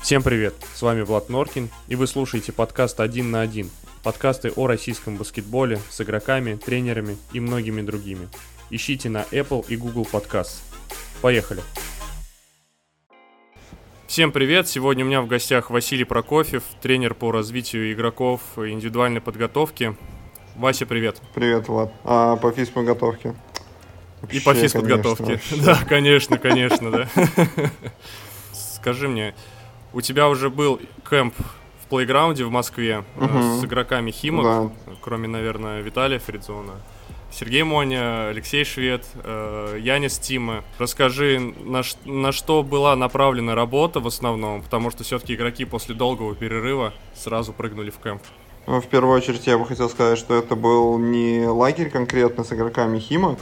Всем 0.00 0.22
привет, 0.22 0.54
с 0.74 0.80
вами 0.80 1.02
Влад 1.02 1.28
Норкин, 1.28 1.68
и 1.88 1.96
вы 1.96 2.06
слушаете 2.06 2.52
подкаст 2.52 3.00
«Один 3.00 3.30
на 3.30 3.42
один», 3.42 3.68
подкасты 4.02 4.50
о 4.54 4.66
российском 4.66 5.16
баскетболе 5.16 5.80
с 5.90 6.00
игроками, 6.00 6.54
тренерами 6.54 7.18
и 7.32 7.40
многими 7.40 7.82
другими. 7.82 8.28
Ищите 8.70 9.10
на 9.10 9.26
Apple 9.32 9.66
и 9.68 9.76
Google 9.76 10.06
Podcasts. 10.10 10.62
Поехали! 11.20 11.62
Всем 14.06 14.32
привет! 14.32 14.68
Сегодня 14.68 15.04
у 15.04 15.08
меня 15.08 15.20
в 15.20 15.26
гостях 15.26 15.68
Василий 15.68 16.04
Прокофьев, 16.04 16.62
тренер 16.80 17.14
по 17.14 17.32
развитию 17.32 17.92
игроков 17.92 18.40
индивидуальной 18.56 19.20
подготовки. 19.20 19.94
Вася, 20.56 20.86
привет! 20.86 21.20
Привет, 21.34 21.68
Влад. 21.68 21.92
А 22.04 22.36
по 22.36 22.50
физподготовке? 22.52 23.34
И 24.30 24.40
по 24.40 24.54
физподготовке. 24.54 25.40
Да, 25.62 25.76
конечно, 25.86 26.38
конечно, 26.38 26.90
да. 26.90 27.08
Скажи 28.52 29.08
мне, 29.08 29.34
у 29.92 30.00
тебя 30.00 30.28
уже 30.28 30.50
был 30.50 30.80
кемп 31.08 31.34
в 31.82 31.88
плейграунде 31.88 32.44
в 32.44 32.50
Москве 32.50 33.04
угу. 33.16 33.60
с 33.60 33.64
игроками 33.64 34.10
Химок, 34.10 34.44
да. 34.44 34.94
кроме, 35.00 35.28
наверное, 35.28 35.80
Виталия 35.80 36.18
Фридзона. 36.18 36.74
Сергей 37.30 37.62
Моня, 37.62 38.28
Алексей 38.28 38.64
Швед, 38.64 39.06
э, 39.22 39.78
Янис 39.80 40.18
Тима. 40.18 40.64
Расскажи, 40.78 41.38
на, 41.38 41.82
на 42.04 42.32
что 42.32 42.62
была 42.62 42.96
направлена 42.96 43.54
работа 43.54 44.00
в 44.00 44.06
основном, 44.06 44.62
потому 44.62 44.90
что 44.90 45.04
все-таки 45.04 45.34
игроки 45.34 45.64
после 45.64 45.94
долгого 45.94 46.34
перерыва 46.34 46.94
сразу 47.14 47.52
прыгнули 47.52 47.90
в 47.90 47.98
кемп. 47.98 48.22
Ну, 48.66 48.80
в 48.80 48.86
первую 48.86 49.16
очередь 49.16 49.46
я 49.46 49.56
бы 49.56 49.66
хотел 49.66 49.88
сказать, 49.88 50.18
что 50.18 50.34
это 50.34 50.56
был 50.56 50.98
не 50.98 51.46
лагерь 51.46 51.90
конкретно 51.90 52.44
с 52.44 52.52
игроками 52.52 52.98
Химок, 52.98 53.38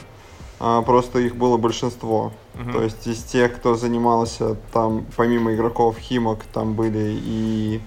просто 0.57 1.19
их 1.19 1.35
было 1.35 1.57
большинство. 1.57 2.31
Uh-huh. 2.55 2.73
То 2.73 2.83
есть 2.83 3.05
из 3.07 3.23
тех, 3.23 3.55
кто 3.55 3.75
занимался 3.75 4.55
там, 4.73 5.05
помимо 5.15 5.53
игроков 5.53 5.97
Химок, 5.97 6.43
там 6.51 6.73
были 6.73 7.19
и 7.21 7.81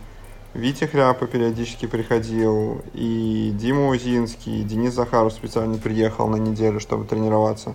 Витя 0.54 0.84
Хряпа 0.84 1.26
периодически 1.26 1.86
приходил, 1.86 2.82
и 2.92 3.52
Дима 3.54 3.88
Узинский, 3.88 4.60
и 4.60 4.64
Денис 4.64 4.92
Захаров 4.92 5.32
специально 5.32 5.78
приехал 5.78 6.28
на 6.28 6.36
неделю, 6.36 6.80
чтобы 6.80 7.04
тренироваться. 7.04 7.74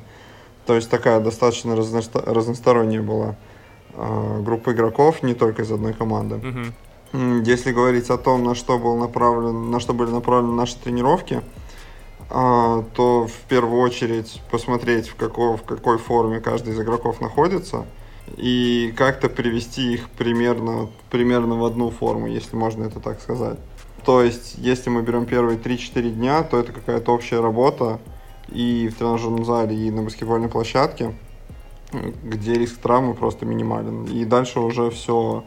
То 0.66 0.76
есть 0.76 0.90
такая 0.90 1.20
достаточно 1.20 1.72
разносто- 1.74 2.24
разносторонняя 2.26 3.02
была 3.02 3.36
э, 3.94 4.42
группа 4.42 4.72
игроков, 4.72 5.24
не 5.24 5.34
только 5.34 5.62
из 5.62 5.72
одной 5.72 5.94
команды. 5.94 6.36
Uh-huh. 6.36 6.74
Если 7.46 7.72
говорить 7.72 8.10
о 8.10 8.18
том, 8.18 8.44
на 8.44 8.56
что, 8.56 8.78
был 8.78 8.98
направлен, 8.98 9.72
на 9.72 9.80
что 9.80 9.94
были 9.94 10.10
направлены 10.10 10.54
наши 10.54 10.78
тренировки, 10.78 11.36
а, 11.36 11.44
то 12.30 13.28
в 13.28 13.48
первую 13.48 13.82
очередь 13.82 14.42
посмотреть, 14.52 15.08
в 15.08 15.16
какой, 15.16 15.58
в 15.58 15.64
какой 15.64 15.98
форме 15.98 16.40
каждый 16.40 16.74
из 16.74 16.80
игроков 16.80 17.22
находится, 17.22 17.86
и 18.38 18.94
как-то 18.98 19.30
привести 19.30 19.94
их 19.94 20.10
примерно, 20.10 20.90
примерно 21.12 21.56
в 21.56 21.66
одну 21.66 21.92
форму, 21.92 22.28
если 22.28 22.56
можно 22.56 22.86
это 22.86 23.00
так 23.00 23.22
сказать. 23.22 23.60
То 24.04 24.22
есть, 24.22 24.56
если 24.58 24.90
мы 24.90 25.02
берем 25.02 25.26
первые 25.26 25.58
3-4 25.58 26.10
дня, 26.12 26.44
то 26.44 26.60
это 26.60 26.72
какая-то 26.72 27.12
общая 27.12 27.42
работа 27.42 28.00
и 28.50 28.90
в 28.94 28.98
тренажерном 28.98 29.46
зале, 29.46 29.76
и 29.76 29.92
на 29.92 30.04
баскетбольной 30.04 30.50
площадке, 30.50 31.16
где 32.24 32.54
риск 32.54 32.78
травмы 32.78 33.14
просто 33.14 33.46
минимален. 33.46 34.06
И 34.06 34.26
дальше 34.26 34.60
уже 34.60 34.90
все 34.92 35.44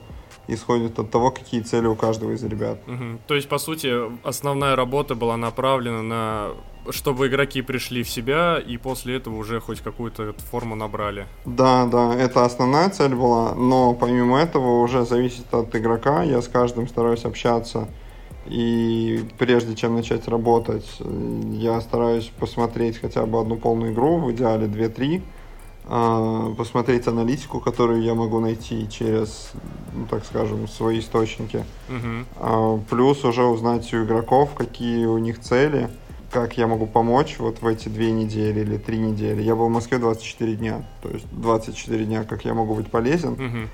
исходит 0.48 0.98
от 0.98 1.10
того, 1.10 1.30
какие 1.30 1.60
цели 1.60 1.86
у 1.86 1.94
каждого 1.94 2.32
из 2.32 2.42
ребят. 2.42 2.78
Угу. 2.86 3.20
То 3.26 3.34
есть, 3.34 3.48
по 3.48 3.58
сути, 3.58 3.92
основная 4.26 4.74
работа 4.76 5.14
была 5.14 5.36
направлена 5.36 6.02
на 6.02 6.50
чтобы 6.90 7.26
игроки 7.26 7.60
пришли 7.60 8.02
в 8.02 8.08
себя 8.08 8.58
и 8.58 8.78
после 8.78 9.16
этого 9.16 9.36
уже 9.36 9.60
хоть 9.60 9.80
какую-то 9.80 10.34
форму 10.50 10.74
набрали. 10.74 11.26
Да, 11.44 11.86
да, 11.86 12.14
это 12.14 12.46
основная 12.46 12.88
цель 12.88 13.14
была, 13.14 13.54
но 13.54 13.92
помимо 13.94 14.38
этого 14.38 14.80
уже 14.80 15.04
зависит 15.04 15.52
от 15.52 15.74
игрока. 15.76 16.22
Я 16.22 16.40
с 16.40 16.48
каждым 16.48 16.88
стараюсь 16.88 17.24
общаться. 17.24 17.88
И 18.46 19.24
прежде 19.38 19.74
чем 19.74 19.96
начать 19.96 20.26
работать, 20.26 20.86
я 21.52 21.80
стараюсь 21.82 22.30
посмотреть 22.38 22.98
хотя 22.98 23.26
бы 23.26 23.40
одну 23.40 23.56
полную 23.56 23.92
игру, 23.92 24.18
в 24.18 24.32
идеале 24.32 24.66
2-3 24.66 25.18
а, 25.18 25.22
посмотреть 25.88 27.08
аналитику, 27.08 27.60
которую 27.60 28.02
я 28.02 28.14
могу 28.14 28.40
найти 28.40 28.88
через, 28.90 29.52
ну, 29.94 30.06
так 30.06 30.24
скажем, 30.26 30.68
свои 30.68 30.98
источники. 30.98 31.64
Uh-huh. 31.88 32.82
Плюс 32.90 33.24
уже 33.24 33.44
узнать 33.44 33.92
у 33.94 34.04
игроков, 34.04 34.54
какие 34.54 35.06
у 35.06 35.16
них 35.16 35.40
цели, 35.40 35.88
как 36.30 36.58
я 36.58 36.66
могу 36.66 36.86
помочь 36.86 37.36
вот 37.38 37.62
в 37.62 37.66
эти 37.66 37.88
две 37.88 38.12
недели 38.12 38.60
или 38.60 38.76
три 38.76 38.98
недели. 38.98 39.40
Я 39.40 39.56
был 39.56 39.68
в 39.68 39.72
Москве 39.72 39.96
24 39.98 40.56
дня, 40.56 40.84
то 41.02 41.08
есть 41.08 41.24
24 41.32 42.04
дня, 42.04 42.24
как 42.24 42.44
я 42.44 42.52
могу 42.52 42.74
быть 42.74 42.90
полезен. 42.90 43.34
Uh-huh. 43.34 43.68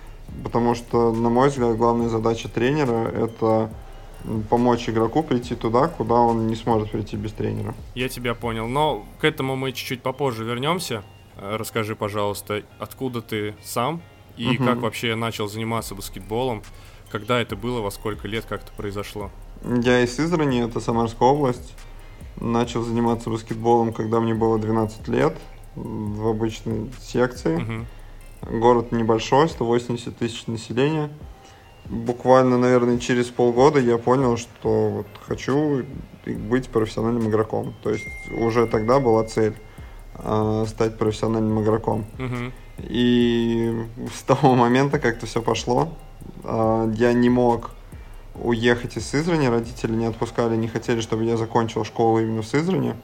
Потому 0.44 0.76
что, 0.76 1.12
на 1.12 1.30
мой 1.30 1.48
взгляд, 1.48 1.76
главная 1.76 2.08
задача 2.08 2.48
тренера— 2.48 3.08
это 3.12 3.70
помочь 4.48 4.88
игроку 4.88 5.22
прийти 5.22 5.54
туда, 5.54 5.88
куда 5.88 6.14
он 6.14 6.47
не 6.47 6.54
сможет 6.54 6.91
прийти 6.91 7.16
без 7.16 7.32
тренера. 7.32 7.74
Я 7.94 8.08
тебя 8.08 8.34
понял, 8.34 8.69
но 8.69 9.04
к 9.20 9.24
этому 9.24 9.56
мы 9.56 9.72
чуть-чуть 9.72 10.03
попозже 10.03 10.44
вернемся. 10.44 11.03
Расскажи, 11.41 11.97
пожалуйста, 11.97 12.62
откуда 12.78 13.21
ты 13.21 13.55
сам 13.62 14.03
и 14.37 14.56
угу. 14.56 14.65
как 14.65 14.78
вообще 14.78 15.15
начал 15.15 15.49
заниматься 15.49 15.95
баскетболом? 15.95 16.62
Когда 17.11 17.41
это 17.41 17.55
было, 17.56 17.81
во 17.81 17.91
сколько 17.91 18.27
лет, 18.27 18.45
как 18.49 18.62
это 18.62 18.72
произошло? 18.72 19.31
Я 19.65 20.00
из 20.00 20.15
Сызрани, 20.17 20.65
это 20.65 20.81
Самарская 20.81 21.28
область. 21.28 21.75
Начал 22.41 22.83
заниматься 22.83 23.31
баскетболом, 23.31 23.93
когда 23.93 24.21
мне 24.21 24.34
было 24.34 24.59
12 24.59 25.06
лет, 25.09 25.37
в 25.77 26.27
обычной 26.28 26.91
секции. 27.00 27.56
Угу. 27.56 28.59
Город 28.59 28.93
небольшой, 28.93 29.49
180 29.49 30.16
тысяч 30.16 30.47
населения. 30.47 31.11
Буквально, 31.87 32.59
наверное, 32.59 32.99
через 32.99 33.27
полгода 33.27 33.78
я 33.78 33.99
понял, 33.99 34.37
что 34.37 34.91
вот 34.91 35.06
хочу 35.27 35.84
быть 36.27 36.69
профессиональным 36.69 37.28
игроком. 37.28 37.75
То 37.83 37.91
есть 37.91 38.06
уже 38.31 38.66
тогда 38.66 39.01
была 39.01 39.25
цель 39.25 39.55
э, 40.19 40.64
стать 40.69 40.98
профессиональным 40.98 41.62
игроком. 41.62 42.04
Uh-huh. 42.19 42.52
И 42.78 43.86
с 44.12 44.22
того 44.22 44.54
момента 44.54 44.98
как-то 44.98 45.26
все 45.26 45.42
пошло. 45.42 45.88
Э, 46.44 46.92
я 46.97 47.12
не 47.12 47.28
мог 47.28 47.70
уехать 48.34 48.97
из 48.97 49.06
Сызрани, 49.06 49.47
родители 49.47 49.92
не 49.92 50.06
отпускали, 50.06 50.56
не 50.56 50.69
хотели, 50.69 51.00
чтобы 51.00 51.24
я 51.24 51.36
закончил 51.36 51.84
школу 51.84 52.20
именно 52.20 52.42
в 52.42 52.47
Сызрани. 52.47 52.94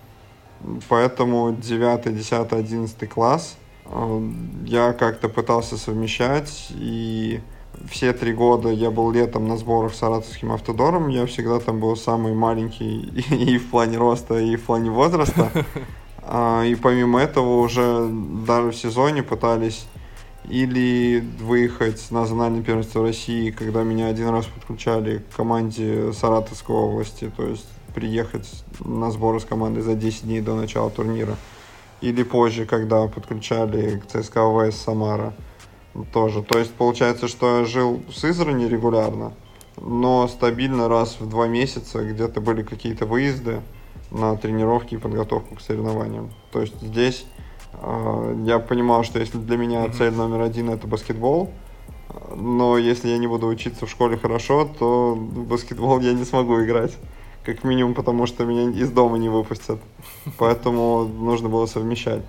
Поэтому 0.88 1.52
9, 1.52 2.14
10, 2.14 2.52
11 2.52 3.08
класс 3.08 3.56
э, 3.86 4.30
я 4.64 4.92
как-то 4.92 5.28
пытался 5.28 5.78
совмещать, 5.78 6.68
и 6.70 7.40
все 7.88 8.12
три 8.12 8.32
года 8.32 8.68
я 8.68 8.90
был 8.90 9.10
летом 9.10 9.48
на 9.48 9.56
сборах 9.56 9.94
с 9.94 9.98
Саратовским 9.98 10.52
автодором, 10.52 11.08
я 11.08 11.24
всегда 11.26 11.60
там 11.60 11.80
был 11.80 11.96
самый 11.96 12.34
маленький 12.34 13.00
и, 13.00 13.34
и 13.54 13.58
в 13.58 13.70
плане 13.70 13.96
роста, 13.98 14.38
и 14.38 14.56
в 14.56 14.64
плане 14.64 14.90
возраста. 14.90 15.50
А, 16.22 16.64
и 16.64 16.74
помимо 16.74 17.20
этого 17.20 17.60
уже 17.60 18.08
даже 18.46 18.70
в 18.70 18.76
сезоне 18.76 19.22
пытались 19.22 19.86
или 20.48 21.24
выехать 21.40 22.10
на 22.10 22.22
национальное 22.22 22.62
первенство 22.62 23.02
России, 23.02 23.50
когда 23.50 23.82
меня 23.82 24.08
один 24.08 24.28
раз 24.28 24.46
подключали 24.46 25.18
к 25.18 25.36
команде 25.36 26.12
Саратовской 26.12 26.74
области, 26.74 27.30
то 27.36 27.46
есть 27.46 27.66
приехать 27.94 28.48
на 28.80 29.10
сборы 29.10 29.40
с 29.40 29.44
командой 29.44 29.80
за 29.80 29.94
10 29.94 30.24
дней 30.24 30.40
до 30.40 30.54
начала 30.54 30.90
турнира. 30.90 31.36
Или 32.00 32.22
позже, 32.22 32.64
когда 32.64 33.06
подключали 33.08 33.98
к 33.98 34.06
ЦСКА 34.06 34.70
ВС 34.70 34.76
Самара 34.76 35.34
тоже. 36.12 36.42
То 36.42 36.58
есть 36.58 36.72
получается, 36.72 37.28
что 37.28 37.58
я 37.58 37.64
жил 37.64 38.02
в 38.08 38.14
Сызрани 38.14 38.66
регулярно, 38.66 39.34
но 39.76 40.26
стабильно 40.28 40.88
раз 40.88 41.16
в 41.20 41.28
два 41.28 41.46
месяца 41.46 42.02
где-то 42.02 42.40
были 42.40 42.62
какие-то 42.62 43.04
выезды, 43.04 43.60
на 44.10 44.36
тренировки 44.36 44.94
и 44.94 44.98
подготовку 44.98 45.56
к 45.56 45.60
соревнованиям. 45.60 46.30
То 46.52 46.60
есть 46.60 46.80
здесь 46.80 47.24
э, 47.74 48.42
я 48.44 48.58
понимал, 48.58 49.04
что 49.04 49.18
если 49.18 49.38
для 49.38 49.56
меня 49.56 49.88
цель 49.90 50.12
номер 50.12 50.40
один 50.42 50.70
это 50.70 50.86
баскетбол, 50.86 51.50
но 52.34 52.78
если 52.78 53.08
я 53.08 53.18
не 53.18 53.26
буду 53.26 53.46
учиться 53.46 53.86
в 53.86 53.90
школе 53.90 54.16
хорошо, 54.16 54.68
то 54.78 55.14
в 55.14 55.46
баскетбол 55.46 56.00
я 56.00 56.12
не 56.12 56.24
смогу 56.24 56.62
играть. 56.62 56.96
Как 57.44 57.64
минимум, 57.64 57.94
потому 57.94 58.26
что 58.26 58.44
меня 58.44 58.70
из 58.70 58.90
дома 58.90 59.16
не 59.16 59.28
выпустят. 59.28 59.78
Поэтому 60.38 61.04
нужно 61.04 61.48
было 61.48 61.66
совмещать. 61.66 62.22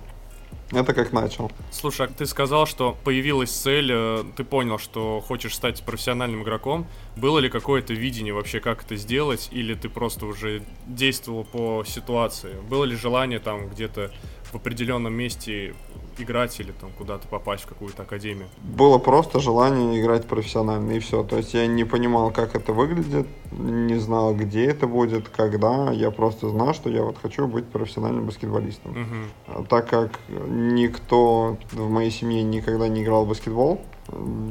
Это 0.72 0.94
как 0.94 1.12
начал. 1.12 1.52
Слушай, 1.70 2.08
а 2.08 2.10
ты 2.10 2.26
сказал, 2.26 2.66
что 2.66 2.98
появилась 3.04 3.52
цель, 3.52 3.92
э, 3.92 4.24
ты 4.38 4.46
понял, 4.46 4.78
что 4.80 5.20
хочешь 5.20 5.54
стать 5.54 5.84
профессиональным 5.84 6.44
игроком. 6.44 6.88
Было 7.18 7.40
ли 7.40 7.50
какое-то 7.50 7.94
видение 7.94 8.34
вообще, 8.34 8.62
как 8.62 8.84
это 8.84 8.96
сделать, 8.96 9.50
или 9.52 9.74
ты 9.74 9.90
просто 9.90 10.26
уже 10.26 10.64
действовал 10.88 11.44
по 11.44 11.84
ситуации? 11.86 12.56
Было 12.70 12.86
ли 12.86 12.96
желание 12.96 13.40
там 13.40 13.68
где-то 13.68 14.12
в 14.52 14.56
определенном 14.56 15.14
месте 15.14 15.76
играть 16.18 16.60
или 16.60 16.72
там 16.72 16.92
куда-то 16.98 17.28
попасть 17.28 17.64
в 17.64 17.68
какую-то 17.68 18.04
академию? 18.04 18.48
Было 18.64 18.98
просто 18.98 19.40
желание 19.40 20.00
играть 20.02 20.26
профессионально, 20.26 20.92
и 20.92 21.00
все. 21.00 21.24
То 21.24 21.38
есть 21.38 21.54
я 21.54 21.68
не 21.68 21.84
понимал, 21.84 22.32
как 22.32 22.56
это 22.56 22.74
выглядит, 22.74 23.28
не 23.52 23.98
знал, 24.00 24.34
где 24.36 24.66
это 24.66 24.88
будет, 24.88 25.30
когда. 25.30 25.92
Я 25.92 26.12
просто 26.12 26.50
знал, 26.50 26.74
что 26.74 26.90
я 26.90 27.04
вот 27.04 27.18
хочу 27.22 27.48
быть 27.48 27.66
профессиональным 27.66 28.26
баскетболистом. 28.26 28.92
Угу. 28.92 29.66
Так 29.66 29.90
как 29.90 30.20
никто 30.30 31.58
в 31.72 31.90
моей 31.90 32.12
семье 32.12 32.44
никогда 32.44 32.88
не 32.88 33.04
играл 33.04 33.26
в 33.26 33.30
баскетбол, 33.30 33.82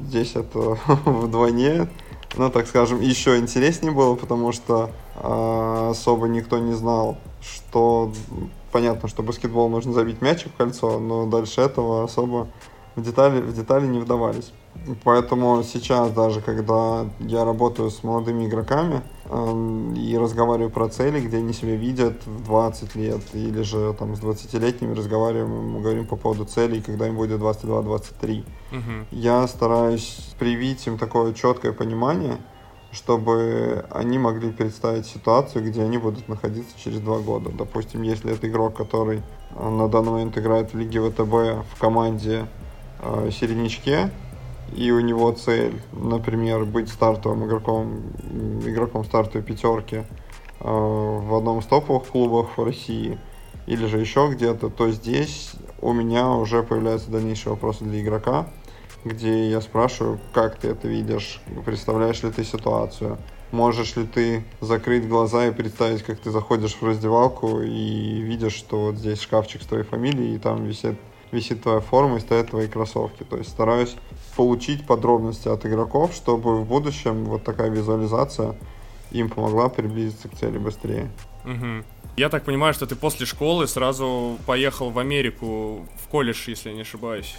здесь 0.06 0.36
это 0.36 0.78
вдвойне 1.04 1.88
ну, 2.36 2.50
так 2.50 2.66
скажем, 2.66 3.00
еще 3.00 3.38
интереснее 3.38 3.92
было, 3.92 4.14
потому 4.14 4.52
что 4.52 4.90
э, 5.16 5.88
особо 5.90 6.28
никто 6.28 6.58
не 6.58 6.74
знал, 6.74 7.18
что 7.40 8.12
понятно, 8.72 9.08
что 9.08 9.22
баскетбол 9.22 9.68
нужно 9.68 9.92
забить 9.92 10.22
мячик 10.22 10.52
в 10.52 10.56
кольцо, 10.56 10.98
но 10.98 11.26
дальше 11.26 11.60
этого 11.60 12.04
особо 12.04 12.48
в 12.96 13.02
детали, 13.02 13.40
в 13.40 13.54
детали 13.54 13.86
не 13.86 13.98
вдавались. 13.98 14.52
Поэтому 15.04 15.62
сейчас 15.64 16.12
даже, 16.12 16.40
когда 16.40 17.06
я 17.20 17.44
работаю 17.44 17.90
с 17.90 18.02
молодыми 18.04 18.46
игроками 18.46 19.02
э, 19.24 19.94
и 19.96 20.16
разговариваю 20.16 20.70
про 20.70 20.88
цели, 20.88 21.20
где 21.20 21.38
они 21.38 21.52
себя 21.52 21.76
видят 21.76 22.24
в 22.24 22.44
20 22.44 22.94
лет, 22.94 23.20
или 23.34 23.62
же 23.62 23.94
там 23.98 24.14
с 24.14 24.20
20-летними 24.20 24.94
разговариваем, 24.94 25.70
мы 25.70 25.80
говорим 25.80 26.06
по 26.06 26.16
поводу 26.16 26.44
целей, 26.44 26.80
когда 26.80 27.08
им 27.08 27.16
будет 27.16 27.40
22-23, 27.40 28.40
угу. 28.40 28.80
я 29.10 29.46
стараюсь 29.48 30.34
привить 30.38 30.86
им 30.86 30.98
такое 30.98 31.34
четкое 31.34 31.72
понимание, 31.72 32.38
чтобы 32.92 33.84
они 33.90 34.18
могли 34.18 34.50
представить 34.50 35.06
ситуацию, 35.06 35.64
где 35.64 35.82
они 35.82 35.98
будут 35.98 36.28
находиться 36.28 36.78
через 36.78 37.00
два 37.00 37.18
года. 37.18 37.50
Допустим, 37.50 38.02
если 38.02 38.32
это 38.32 38.48
игрок, 38.48 38.76
который 38.76 39.22
э, 39.54 39.68
на 39.68 39.88
данный 39.88 40.10
момент 40.10 40.36
играет 40.36 40.72
в 40.72 40.78
Лиге 40.78 41.00
ВТБ 41.00 41.64
в 41.72 41.78
команде 41.78 42.46
э, 43.00 43.30
середнячке, 43.30 44.10
и 44.74 44.90
у 44.90 45.00
него 45.00 45.32
цель, 45.32 45.80
например, 45.92 46.64
быть 46.64 46.88
стартовым 46.88 47.46
игроком, 47.46 48.02
игроком 48.64 49.04
стартовой 49.04 49.42
пятерки 49.42 49.96
э, 49.96 50.04
в 50.60 51.34
одном 51.34 51.60
из 51.60 51.66
топовых 51.66 52.08
клубов 52.08 52.56
в 52.56 52.64
России 52.64 53.18
или 53.66 53.86
же 53.86 53.98
еще 53.98 54.28
где-то, 54.32 54.68
то 54.68 54.90
здесь 54.90 55.52
у 55.80 55.92
меня 55.92 56.30
уже 56.30 56.62
появляются 56.62 57.10
дальнейшие 57.10 57.52
вопросы 57.52 57.84
для 57.84 58.00
игрока, 58.00 58.48
где 59.04 59.50
я 59.50 59.60
спрашиваю, 59.60 60.20
как 60.32 60.58
ты 60.58 60.68
это 60.68 60.88
видишь, 60.88 61.40
представляешь 61.64 62.22
ли 62.22 62.30
ты 62.30 62.44
ситуацию, 62.44 63.18
можешь 63.52 63.96
ли 63.96 64.06
ты 64.06 64.44
закрыть 64.60 65.08
глаза 65.08 65.46
и 65.46 65.52
представить, 65.52 66.02
как 66.02 66.18
ты 66.18 66.30
заходишь 66.30 66.74
в 66.74 66.82
раздевалку 66.82 67.60
и 67.60 68.20
видишь, 68.20 68.54
что 68.54 68.86
вот 68.86 68.96
здесь 68.96 69.20
шкафчик 69.20 69.62
с 69.62 69.66
твоей 69.66 69.84
фамилией, 69.84 70.36
и 70.36 70.38
там 70.38 70.64
висит, 70.64 70.96
висит 71.32 71.62
твоя 71.62 71.80
форма 71.80 72.16
и 72.16 72.20
стоят 72.20 72.50
твои 72.50 72.68
кроссовки. 72.68 73.24
То 73.24 73.36
есть 73.36 73.50
стараюсь 73.50 73.96
получить 74.36 74.86
подробности 74.86 75.48
от 75.48 75.64
игроков, 75.66 76.14
чтобы 76.14 76.60
в 76.60 76.66
будущем 76.66 77.24
вот 77.24 77.44
такая 77.44 77.70
визуализация 77.70 78.54
им 79.10 79.28
помогла 79.28 79.68
приблизиться 79.68 80.28
к 80.28 80.36
цели 80.36 80.58
быстрее. 80.58 81.10
Угу. 81.44 81.84
Я 82.16 82.28
так 82.28 82.44
понимаю, 82.44 82.74
что 82.74 82.86
ты 82.86 82.96
после 82.96 83.26
школы 83.26 83.66
сразу 83.66 84.38
поехал 84.46 84.90
в 84.90 84.98
Америку, 84.98 85.86
в 85.96 86.08
колледж, 86.08 86.48
если 86.48 86.68
я 86.68 86.74
не 86.74 86.82
ошибаюсь, 86.82 87.36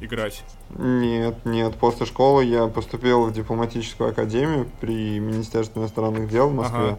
играть. 0.00 0.42
Нет, 0.76 1.44
нет. 1.44 1.76
После 1.76 2.06
школы 2.06 2.44
я 2.44 2.66
поступил 2.66 3.26
в 3.26 3.32
дипломатическую 3.32 4.10
академию 4.10 4.68
при 4.80 5.18
Министерстве 5.18 5.80
иностранных 5.82 6.28
дел 6.28 6.48
в 6.48 6.54
Москве. 6.54 6.98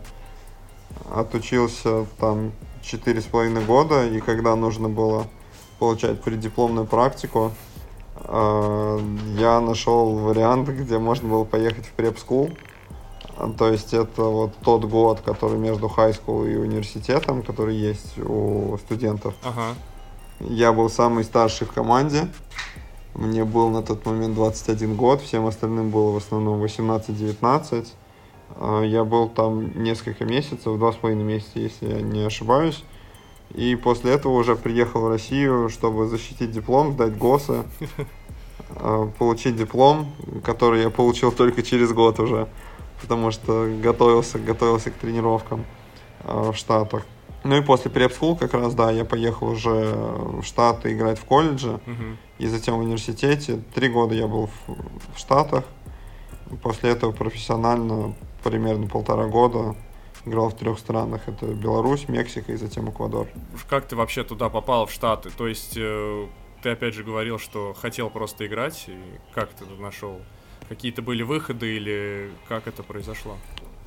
Ага. 1.11 1.19
Отучился 1.19 2.05
там 2.19 2.51
четыре 2.81 3.21
с 3.21 3.25
половиной 3.25 3.63
года, 3.65 4.05
и 4.07 4.19
когда 4.21 4.55
нужно 4.55 4.89
было 4.89 5.27
получать 5.79 6.21
преддипломную 6.21 6.85
практику, 6.85 7.51
э, 8.15 8.99
я 9.37 9.59
нашел 9.59 10.15
вариант, 10.15 10.69
где 10.69 10.97
можно 10.97 11.27
было 11.27 11.43
поехать 11.43 11.85
в 11.85 11.91
преп-скул. 11.91 12.51
То 13.57 13.69
есть 13.69 13.93
это 13.93 14.23
вот 14.23 14.55
тот 14.63 14.85
год, 14.85 15.19
который 15.19 15.57
между 15.57 15.87
high 15.87 16.17
school 16.17 16.49
и 16.49 16.55
университетом, 16.55 17.43
который 17.43 17.75
есть 17.75 18.17
у 18.17 18.77
студентов. 18.77 19.33
Ага. 19.43 19.75
Я 20.39 20.71
был 20.71 20.89
самый 20.89 21.23
старший 21.25 21.67
в 21.67 21.71
команде. 21.71 22.29
Мне 23.15 23.45
был 23.45 23.69
на 23.69 23.81
тот 23.81 24.05
момент 24.05 24.35
21 24.35 24.95
год, 24.95 25.21
всем 25.21 25.45
остальным 25.45 25.89
было 25.89 26.11
в 26.11 26.17
основном 26.17 26.61
18-19. 26.61 27.87
А, 28.57 28.81
я 28.81 29.05
был 29.05 29.29
там 29.29 29.81
несколько 29.81 30.25
месяцев, 30.25 30.77
два 30.77 30.91
с 30.91 30.95
половиной 30.95 31.23
месяца, 31.23 31.59
если 31.59 31.87
я 31.87 32.01
не 32.01 32.25
ошибаюсь. 32.25 32.83
И 33.53 33.75
после 33.77 34.11
этого 34.11 34.33
уже 34.33 34.57
приехал 34.57 34.99
в 34.99 35.07
Россию, 35.07 35.69
чтобы 35.69 36.07
защитить 36.07 36.51
диплом, 36.51 36.91
сдать 36.91 37.17
ГОСы, 37.17 37.63
а, 38.75 39.07
получить 39.17 39.55
диплом, 39.55 40.11
который 40.43 40.81
я 40.81 40.89
получил 40.89 41.31
только 41.31 41.63
через 41.63 41.93
год 41.93 42.19
уже, 42.19 42.49
потому 43.01 43.31
что 43.31 43.73
готовился, 43.81 44.39
готовился 44.39 44.91
к 44.91 44.95
тренировкам 44.95 45.63
а, 46.25 46.51
в 46.51 46.57
Штатах. 46.57 47.05
Ну 47.45 47.55
и 47.57 47.61
после 47.61 47.91
препскул 47.91 48.35
как 48.35 48.55
раз, 48.55 48.73
да, 48.73 48.89
я 48.89 49.05
поехал 49.05 49.49
уже 49.49 49.93
в 49.93 50.43
Штаты 50.43 50.93
играть 50.93 51.19
в 51.19 51.25
колледже. 51.25 51.79
Uh-huh. 51.85 52.17
И 52.39 52.47
затем 52.47 52.75
в 52.75 52.79
университете. 52.79 53.61
Три 53.75 53.87
года 53.87 54.15
я 54.15 54.27
был 54.27 54.47
в, 54.47 55.13
в 55.15 55.19
Штатах. 55.19 55.63
После 56.63 56.89
этого 56.89 57.11
профессионально 57.11 58.15
примерно 58.43 58.87
полтора 58.87 59.27
года 59.27 59.75
играл 60.25 60.49
в 60.49 60.55
трех 60.55 60.79
странах. 60.79 61.21
Это 61.27 61.45
Беларусь, 61.45 62.09
Мексика 62.09 62.51
и 62.51 62.55
затем 62.55 62.89
Эквадор. 62.89 63.27
Как 63.69 63.87
ты 63.87 63.95
вообще 63.95 64.23
туда 64.23 64.49
попал, 64.49 64.87
в 64.87 64.91
Штаты? 64.91 65.29
То 65.29 65.47
есть 65.47 65.75
э, 65.77 66.27
ты 66.63 66.69
опять 66.69 66.95
же 66.95 67.03
говорил, 67.03 67.37
что 67.37 67.75
хотел 67.79 68.09
просто 68.09 68.47
играть. 68.47 68.85
И 68.87 68.97
как 69.35 69.49
ты 69.49 69.65
тут 69.65 69.79
нашел? 69.79 70.19
Какие-то 70.67 71.03
были 71.03 71.21
выходы 71.21 71.75
или 71.75 72.31
как 72.47 72.67
это 72.67 72.81
произошло? 72.81 73.37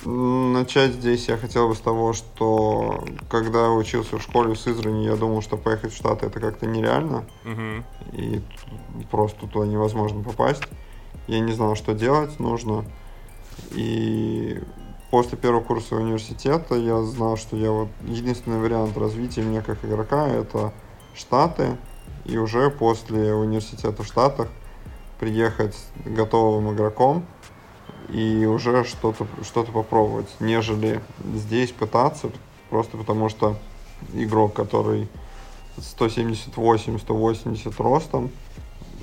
Начать 0.05 0.93
здесь 0.93 1.27
я 1.27 1.35
хотел 1.35 1.67
бы 1.67 1.75
с 1.75 1.79
того, 1.79 2.13
что 2.13 3.03
когда 3.29 3.69
учился 3.71 4.17
в 4.17 4.21
школе 4.21 4.53
в 4.53 4.59
Сызрани, 4.59 5.03
я 5.03 5.17
думал, 5.17 5.41
что 5.41 5.57
поехать 5.57 5.91
в 5.91 5.97
Штаты 5.97 6.27
это 6.27 6.39
как-то 6.39 6.65
нереально. 6.65 7.25
Угу. 7.43 8.17
И 8.17 8.41
просто 9.11 9.45
туда 9.47 9.67
невозможно 9.67 10.23
попасть. 10.23 10.63
Я 11.27 11.41
не 11.41 11.51
знал, 11.51 11.75
что 11.75 11.93
делать 11.93 12.39
нужно. 12.39 12.85
И 13.71 14.61
после 15.11 15.37
первого 15.37 15.61
курса 15.61 15.95
университета 15.95 16.75
я 16.75 17.01
знал, 17.01 17.35
что 17.35 17.57
я 17.57 17.71
вот 17.71 17.89
единственный 18.05 18.59
вариант 18.59 18.97
развития 18.97 19.41
меня 19.41 19.61
как 19.61 19.83
игрока 19.83 20.29
это 20.29 20.71
Штаты. 21.13 21.75
И 22.23 22.37
уже 22.37 22.69
после 22.69 23.33
университета 23.33 24.03
в 24.03 24.05
Штатах 24.05 24.47
приехать 25.19 25.75
готовым 26.05 26.73
игроком– 26.73 27.25
и 28.11 28.45
уже 28.45 28.83
что-то 28.83 29.27
что 29.43 29.63
попробовать, 29.63 30.29
нежели 30.39 31.01
здесь 31.35 31.71
пытаться, 31.71 32.29
просто 32.69 32.97
потому 32.97 33.29
что 33.29 33.57
игрок, 34.13 34.53
который 34.53 35.07
178-180 35.77 37.73
ростом, 37.77 38.31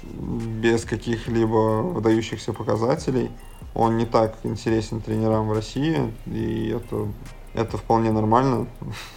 без 0.02 0.84
каких-либо 0.84 1.82
выдающихся 1.82 2.52
показателей, 2.52 3.30
он 3.74 3.96
не 3.96 4.06
так 4.06 4.36
интересен 4.44 5.00
тренерам 5.00 5.48
в 5.48 5.52
России, 5.52 6.12
и 6.26 6.68
это, 6.68 7.08
это 7.54 7.76
вполне 7.76 8.12
нормально. 8.12 8.66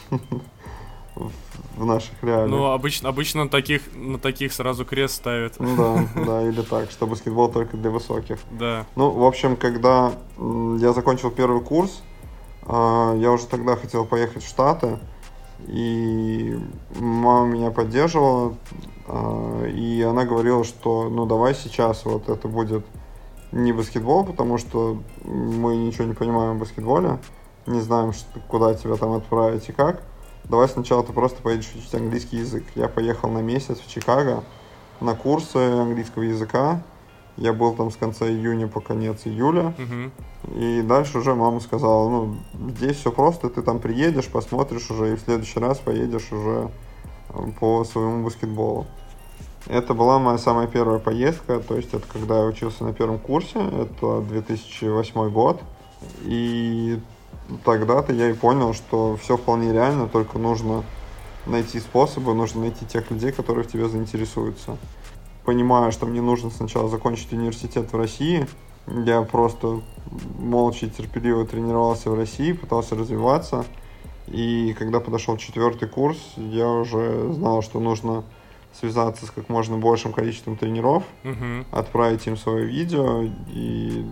в 1.76 1.86
наших 1.86 2.22
реалиях. 2.24 2.50
Ну, 2.50 2.66
обычно, 2.66 3.10
обычно 3.10 3.44
на 3.46 3.50
таких, 3.50 3.82
на 3.96 4.20
таких 4.20 4.54
сразу 4.54 4.86
крест 4.86 5.16
ставят. 5.16 5.60
Ну 5.60 5.76
да, 5.76 6.06
да, 6.26 6.48
или 6.48 6.62
так, 6.62 6.92
что 6.92 7.08
баскетбол 7.08 7.50
только 7.50 7.78
для 7.78 7.90
высоких. 7.90 8.40
Да. 8.52 8.86
Ну, 8.96 9.12
в 9.12 9.24
общем, 9.24 9.56
когда 9.56 10.14
я 10.38 10.94
закончил 10.94 11.32
первый 11.32 11.62
курс, 11.62 12.02
а, 12.66 13.16
я 13.16 13.32
уже 13.32 13.46
тогда 13.48 13.76
хотел 13.76 14.06
поехать 14.06 14.44
в 14.44 14.48
Штаты, 14.48 15.00
и 15.68 16.58
мама 17.00 17.48
меня 17.48 17.72
поддерживала, 17.72 18.56
а, 19.08 19.66
и 19.66 20.02
она 20.02 20.26
говорила, 20.26 20.64
что 20.64 21.10
ну 21.10 21.26
давай 21.26 21.56
сейчас 21.56 22.06
вот 22.06 22.30
это 22.30 22.48
будет 22.48 22.86
не 23.52 23.74
баскетбол, 23.74 24.26
потому 24.26 24.58
что 24.58 25.02
мы 25.24 25.76
ничего 25.76 26.06
не 26.06 26.14
понимаем 26.14 26.58
в 26.58 26.60
баскетболе, 26.60 27.20
не 27.66 27.82
знаем, 27.82 28.14
куда 28.48 28.74
тебя 28.74 28.96
там 28.96 29.14
отправить 29.14 29.68
и 29.70 29.72
как 29.72 30.04
давай 30.50 30.68
сначала 30.68 31.04
ты 31.04 31.14
просто 31.14 31.42
поедешь 31.42 31.72
учить 31.76 31.94
английский 31.94 32.38
язык. 32.38 32.64
Я 32.76 32.88
поехал 32.88 33.30
на 33.30 33.40
месяц 33.40 33.80
в 33.80 33.88
Чикаго 33.88 34.44
на 35.00 35.16
курсы 35.16 35.58
английского 35.58 36.24
языка. 36.24 36.82
Я 37.38 37.54
был 37.54 37.74
там 37.74 37.90
с 37.90 37.96
конца 37.96 38.28
июня 38.28 38.68
по 38.68 38.82
конец 38.82 39.22
июля. 39.24 39.74
Uh-huh. 39.78 40.12
И 40.56 40.82
дальше 40.82 41.20
уже 41.20 41.36
мама 41.36 41.62
сказала, 41.62 42.10
ну, 42.10 42.38
здесь 42.76 42.98
все 42.98 43.12
просто, 43.14 43.50
ты 43.50 43.62
там 43.62 43.80
приедешь, 43.80 44.28
посмотришь 44.28 44.90
уже, 44.92 45.14
и 45.14 45.16
в 45.16 45.22
следующий 45.22 45.60
раз 45.60 45.78
поедешь 45.78 46.32
уже 46.34 46.70
э, 47.30 47.52
по 47.60 47.86
своему 47.86 48.26
баскетболу. 48.26 48.88
Это 49.68 49.94
была 49.94 50.20
моя 50.20 50.38
самая 50.38 50.68
первая 50.68 51.00
поездка, 51.00 51.60
то 51.60 51.76
есть 51.76 51.94
это 51.94 52.06
когда 52.12 52.40
я 52.40 52.46
учился 52.46 52.84
на 52.84 52.94
первом 52.94 53.20
курсе, 53.20 53.60
это 53.60 54.22
2008 54.22 55.30
год. 55.30 55.62
И 56.24 57.00
тогда-то 57.64 58.14
я 58.14 58.30
и 58.30 58.34
понял, 58.34 58.74
что 58.74 59.18
все 59.18 59.38
вполне 59.38 59.74
реально, 59.74 60.08
только 60.08 60.38
нужно 60.38 60.84
найти 61.46 61.80
способы, 61.80 62.34
нужно 62.34 62.62
найти 62.62 62.86
тех 62.86 63.10
людей, 63.12 63.32
которые 63.32 63.64
в 63.64 63.72
тебе 63.72 63.88
заинтересуются. 63.88 64.78
Понимаю, 65.46 65.92
что 65.92 66.06
мне 66.06 66.22
нужно 66.22 66.50
сначала 66.52 66.90
закончить 66.90 67.34
университет 67.34 67.92
в 67.92 67.98
России. 67.98 68.48
Я 68.88 69.22
просто 69.24 69.82
молча 70.38 70.86
и 70.86 70.90
терпеливо 70.90 71.46
тренировался 71.46 72.10
в 72.12 72.16
России, 72.16 72.54
пытался 72.54 72.96
развиваться. 72.96 73.66
И 74.28 74.76
когда 74.78 75.00
подошел 75.00 75.38
четвертый 75.38 75.88
курс, 75.88 76.18
я 76.38 76.68
уже 76.68 77.32
знал, 77.34 77.62
что 77.64 77.80
нужно 77.80 78.24
связаться 78.74 79.26
с 79.26 79.32
как 79.32 79.50
можно 79.50 79.78
большим 79.78 80.14
количеством 80.14 80.56
тренеров, 80.56 81.04
Мгм. 81.24 81.66
отправить 81.72 82.28
им 82.28 82.38
свое 82.38 82.66
видео. 82.66 83.24
И 83.52 84.06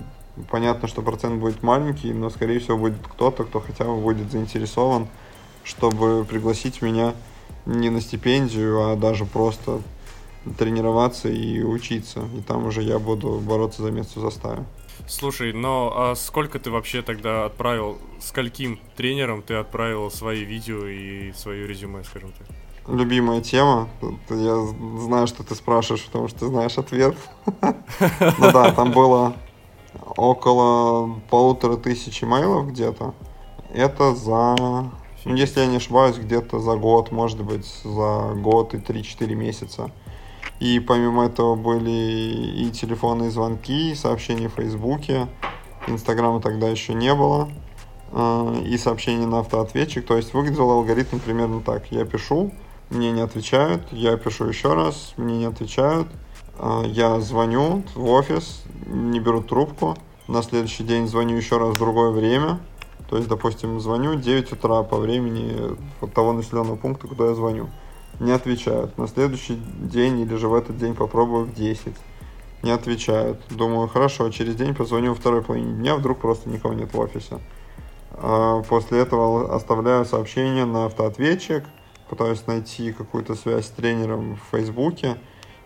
понятно, 0.49 0.87
что 0.87 1.01
процент 1.01 1.39
будет 1.39 1.63
маленький, 1.63 2.13
но, 2.13 2.29
скорее 2.29 2.59
всего, 2.59 2.77
будет 2.77 2.97
кто-то, 3.07 3.43
кто 3.43 3.59
хотя 3.59 3.85
бы 3.85 3.97
будет 3.97 4.31
заинтересован, 4.31 5.07
чтобы 5.63 6.25
пригласить 6.25 6.81
меня 6.81 7.13
не 7.65 7.89
на 7.89 8.01
стипендию, 8.01 8.91
а 8.91 8.95
даже 8.95 9.25
просто 9.25 9.81
тренироваться 10.57 11.29
и 11.29 11.61
учиться. 11.61 12.21
И 12.37 12.41
там 12.41 12.65
уже 12.65 12.81
я 12.81 12.99
буду 12.99 13.39
бороться 13.39 13.81
за 13.81 13.91
место 13.91 14.19
в 14.19 14.21
заставе. 14.23 14.63
Слушай, 15.07 15.53
но 15.53 15.93
а 15.95 16.15
сколько 16.15 16.59
ты 16.59 16.71
вообще 16.71 17.01
тогда 17.01 17.45
отправил, 17.45 17.97
скольким 18.19 18.79
тренерам 18.95 19.41
ты 19.41 19.55
отправил 19.55 20.09
свои 20.11 20.43
видео 20.43 20.85
и 20.85 21.31
свое 21.33 21.67
резюме, 21.67 22.03
скажем 22.03 22.31
так? 22.37 22.47
Любимая 22.87 23.41
тема. 23.41 23.89
Я 24.29 24.65
знаю, 25.01 25.27
что 25.27 25.43
ты 25.43 25.55
спрашиваешь, 25.55 26.05
потому 26.05 26.29
что 26.29 26.39
ты 26.39 26.47
знаешь 26.47 26.77
ответ. 26.77 27.15
Ну 28.39 28.51
да, 28.51 28.71
там 28.71 28.91
было 28.91 29.35
около 30.15 31.19
полутора 31.29 31.77
тысяч 31.77 32.23
имейлов 32.23 32.67
где-то. 32.69 33.13
Это 33.73 34.15
за, 34.15 34.55
ну, 34.59 35.35
если 35.35 35.59
я 35.59 35.67
не 35.67 35.77
ошибаюсь, 35.77 36.17
где-то 36.17 36.59
за 36.59 36.75
год, 36.75 37.11
может 37.11 37.43
быть, 37.43 37.65
за 37.83 38.33
год 38.35 38.73
и 38.73 38.77
3-4 38.77 39.35
месяца. 39.35 39.91
И 40.59 40.79
помимо 40.79 41.25
этого 41.25 41.55
были 41.55 41.91
и 41.91 42.71
телефонные 42.71 43.29
звонки, 43.29 43.91
и 43.91 43.95
сообщения 43.95 44.49
в 44.49 44.53
Фейсбуке. 44.53 45.27
Инстаграма 45.87 46.41
тогда 46.41 46.67
еще 46.67 46.93
не 46.93 47.13
было. 47.13 47.49
э, 48.11 48.63
И 48.65 48.77
сообщения 48.77 49.27
на 49.27 49.39
автоответчик. 49.39 50.05
То 50.05 50.17
есть 50.17 50.33
выглядел 50.33 50.71
алгоритм 50.71 51.19
примерно 51.19 51.61
так. 51.61 51.91
Я 51.91 52.05
пишу, 52.05 52.51
мне 52.89 53.11
не 53.11 53.21
отвечают, 53.21 53.83
я 53.91 54.17
пишу 54.17 54.45
еще 54.45 54.73
раз, 54.73 55.13
мне 55.17 55.37
не 55.37 55.45
отвечают. 55.45 56.07
Э, 56.59 56.83
Я 56.87 57.19
звоню 57.19 57.83
в 57.95 58.09
офис, 58.09 58.63
не 58.85 59.19
берут 59.19 59.47
трубку. 59.47 59.95
На 60.27 60.41
следующий 60.41 60.83
день 60.83 61.07
звоню 61.07 61.37
еще 61.37 61.57
раз 61.57 61.75
в 61.75 61.79
другое 61.79 62.11
время. 62.11 62.59
То 63.09 63.15
есть, 63.15 63.29
допустим, 63.29 63.79
звоню 63.79 64.15
9 64.15 64.51
утра 64.51 64.83
по 64.83 64.97
времени 64.97 65.77
вот 66.01 66.13
того 66.13 66.33
населенного 66.33 66.75
пункта, 66.75 67.07
куда 67.07 67.27
я 67.27 67.35
звоню. 67.35 67.69
Не 68.19 68.31
отвечают. 68.31 68.97
На 68.97 69.07
следующий 69.07 69.55
день 69.55 70.19
или 70.19 70.35
же 70.35 70.47
в 70.47 70.53
этот 70.53 70.77
день 70.77 70.93
попробую 70.93 71.45
в 71.45 71.53
10. 71.53 71.93
Не 72.63 72.71
отвечают. 72.71 73.39
Думаю, 73.49 73.87
хорошо, 73.87 74.29
через 74.29 74.55
день 74.55 74.75
позвоню 74.75 75.11
во 75.11 75.15
второй 75.15 75.41
половине 75.43 75.73
дня, 75.73 75.95
вдруг 75.95 76.19
просто 76.19 76.49
никого 76.49 76.73
нет 76.73 76.93
в 76.93 76.99
офисе. 76.99 77.39
А 78.11 78.61
После 78.63 78.99
этого 78.99 79.55
оставляю 79.55 80.03
сообщение 80.05 80.65
на 80.65 80.85
автоответчик, 80.85 81.63
пытаюсь 82.09 82.45
найти 82.47 82.91
какую-то 82.91 83.35
связь 83.35 83.67
с 83.67 83.69
тренером 83.69 84.35
в 84.35 84.55
Фейсбуке. 84.55 85.17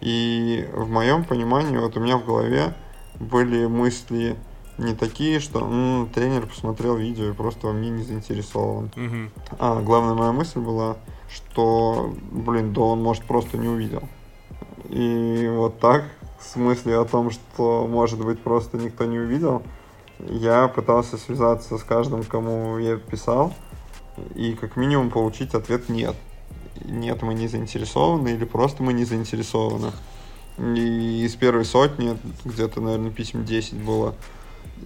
И 0.01 0.67
в 0.73 0.89
моем 0.89 1.23
понимании, 1.23 1.77
вот 1.77 1.95
у 1.95 1.99
меня 1.99 2.17
в 2.17 2.25
голове 2.25 2.73
были 3.19 3.67
мысли 3.67 4.35
не 4.77 4.95
такие, 4.95 5.39
что 5.39 5.59
«М, 5.59 6.09
тренер 6.13 6.47
посмотрел 6.47 6.95
видео 6.95 7.29
и 7.29 7.33
просто 7.33 7.67
во 7.67 7.73
мне 7.73 7.89
не 7.89 8.03
заинтересован. 8.03 8.91
Мгм. 8.95 9.31
А 9.59 9.79
главная 9.81 10.15
моя 10.15 10.31
мысль 10.31 10.59
была, 10.59 10.97
что, 11.29 12.13
блин, 12.31 12.73
да 12.73 12.81
он, 12.81 13.03
может, 13.03 13.23
просто 13.25 13.57
не 13.57 13.67
увидел. 13.67 14.03
И 14.89 15.49
вот 15.53 15.79
так, 15.79 16.05
с 16.39 16.55
мыслью 16.55 17.01
о 17.01 17.05
том, 17.05 17.29
что, 17.29 17.87
может 17.87 18.23
быть, 18.23 18.41
просто 18.41 18.77
никто 18.77 19.05
не 19.05 19.19
увидел, 19.19 19.61
я 20.19 20.67
пытался 20.67 21.17
связаться 21.17 21.77
с 21.77 21.83
каждым, 21.83 22.23
кому 22.23 22.77
я 22.79 22.97
писал, 22.97 23.53
и 24.35 24.53
как 24.53 24.75
минимум 24.75 25.11
получить 25.11 25.53
ответ 25.53 25.89
«нет». 25.89 26.15
Нет, 26.85 27.21
мы 27.21 27.33
не 27.33 27.47
заинтересованы, 27.47 28.29
или 28.29 28.45
просто 28.45 28.83
мы 28.83 28.93
не 28.93 29.05
заинтересованы. 29.05 29.91
И 30.57 31.23
из 31.25 31.35
первой 31.35 31.65
сотни, 31.65 32.17
где-то, 32.45 32.81
наверное, 32.81 33.11
писем 33.11 33.45
10 33.45 33.75
было, 33.75 34.15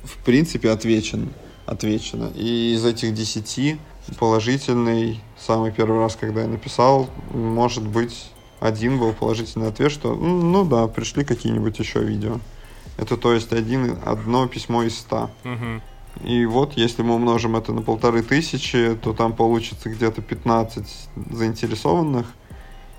в 0.03 0.17
принципе, 0.23 0.69
отвечен, 0.69 1.29
отвечено. 1.65 2.31
И 2.35 2.73
из 2.73 2.85
этих 2.85 3.13
10 3.13 3.77
положительный, 4.19 5.21
самый 5.37 5.71
первый 5.71 5.99
раз, 5.99 6.15
когда 6.15 6.41
я 6.41 6.47
написал, 6.47 7.09
может 7.31 7.85
быть, 7.87 8.31
один 8.59 8.99
был 8.99 9.13
положительный 9.13 9.67
ответ, 9.67 9.91
что 9.91 10.13
«М, 10.13 10.51
ну 10.51 10.63
да, 10.63 10.87
пришли 10.87 11.23
какие-нибудь 11.23 11.77
еще 11.79 11.99
видео. 11.99 12.39
Это 12.97 13.17
то 13.17 13.33
есть 13.33 13.51
один, 13.51 13.97
одно 14.05 14.47
письмо 14.47 14.83
из 14.83 14.97
ста. 14.97 15.29
Мгм. 15.43 15.81
И 16.23 16.45
вот, 16.45 16.73
если 16.73 17.01
мы 17.01 17.15
умножим 17.15 17.55
это 17.55 17.73
на 17.73 17.81
полторы 17.81 18.21
тысячи, 18.21 18.95
то 19.01 19.13
там 19.13 19.33
получится 19.33 19.89
где-то 19.89 20.21
15 20.21 21.09
заинтересованных. 21.31 22.27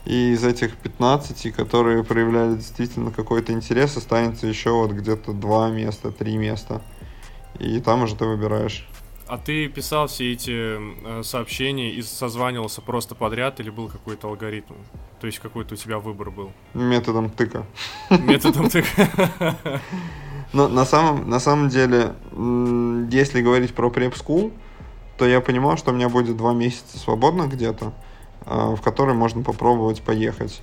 И 0.04 0.32
из 0.32 0.44
этих 0.44 0.76
15, 0.76 1.52
которые 1.52 2.04
проявляли 2.04 2.56
действительно 2.56 3.10
какой-то 3.10 3.52
интерес, 3.52 3.96
останется 3.96 4.46
еще 4.46 4.70
вот 4.70 4.92
где-то 4.92 5.32
два 5.32 5.68
места, 5.70 6.12
три 6.12 6.36
места. 6.36 6.82
И 7.58 7.80
там 7.80 8.02
уже 8.02 8.14
ты 8.14 8.24
выбираешь. 8.24 8.86
А 9.28 9.38
ты 9.38 9.66
писал 9.68 10.06
все 10.06 10.32
эти 10.32 10.78
э, 10.78 11.22
сообщения 11.24 11.90
и 11.90 12.02
созванивался 12.02 12.80
просто 12.80 13.16
подряд 13.16 13.58
или 13.58 13.70
был 13.70 13.88
какой-то 13.88 14.28
алгоритм? 14.28 14.74
То 15.20 15.26
есть 15.26 15.40
какой-то 15.40 15.74
у 15.74 15.76
тебя 15.76 15.98
выбор 15.98 16.30
был? 16.30 16.52
Методом 16.74 17.30
тыка. 17.30 17.66
Методом 18.10 18.68
ты... 18.68 18.84
Но 20.52 20.68
на 20.68 20.84
самом, 20.84 21.28
на 21.28 21.40
самом 21.40 21.68
деле, 21.68 22.14
если 23.10 23.42
говорить 23.42 23.74
про 23.74 23.88
School, 23.88 24.52
то 25.18 25.26
я 25.26 25.40
понимал, 25.40 25.76
что 25.76 25.90
у 25.90 25.94
меня 25.94 26.08
будет 26.08 26.36
два 26.36 26.52
месяца 26.52 26.98
свободно 26.98 27.48
где-то, 27.48 27.92
а, 28.42 28.76
в 28.76 28.80
которые 28.80 29.16
можно 29.16 29.42
попробовать 29.42 30.02
поехать. 30.02 30.62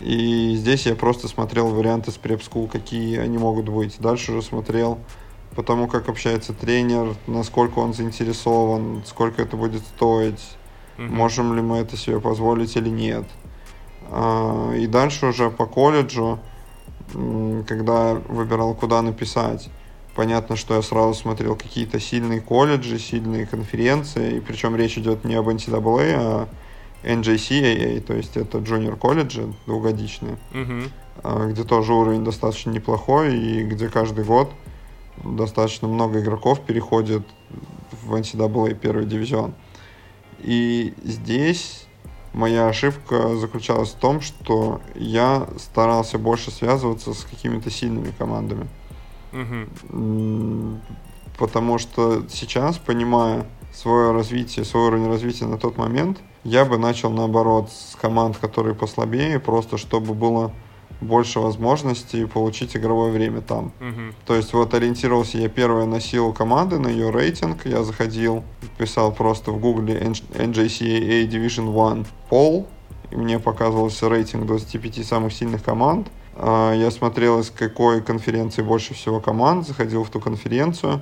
И 0.00 0.54
здесь 0.56 0.86
я 0.86 0.94
просто 0.94 1.26
смотрел 1.26 1.68
варианты 1.68 2.12
с 2.12 2.16
School, 2.16 2.68
какие 2.68 3.18
они 3.18 3.38
могут 3.38 3.68
быть. 3.68 3.98
Дальше 3.98 4.32
уже 4.32 4.42
смотрел 4.42 5.00
по 5.54 5.62
тому, 5.62 5.88
как 5.88 6.08
общается 6.08 6.52
тренер, 6.52 7.16
насколько 7.26 7.78
он 7.80 7.94
заинтересован, 7.94 9.02
сколько 9.06 9.42
это 9.42 9.56
будет 9.56 9.82
стоить, 9.82 10.56
Мгм. 10.96 11.14
можем 11.14 11.54
ли 11.54 11.62
мы 11.62 11.78
это 11.78 11.96
себе 11.96 12.20
позволить 12.20 12.76
или 12.76 12.88
нет. 12.88 13.24
А, 14.10 14.72
И 14.74 14.86
дальше 14.86 15.26
уже 15.26 15.50
по 15.50 15.66
колледжу, 15.66 16.38
когда 17.66 18.14
выбирал, 18.14 18.74
куда 18.74 19.02
написать, 19.02 19.70
понятно, 20.14 20.56
что 20.56 20.74
я 20.74 20.82
сразу 20.82 21.14
смотрел 21.14 21.56
какие-то 21.56 22.00
сильные 22.00 22.40
колледжи, 22.40 22.98
сильные 22.98 23.46
конференции, 23.46 24.36
и 24.36 24.40
причем 24.40 24.76
речь 24.76 24.98
идет 24.98 25.24
не 25.24 25.34
об 25.34 25.48
NCAA, 25.48 26.14
а 26.16 26.48
NJCAA, 27.04 28.00
то 28.00 28.14
есть 28.14 28.36
это 28.36 28.58
джуниор 28.58 28.96
колледжи 28.96 29.52
двухгодичные, 29.66 30.36
а, 31.22 31.46
где 31.46 31.62
тоже 31.64 31.92
уровень 31.94 32.24
достаточно 32.24 32.70
неплохой, 32.70 33.36
и 33.38 33.62
где 33.64 33.88
каждый 33.88 34.24
год 34.24 34.50
достаточно 35.24 35.88
много 35.88 36.20
игроков 36.20 36.60
переходит 36.60 37.22
в 38.02 38.14
NCAA 38.14 38.74
первый 38.74 39.06
дивизион. 39.06 39.54
И 40.40 40.94
здесь 41.02 41.86
моя 42.32 42.68
ошибка 42.68 43.36
заключалась 43.36 43.90
в 43.90 43.98
том, 43.98 44.20
что 44.20 44.80
я 44.94 45.48
старался 45.58 46.18
больше 46.18 46.50
связываться 46.50 47.14
с 47.14 47.24
какими-то 47.24 47.70
сильными 47.70 48.12
командами. 48.16 48.68
М, 49.90 50.80
Потому 51.38 51.78
что 51.78 52.24
сейчас, 52.28 52.78
понимая 52.78 53.46
свое 53.72 54.10
развитие, 54.10 54.64
свой 54.64 54.88
уровень 54.88 55.06
развития 55.06 55.46
на 55.46 55.56
тот 55.56 55.76
момент, 55.78 56.18
я 56.42 56.64
бы 56.64 56.78
начал 56.78 57.10
наоборот 57.10 57.70
с 57.70 57.94
команд, 57.94 58.36
которые 58.38 58.74
послабее, 58.74 59.38
просто 59.38 59.78
чтобы 59.78 60.14
было 60.14 60.52
больше 61.00 61.40
возможностей 61.40 62.24
получить 62.26 62.76
игровое 62.76 63.12
время 63.12 63.40
там. 63.40 63.72
Мгм. 63.80 64.14
То 64.26 64.34
есть 64.34 64.52
вот 64.52 64.74
ориентировался 64.74 65.38
я 65.38 65.48
первое 65.48 65.86
на 65.86 66.00
силу 66.00 66.32
команды, 66.32 66.78
на 66.78 66.88
ее 66.88 67.10
рейтинг. 67.10 67.66
Я 67.66 67.82
заходил, 67.84 68.42
писал 68.78 69.12
просто 69.12 69.52
в 69.52 69.60
гугле 69.60 69.98
NJCAA 70.00 71.28
Division 71.28 71.92
1 71.92 72.06
Poll, 72.30 72.66
и 73.10 73.16
мне 73.16 73.38
показывался 73.38 74.08
рейтинг 74.08 74.46
25 74.46 75.06
самых 75.06 75.32
сильных 75.32 75.62
команд. 75.62 76.08
А, 76.34 76.72
Я 76.74 76.90
смотрел, 76.90 77.40
из 77.40 77.50
какой 77.50 78.02
конференции 78.02 78.62
больше 78.62 78.94
всего 78.94 79.20
команд, 79.20 79.66
заходил 79.66 80.04
в 80.04 80.10
ту 80.10 80.20
конференцию, 80.20 81.00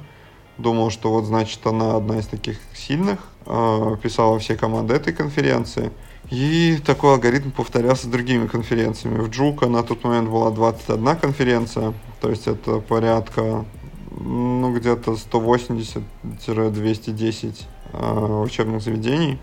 думал, 0.59 0.91
что 0.91 1.11
вот 1.11 1.25
значит 1.25 1.67
она 1.67 1.97
одна 1.97 2.19
из 2.19 2.27
таких 2.27 2.59
сильных, 2.75 3.19
а, 3.45 3.97
писал 3.97 4.33
во 4.33 4.39
все 4.39 4.57
команды 4.57 4.95
этой 4.95 5.13
конференции. 5.13 5.91
И 6.31 6.79
такой 6.85 7.13
алгоритм 7.13 7.51
повторялся 7.51 8.09
другими 8.09 8.49
конференциями. 8.49 9.21
В 9.21 9.31
Джука 9.31 9.69
на 9.69 9.85
тот 9.85 10.03
момент 10.03 10.29
была 10.29 10.51
21 10.51 11.17
конференция, 11.17 11.95
то 12.21 12.31
есть 12.31 12.49
это 12.49 12.81
порядка, 12.81 13.65
ну, 14.11 14.75
где-то 14.75 15.13
180-210 15.13 17.63
э, 17.93 18.43
учебных 18.43 18.83
заведений. 18.83 19.39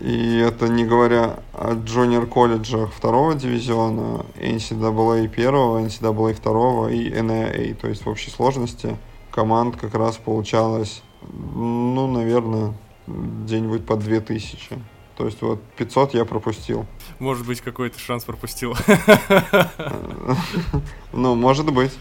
И 0.00 0.38
это 0.38 0.68
не 0.68 0.84
говоря 0.84 1.40
о 1.52 1.74
джуниор-колледжах 1.74 2.92
второго 2.92 3.34
дивизиона, 3.34 4.24
NCAA 4.40 5.28
первого, 5.28 5.80
NCAA 5.80 6.34
второго 6.34 6.88
и 6.88 7.10
NAA. 7.10 7.74
То 7.74 7.88
есть 7.88 8.04
в 8.04 8.08
общей 8.08 8.30
сложности 8.30 8.96
команд 9.32 9.76
как 9.76 9.94
раз 9.94 10.16
получалось, 10.16 11.02
ну, 11.22 12.06
наверное, 12.06 12.74
где-нибудь 13.06 13.86
по 13.86 13.96
2000. 13.96 14.78
То 15.18 15.26
есть 15.26 15.42
вот 15.42 15.60
500 15.76 16.14
я 16.14 16.24
пропустил. 16.24 16.86
Может 17.18 17.44
быть, 17.44 17.60
какой-то 17.60 17.98
шанс 17.98 18.24
пропустил. 18.24 18.74
Ну, 21.12 21.34
может 21.34 21.72
быть. 21.72 21.92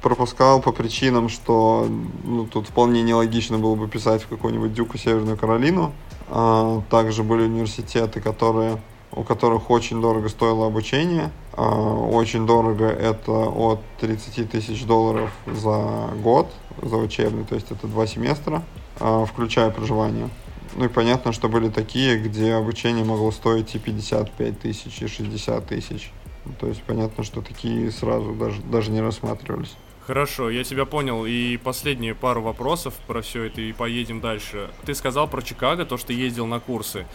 Пропускал 0.00 0.60
по 0.62 0.72
причинам, 0.72 1.28
что 1.28 1.86
ну, 2.24 2.46
тут 2.46 2.66
вполне 2.68 3.02
нелогично 3.02 3.58
было 3.58 3.74
бы 3.74 3.86
писать 3.88 4.22
в 4.22 4.28
какую-нибудь 4.28 4.72
Дюку 4.72 4.98
Северную 4.98 5.36
Каролину. 5.36 5.92
А, 6.28 6.80
также 6.90 7.22
были 7.22 7.42
университеты, 7.42 8.20
которые, 8.20 8.80
у 9.12 9.22
которых 9.22 9.70
очень 9.70 10.00
дорого 10.00 10.28
стоило 10.28 10.66
обучение. 10.66 11.30
А, 11.52 11.68
очень 11.68 12.46
дорого 12.46 12.86
это 12.86 13.32
от 13.32 13.80
30 14.00 14.50
тысяч 14.50 14.84
долларов 14.84 15.30
за 15.46 16.10
год, 16.22 16.50
за 16.80 16.96
учебный, 16.96 17.44
то 17.44 17.54
есть 17.54 17.70
это 17.70 17.86
два 17.86 18.06
семестра, 18.06 18.62
а, 18.98 19.24
включая 19.24 19.70
проживание. 19.70 20.30
Ну 20.74 20.86
и 20.86 20.88
понятно, 20.88 21.32
что 21.32 21.48
были 21.48 21.68
такие, 21.68 22.18
где 22.18 22.54
обучение 22.54 23.04
могло 23.04 23.30
стоить 23.30 23.74
и 23.74 23.78
55 23.78 24.60
тысяч, 24.60 25.02
и 25.02 25.06
60 25.06 25.66
тысяч. 25.66 26.10
То 26.58 26.66
есть 26.66 26.82
понятно, 26.82 27.24
что 27.24 27.40
такие 27.42 27.90
сразу 27.90 28.32
даже, 28.34 28.60
даже 28.62 28.90
не 28.90 29.00
рассматривались. 29.00 29.74
Хорошо, 30.06 30.50
я 30.50 30.64
тебя 30.64 30.84
понял. 30.84 31.24
И 31.26 31.56
последние 31.58 32.14
пару 32.14 32.42
вопросов 32.42 32.94
про 33.06 33.22
все 33.22 33.44
это, 33.44 33.60
и 33.60 33.72
поедем 33.72 34.20
дальше. 34.20 34.70
Ты 34.84 34.94
сказал 34.94 35.28
про 35.28 35.42
Чикаго, 35.42 35.84
то, 35.84 35.96
что 35.96 36.12
ездил 36.12 36.46
на 36.46 36.58
курсы. 36.58 37.06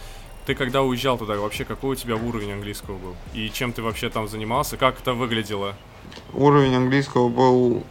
Ты 0.48 0.54
когда 0.54 0.80
уезжал 0.80 1.18
туда, 1.18 1.34
вообще 1.34 1.66
какой 1.66 1.90
у 1.90 1.94
тебя 1.94 2.16
уровень 2.16 2.52
английского 2.52 2.96
был? 2.96 3.14
И 3.34 3.50
чем 3.50 3.74
ты 3.74 3.82
вообще 3.82 4.08
там 4.08 4.26
занимался? 4.28 4.78
Как 4.78 4.98
это 4.98 5.12
выглядело? 5.12 5.74
Уровень 6.32 6.74
английского 6.74 7.28
был 7.28 7.84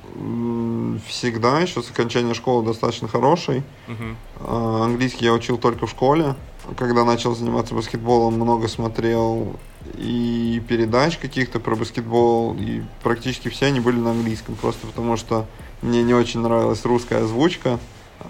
всегда, 1.08 1.60
еще 1.60 1.84
с 1.84 1.92
окончания 1.92 2.34
школы, 2.34 2.66
достаточно 2.66 3.08
хороший. 3.08 3.62
Uh-huh. 3.88 4.84
Английский 4.86 5.26
я 5.26 5.34
учил 5.34 5.60
только 5.60 5.86
в 5.86 5.92
школе. 5.92 6.34
Когда 6.80 7.06
начал 7.06 7.36
заниматься 7.36 7.76
баскетболом, 7.76 8.34
много 8.34 8.68
смотрел 8.70 9.56
и 9.94 10.60
передач 10.68 11.20
каких-то 11.20 11.60
про 11.60 11.76
баскетбол, 11.76 12.56
и 12.58 12.82
практически 13.04 13.50
все 13.50 13.68
они 13.68 13.82
были 13.82 13.98
на 13.98 14.10
английском, 14.10 14.56
просто 14.56 14.88
потому 14.88 15.16
что 15.16 15.46
мне 15.84 16.02
не 16.02 16.16
очень 16.16 16.40
нравилась 16.40 16.84
русская 16.86 17.24
озвучка. 17.24 17.78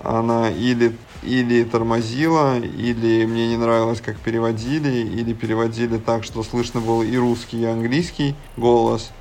Она 0.04 0.52
или, 0.52 0.98
или 1.24 1.64
тормозила, 1.64 2.60
или 2.60 3.26
мне 3.26 3.48
не 3.48 3.58
нравилось, 3.58 4.02
как 4.02 4.18
переводили, 4.18 4.90
или 4.90 5.34
переводили 5.34 5.98
так, 5.98 6.24
что 6.24 6.44
слышно 6.44 6.82
было 6.82 7.04
и 7.04 7.18
русский, 7.18 7.62
и 7.62 7.66
английский 7.66 8.36
голос. 8.56 9.12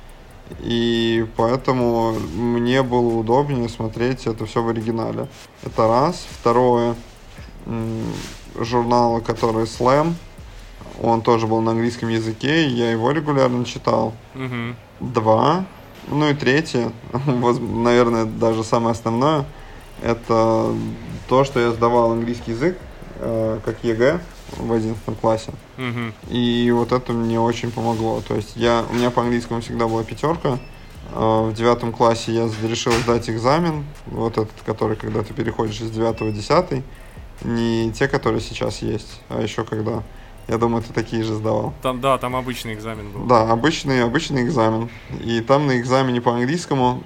И 0.61 1.25
поэтому 1.35 2.13
мне 2.13 2.81
было 2.81 3.17
удобнее 3.17 3.67
смотреть 3.67 4.27
это 4.27 4.45
все 4.45 4.61
в 4.61 4.69
оригинале. 4.69 5.27
Это 5.63 5.87
раз. 5.87 6.25
Второе, 6.39 6.95
журнал, 8.55 9.21
который 9.21 9.65
Slam, 9.65 10.13
он 11.01 11.21
тоже 11.21 11.47
был 11.47 11.61
на 11.61 11.71
английском 11.71 12.09
языке, 12.09 12.67
и 12.67 12.71
я 12.71 12.91
его 12.91 13.11
регулярно 13.11 13.65
читал. 13.65 14.13
Угу. 14.35 15.11
Два. 15.11 15.65
Ну 16.07 16.29
и 16.29 16.33
третье, 16.33 16.91
наверное, 17.59 18.25
даже 18.25 18.63
самое 18.63 18.91
основное, 18.91 19.45
это 20.01 20.73
то, 21.27 21.43
что 21.43 21.59
я 21.59 21.71
сдавал 21.71 22.11
английский 22.11 22.51
язык, 22.51 22.77
э, 23.19 23.59
как 23.63 23.83
ЕГЭ 23.83 24.19
в 24.57 24.71
11 24.71 25.19
классе. 25.19 25.51
Угу. 25.77 26.33
И 26.33 26.71
вот 26.71 26.91
это 26.91 27.13
мне 27.13 27.39
очень 27.39 27.71
помогло. 27.71 28.21
То 28.21 28.35
есть 28.35 28.55
я, 28.55 28.85
у 28.89 28.93
меня 28.93 29.11
по 29.11 29.21
английскому 29.21 29.61
всегда 29.61 29.87
была 29.87 30.03
пятерка. 30.03 30.59
Э, 31.13 31.49
в 31.49 31.53
девятом 31.53 31.91
классе 31.91 32.31
я 32.31 32.49
решил 32.67 32.93
сдать 32.93 33.29
экзамен, 33.29 33.85
вот 34.07 34.33
этот, 34.33 34.53
который, 34.65 34.95
когда 34.95 35.23
ты 35.23 35.33
переходишь 35.33 35.81
из 35.81 35.91
девятого 35.91 36.29
в 36.29 36.33
десятый. 36.33 36.83
Не 37.43 37.91
те, 37.91 38.07
которые 38.07 38.41
сейчас 38.41 38.81
есть, 38.81 39.21
а 39.29 39.41
еще 39.41 39.63
когда. 39.63 40.03
Я 40.47 40.57
думаю, 40.57 40.81
ты 40.81 40.93
такие 40.93 41.23
же 41.23 41.35
сдавал. 41.35 41.73
Там, 41.81 41.99
да, 41.99 42.17
там 42.17 42.35
обычный 42.35 42.73
экзамен 42.73 43.11
был. 43.11 43.25
Да, 43.25 43.51
обычный, 43.51 44.03
обычный 44.03 44.43
экзамен. 44.43 44.89
И 45.23 45.41
там 45.41 45.67
на 45.67 45.77
экзамене 45.79 46.21
по 46.21 46.33
английскому 46.33 47.03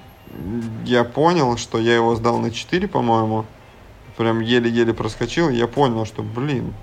я 0.84 1.04
понял, 1.04 1.56
что 1.56 1.78
я 1.78 1.94
его 1.96 2.14
сдал 2.14 2.38
на 2.38 2.50
4, 2.50 2.88
по-моему. 2.88 3.44
Прям 4.16 4.40
еле-еле 4.40 4.92
проскочил. 4.92 5.48
И 5.48 5.56
я 5.56 5.66
понял, 5.66 6.04
что, 6.04 6.22
блин, 6.22 6.74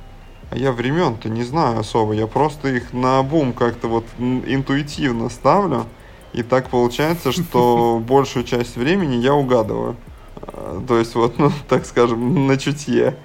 а 0.52 0.58
я 0.58 0.72
времен-то 0.72 1.30
не 1.30 1.44
знаю 1.44 1.80
особо. 1.80 2.14
Я 2.14 2.28
просто 2.28 2.70
их 2.70 2.94
на 2.94 3.22
бум 3.24 3.54
как-то 3.54 3.88
вот 3.88 4.06
интуитивно 4.18 5.30
ставлю. 5.30 5.86
И 6.34 6.44
так 6.44 6.70
получается, 6.70 7.32
что 7.32 8.02
большую 8.08 8.46
часть 8.46 8.76
времени 8.76 9.16
я 9.16 9.34
угадываю. 9.34 9.96
А, 10.36 10.84
то 10.88 10.98
есть 10.98 11.16
вот, 11.16 11.38
ну, 11.38 11.52
так 11.68 11.86
скажем, 11.86 12.48
на 12.48 12.58
чутье. 12.58 13.18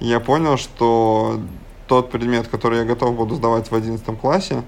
Я 0.00 0.20
понял, 0.20 0.56
что 0.56 1.40
тот 1.86 2.10
предмет, 2.10 2.48
который 2.48 2.78
я 2.78 2.84
готов 2.84 3.16
буду 3.16 3.36
сдавать 3.36 3.70
в 3.70 3.74
11 3.74 4.18
классе, 4.18 4.62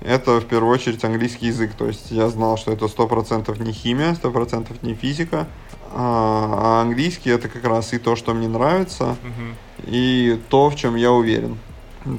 это 0.00 0.40
в 0.40 0.44
первую 0.44 0.72
очередь 0.72 1.04
английский 1.04 1.46
язык. 1.46 1.72
То 1.74 1.86
есть 1.86 2.10
я 2.10 2.28
знал, 2.28 2.56
что 2.56 2.72
это 2.72 2.86
100% 2.86 3.62
не 3.62 3.72
химия, 3.72 4.12
100% 4.12 4.76
не 4.82 4.94
физика, 4.94 5.46
а, 5.92 6.78
а 6.78 6.82
английский 6.82 7.30
это 7.30 7.48
как 7.48 7.64
раз 7.64 7.92
и 7.92 7.98
то, 7.98 8.16
что 8.16 8.34
мне 8.34 8.48
нравится, 8.48 9.16
угу. 9.22 9.86
и 9.86 10.40
то, 10.48 10.70
в 10.70 10.76
чем 10.76 10.96
я 10.96 11.12
уверен. 11.12 11.58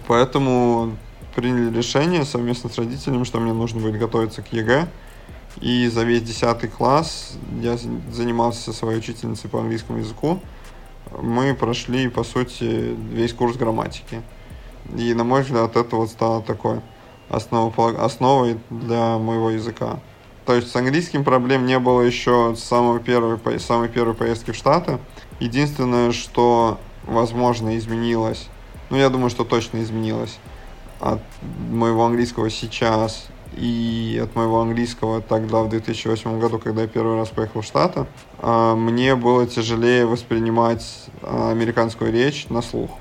Поэтому 0.08 0.96
приняли 1.36 1.76
решение 1.76 2.26
совместно 2.26 2.70
с 2.70 2.78
родителями, 2.78 3.24
что 3.24 3.40
мне 3.40 3.54
нужно 3.54 3.82
будет 3.82 4.00
готовиться 4.00 4.42
к 4.42 4.52
ЕГЭ. 4.54 4.88
И 5.62 5.88
за 5.88 6.04
весь 6.04 6.22
10 6.22 6.72
класс 6.72 7.38
я 7.62 7.78
занимался 8.12 8.62
со 8.62 8.74
своей 8.74 9.00
учительницей 9.00 9.50
по 9.50 9.60
английскому 9.60 10.00
языку. 10.00 10.42
Мы 11.22 11.54
прошли, 11.54 12.10
по 12.10 12.24
сути, 12.24 12.96
весь 13.12 13.34
курс 13.34 13.56
грамматики. 13.56 14.22
И, 14.98 15.14
на 15.14 15.24
мой 15.24 15.44
взгляд, 15.44 15.76
это 15.76 15.96
вот 15.96 16.10
стало 16.10 16.42
такой 16.42 16.82
основой, 17.30 17.96
основой 17.98 18.60
для 18.70 19.18
моего 19.18 19.50
языка. 19.50 20.00
То 20.46 20.54
есть 20.54 20.70
с 20.72 20.76
английским 20.76 21.24
проблем 21.24 21.66
не 21.66 21.80
было 21.80 22.02
еще 22.02 22.56
с 22.56 22.64
самой 22.64 23.00
первой, 23.00 23.40
самой 23.60 23.90
первой 23.90 24.14
поездки 24.14 24.52
в 24.52 24.56
Штаты. 24.56 25.00
Единственное, 25.40 26.12
что, 26.12 26.80
возможно, 27.06 27.78
изменилось, 27.78 28.48
ну, 28.90 28.98
я 28.98 29.10
думаю, 29.10 29.30
что 29.30 29.44
точно 29.44 29.82
изменилось 29.82 30.38
от 31.00 31.22
моего 31.72 32.06
английского 32.06 32.50
сейчас 32.50 33.28
и 33.58 34.20
от 34.24 34.36
моего 34.36 34.62
английского 34.62 35.22
тогда, 35.22 35.62
в 35.62 35.70
2008 35.70 36.40
году, 36.40 36.60
когда 36.60 36.84
я 36.84 36.88
первый 36.88 37.18
раз 37.18 37.30
поехал 37.30 37.62
в 37.62 37.66
Штаты, 37.66 38.06
а, 38.40 38.76
мне 38.76 39.16
было 39.16 39.48
тяжелее 39.48 40.06
воспринимать 40.06 40.86
а, 41.22 41.52
американскую 41.52 42.12
речь 42.12 42.48
на 42.50 42.62
слух 42.62 42.92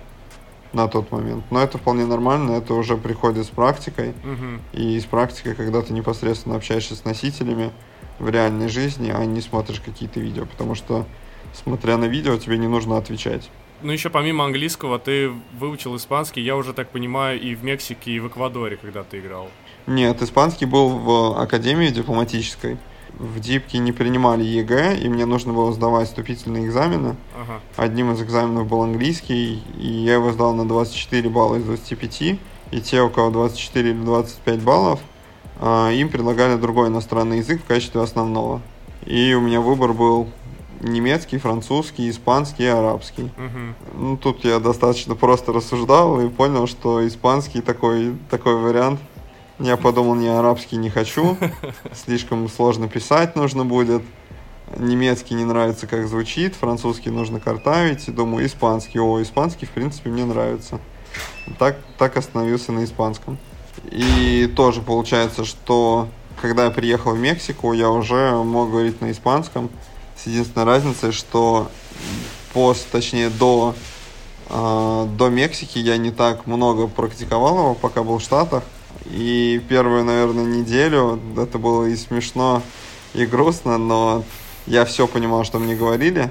на 0.74 0.88
тот 0.88 1.10
момент. 1.12 1.44
Но 1.50 1.62
это 1.62 1.78
вполне 1.78 2.04
нормально, 2.04 2.52
это 2.52 2.74
уже 2.74 2.96
приходит 2.96 3.46
с 3.46 3.50
практикой. 3.50 4.10
Угу. 4.10 4.80
И 4.80 5.00
с 5.00 5.04
практикой, 5.04 5.54
когда 5.54 5.82
ты 5.82 5.92
непосредственно 5.92 6.56
общаешься 6.56 6.94
с 6.94 7.04
носителями 7.04 7.70
в 8.18 8.28
реальной 8.28 8.68
жизни, 8.68 9.12
а 9.14 9.24
не 9.24 9.40
смотришь 9.40 9.80
какие-то 9.80 10.20
видео. 10.20 10.46
Потому 10.46 10.74
что, 10.74 11.06
смотря 11.52 11.96
на 11.96 12.06
видео, 12.06 12.36
тебе 12.36 12.58
не 12.58 12.68
нужно 12.68 12.96
отвечать. 12.96 13.50
Ну, 13.82 13.92
еще 13.92 14.08
помимо 14.08 14.44
английского, 14.44 14.98
ты 14.98 15.30
выучил 15.58 15.96
испанский, 15.96 16.40
я 16.40 16.56
уже 16.56 16.72
так 16.72 16.90
понимаю, 16.90 17.40
и 17.40 17.54
в 17.54 17.64
Мексике, 17.64 18.12
и 18.12 18.20
в 18.20 18.28
Эквадоре, 18.28 18.76
когда 18.76 19.02
ты 19.02 19.18
играл. 19.18 19.50
Нет, 19.86 20.22
испанский 20.22 20.64
был 20.64 20.88
в 20.88 21.38
Академии 21.38 21.88
дипломатической 21.88 22.78
в 23.18 23.40
Дипке 23.40 23.78
не 23.78 23.92
принимали 23.92 24.42
ЕГЭ, 24.42 24.98
и 24.98 25.08
мне 25.08 25.24
нужно 25.24 25.52
было 25.52 25.72
сдавать 25.72 26.08
вступительные 26.08 26.66
экзамены. 26.66 27.16
Ага. 27.34 27.60
Одним 27.76 28.12
из 28.12 28.22
экзаменов 28.22 28.66
был 28.66 28.82
английский, 28.82 29.62
и 29.78 29.86
я 29.86 30.14
его 30.14 30.32
сдал 30.32 30.54
на 30.54 30.66
24 30.66 31.28
балла 31.28 31.56
из 31.56 31.64
25. 31.64 32.22
И 32.70 32.80
те, 32.80 33.02
у 33.02 33.10
кого 33.10 33.30
24 33.30 33.90
или 33.90 33.96
25 33.96 34.60
баллов, 34.60 35.00
а, 35.60 35.90
им 35.90 36.08
предлагали 36.08 36.56
другой 36.56 36.88
иностранный 36.88 37.38
язык 37.38 37.62
в 37.62 37.66
качестве 37.66 38.00
основного. 38.00 38.60
И 39.06 39.34
у 39.34 39.40
меня 39.40 39.60
выбор 39.60 39.92
был 39.92 40.28
немецкий, 40.80 41.38
французский, 41.38 42.10
испанский 42.10 42.64
и 42.64 42.66
арабский. 42.66 43.24
Угу. 43.24 44.00
Ну, 44.00 44.16
тут 44.16 44.44
я 44.44 44.58
достаточно 44.58 45.14
просто 45.14 45.52
рассуждал 45.52 46.20
и 46.20 46.28
понял, 46.28 46.66
что 46.66 47.06
испанский 47.06 47.60
такой, 47.60 48.16
такой 48.28 48.56
вариант– 48.56 49.00
я 49.58 49.76
подумал, 49.76 50.14
не 50.14 50.28
арабский 50.28 50.76
не 50.76 50.90
хочу, 50.90 51.36
слишком 52.04 52.48
сложно 52.48 52.88
писать 52.88 53.36
нужно 53.36 53.64
будет. 53.64 54.02
Немецкий 54.76 55.34
не 55.34 55.44
нравится, 55.44 55.86
как 55.86 56.08
звучит, 56.08 56.54
французский 56.54 57.10
нужно 57.10 57.38
картавить. 57.38 58.12
Думаю, 58.12 58.46
испанский. 58.46 58.98
О, 58.98 59.22
испанский, 59.22 59.66
в 59.66 59.70
принципе, 59.70 60.10
мне 60.10 60.24
нравится. 60.24 60.80
Так, 61.58 61.76
так 61.98 62.16
остановился 62.16 62.72
на 62.72 62.84
испанском. 62.84 63.38
И 63.90 64.52
тоже 64.56 64.80
получается, 64.80 65.44
что 65.44 66.08
когда 66.40 66.64
я 66.64 66.70
приехал 66.70 67.12
в 67.12 67.18
Мексику, 67.18 67.72
я 67.72 67.90
уже 67.90 68.32
мог 68.42 68.70
говорить 68.70 69.00
на 69.00 69.12
испанском. 69.12 69.70
С 70.16 70.26
единственной 70.26 70.64
разницей, 70.64 71.12
что 71.12 71.70
пост, 72.52 72.88
точнее, 72.90 73.28
до 73.28 73.74
А, 74.48 75.06
до 75.06 75.28
Мексики 75.30 75.78
я 75.78 75.96
не 75.96 76.10
так 76.10 76.46
много 76.46 76.86
практиковал 76.86 77.58
его, 77.58 77.74
пока 77.74 78.02
был 78.02 78.18
в 78.18 78.22
Штатах. 78.22 78.62
И 79.06 79.60
первую, 79.68 80.04
наверное, 80.04 80.44
неделю 80.44 81.20
это 81.36 81.58
было 81.58 81.86
и 81.86 81.96
смешно, 81.96 82.62
и 83.12 83.26
грустно, 83.26 83.78
но 83.78 84.24
я 84.66 84.84
все 84.84 85.06
понимал, 85.06 85.44
что 85.44 85.58
мне 85.58 85.76
говорили. 85.76 86.30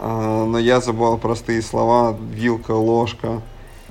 А, 0.00 0.44
но 0.46 0.58
я 0.58 0.80
забывал 0.80 1.18
простые 1.18 1.60
слова, 1.60 2.16
вилка, 2.32 2.72
ложка. 2.72 3.42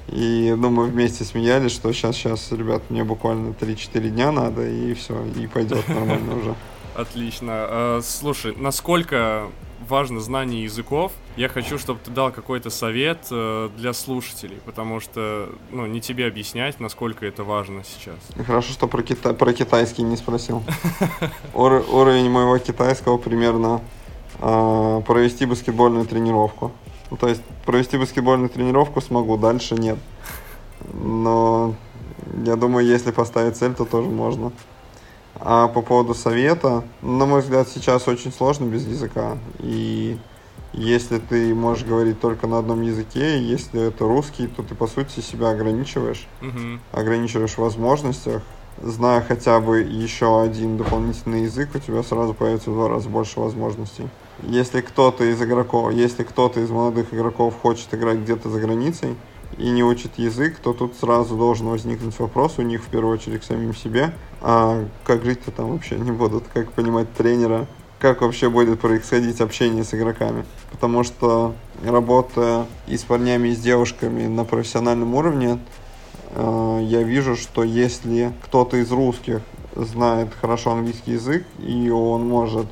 И 0.07 0.53
ну, 0.57 0.69
мы 0.69 0.85
вместе 0.85 1.25
смеялись, 1.25 1.71
что 1.71 1.91
сейчас, 1.91 2.15
сейчас, 2.15 2.51
ребят, 2.51 2.81
мне 2.89 3.03
буквально 3.03 3.49
3-4 3.49 4.09
дня 4.09 4.31
надо, 4.31 4.65
и 4.65 4.93
все, 4.93 5.21
и 5.35 5.47
пойдет 5.47 5.87
нормально 5.89 6.37
уже. 6.37 6.55
Отлично. 6.95 7.51
А, 7.51 7.99
слушай, 8.01 8.55
насколько 8.55 9.49
важно 9.89 10.19
знание 10.19 10.63
языков. 10.63 11.11
Я 11.35 11.49
хочу, 11.49 11.77
чтобы 11.77 11.99
ты 12.03 12.11
дал 12.11 12.31
какой-то 12.31 12.69
совет 12.69 13.27
э, 13.31 13.69
для 13.77 13.93
слушателей, 13.93 14.59
потому 14.65 14.99
что, 14.99 15.49
ну, 15.71 15.85
не 15.85 16.01
тебе 16.01 16.27
объяснять, 16.27 16.79
насколько 16.79 17.25
это 17.25 17.43
важно 17.43 17.83
сейчас. 17.83 18.15
Хорошо, 18.45 18.73
что 18.73 18.87
про, 18.87 19.03
кита 19.03 19.33
про 19.33 19.53
китайский 19.53 20.03
не 20.03 20.17
спросил. 20.17 20.63
Ур 21.53 21.83
уровень 21.91 22.29
моего 22.29 22.57
китайского 22.57 23.17
примерно 23.17 23.81
э, 24.39 25.01
провести 25.05 25.45
баскетбольную 25.45 26.05
тренировку. 26.05 26.71
Ну, 27.09 27.17
то 27.17 27.27
есть 27.27 27.41
провести 27.65 27.97
баскетбольную 27.97 28.49
тренировку 28.49 29.01
смогу, 29.01 29.37
дальше 29.37 29.75
нет. 29.75 29.97
Но 30.93 31.75
я 32.45 32.55
думаю, 32.55 32.85
если 32.85 33.11
поставить 33.11 33.57
цель, 33.57 33.73
то 33.73 33.85
тоже 33.85 34.09
можно. 34.09 34.51
А 35.39 35.67
по 35.67 35.81
поводу 35.81 36.13
совета, 36.13 36.83
на 37.01 37.25
мой 37.25 37.41
взгляд, 37.41 37.67
сейчас 37.67 38.07
очень 38.07 38.31
сложно 38.31 38.65
без 38.65 38.85
языка. 38.85 39.37
И 39.59 40.17
если 40.73 41.19
ты 41.19 41.53
можешь 41.55 41.85
говорить 41.85 42.19
только 42.19 42.47
на 42.47 42.59
одном 42.59 42.81
языке, 42.81 43.41
если 43.41 43.87
это 43.87 44.05
русский, 44.05 44.47
то 44.47 44.63
ты, 44.63 44.75
по 44.75 44.87
сути, 44.87 45.21
себя 45.21 45.49
ограничиваешь. 45.49 46.27
Mm-hmm. 46.41 46.79
Ограничиваешь 46.91 47.53
в 47.53 47.59
возможностях. 47.59 48.41
Зная 48.81 49.21
хотя 49.21 49.59
бы 49.59 49.79
еще 49.79 50.39
один 50.39 50.77
дополнительный 50.77 51.43
язык, 51.43 51.69
у 51.73 51.79
тебя 51.79 52.03
сразу 52.03 52.35
появится 52.35 52.69
в 52.69 52.73
два 52.73 52.89
раза 52.89 53.09
больше 53.09 53.39
возможностей. 53.39 54.07
Если 54.43 54.81
кто-то 54.81 55.23
из 55.23 55.41
игроков, 55.41 55.93
если 55.93 56.23
кто-то 56.23 56.59
из 56.59 56.69
молодых 56.69 57.11
игроков 57.11 57.55
хочет 57.59 57.91
играть 57.95 58.19
где-то 58.19 58.49
за 58.49 58.59
границей, 58.59 59.15
и 59.57 59.69
не 59.69 59.83
учит 59.83 60.17
язык, 60.17 60.57
то 60.59 60.73
тут 60.73 60.95
сразу 60.95 61.35
должен 61.35 61.67
возникнуть 61.67 62.17
вопрос 62.19 62.55
у 62.57 62.61
них 62.61 62.83
в 62.83 62.87
первую 62.87 63.13
очередь 63.13 63.41
к 63.41 63.43
самим 63.43 63.75
себе, 63.75 64.13
а 64.41 64.85
как 65.03 65.23
жить-то 65.23 65.51
там 65.51 65.71
вообще? 65.71 65.95
Не 65.95 66.11
будут, 66.11 66.45
как 66.53 66.71
понимать 66.71 67.11
тренера, 67.13 67.67
как 67.99 68.21
вообще 68.21 68.49
будет 68.49 68.79
происходить 68.79 69.41
общение 69.41 69.83
с 69.83 69.93
игроками. 69.93 70.45
Потому 70.71 71.03
что 71.03 71.55
работая 71.83 72.65
и 72.87 72.97
с 72.97 73.03
парнями, 73.03 73.49
и 73.49 73.55
с 73.55 73.59
девушками 73.59 74.27
на 74.27 74.43
профессиональном 74.43 75.15
уровне, 75.15 75.59
э, 76.31 76.79
я 76.83 77.03
вижу, 77.03 77.35
что 77.35 77.63
если 77.63 78.33
кто-то 78.43 78.77
из 78.77 78.91
русских 78.91 79.41
знает 79.75 80.29
хорошо 80.39 80.71
английский 80.71 81.13
язык, 81.13 81.45
и 81.59 81.89
он 81.89 82.27
может 82.27 82.67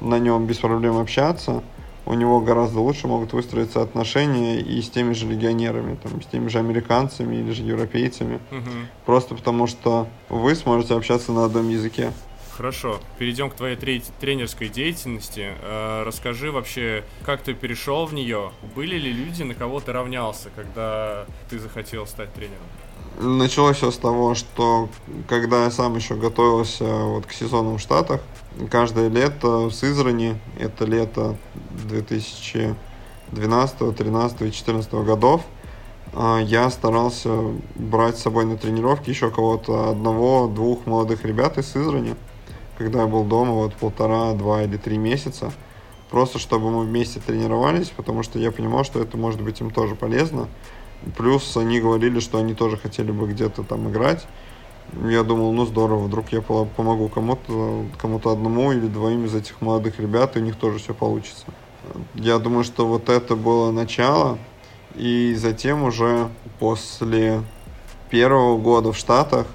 на 0.00 0.18
нем 0.18 0.46
без 0.46 0.58
проблем 0.58 0.98
общаться, 0.98 1.62
у 2.06 2.14
него 2.14 2.40
гораздо 2.40 2.80
лучше 2.80 3.06
могут 3.06 3.32
выстроиться 3.32 3.82
отношения 3.82 4.60
и 4.60 4.80
с 4.80 4.90
теми 4.90 5.12
же 5.12 5.26
легионерами, 5.26 5.96
там, 6.02 6.22
с 6.22 6.26
теми 6.26 6.48
же 6.48 6.58
американцами 6.58 7.36
или 7.36 7.52
же 7.52 7.62
европейцами. 7.62 8.40
Угу. 8.50 8.70
Просто 9.06 9.34
потому 9.34 9.66
что 9.66 10.08
вы 10.28 10.54
сможете 10.54 10.94
общаться 10.94 11.32
на 11.32 11.44
одном 11.44 11.68
языке. 11.68 12.12
Хорошо, 12.56 13.00
перейдем 13.18 13.48
к 13.48 13.54
твоей 13.54 13.76
тренерской 13.76 14.68
деятельности. 14.68 15.52
Э, 15.62 16.02
расскажи 16.04 16.52
вообще, 16.52 17.04
как 17.24 17.40
ты 17.40 17.54
перешел 17.54 18.04
в 18.04 18.12
нее? 18.12 18.52
Были 18.74 18.96
ли 18.96 19.10
люди, 19.10 19.42
на 19.44 19.54
кого 19.54 19.80
ты 19.80 19.92
равнялся, 19.92 20.50
когда 20.54 21.24
ты 21.48 21.58
захотел 21.58 22.06
стать 22.06 22.34
тренером? 22.34 22.58
Началось 23.18 23.78
все 23.78 23.90
с 23.90 23.96
того, 23.96 24.34
что 24.34 24.90
когда 25.26 25.64
я 25.64 25.70
сам 25.70 25.96
еще 25.96 26.16
готовился 26.16 26.84
вот 26.84 27.24
к 27.24 27.32
сезонам 27.32 27.78
в 27.78 27.80
Штатах, 27.80 28.20
каждое 28.70 29.08
лето 29.08 29.68
в 29.68 29.72
Сызрани, 29.72 30.38
это 30.58 30.84
лето 30.84 31.36
2012, 31.88 33.78
2013 33.78 34.36
и 34.36 34.44
2014 34.44 34.92
годов, 35.04 35.42
а, 36.12 36.38
я 36.38 36.68
старался 36.70 37.30
брать 37.76 38.18
с 38.18 38.22
собой 38.22 38.44
на 38.44 38.56
тренировки 38.56 39.10
еще 39.10 39.30
кого-то, 39.30 39.90
одного-двух 39.90 40.86
молодых 40.86 41.24
ребят 41.24 41.58
из 41.58 41.68
Сызрани, 41.68 42.16
когда 42.76 43.02
я 43.02 43.06
был 43.06 43.24
дома 43.24 43.52
вот 43.52 43.74
полтора, 43.74 44.32
два 44.32 44.62
или 44.62 44.76
три 44.76 44.98
месяца, 44.98 45.52
просто 46.10 46.38
чтобы 46.38 46.70
мы 46.70 46.84
вместе 46.84 47.20
тренировались, 47.20 47.90
потому 47.90 48.22
что 48.22 48.38
я 48.38 48.50
понимал, 48.50 48.84
что 48.84 49.00
это 49.00 49.16
может 49.16 49.40
быть 49.40 49.60
им 49.60 49.70
тоже 49.70 49.94
полезно. 49.94 50.48
Плюс 51.16 51.56
они 51.56 51.80
говорили, 51.80 52.20
что 52.20 52.38
они 52.38 52.54
тоже 52.54 52.76
хотели 52.76 53.10
бы 53.10 53.28
где-то 53.28 53.62
там 53.62 53.88
играть. 53.90 54.26
Я 55.08 55.22
думал, 55.22 55.52
ну 55.52 55.66
здорово, 55.66 56.04
вдруг 56.04 56.32
я 56.32 56.40
помогу 56.40 57.08
кому-то, 57.08 57.84
кому-то 57.98 58.32
одному 58.32 58.72
или 58.72 58.86
двоим 58.86 59.24
из 59.24 59.34
этих 59.34 59.60
молодых 59.60 60.00
ребят, 60.00 60.36
и 60.36 60.40
у 60.40 60.42
них 60.42 60.56
тоже 60.56 60.78
все 60.78 60.94
получится. 60.94 61.44
Я 62.14 62.38
думаю, 62.38 62.64
что 62.64 62.86
вот 62.86 63.08
это 63.08 63.36
было 63.36 63.70
начало, 63.70 64.38
и 64.96 65.34
затем 65.38 65.84
уже 65.84 66.28
после 66.58 67.42
первого 68.10 68.58
года 68.58 68.92
в 68.92 68.96
Штатах 68.96 69.46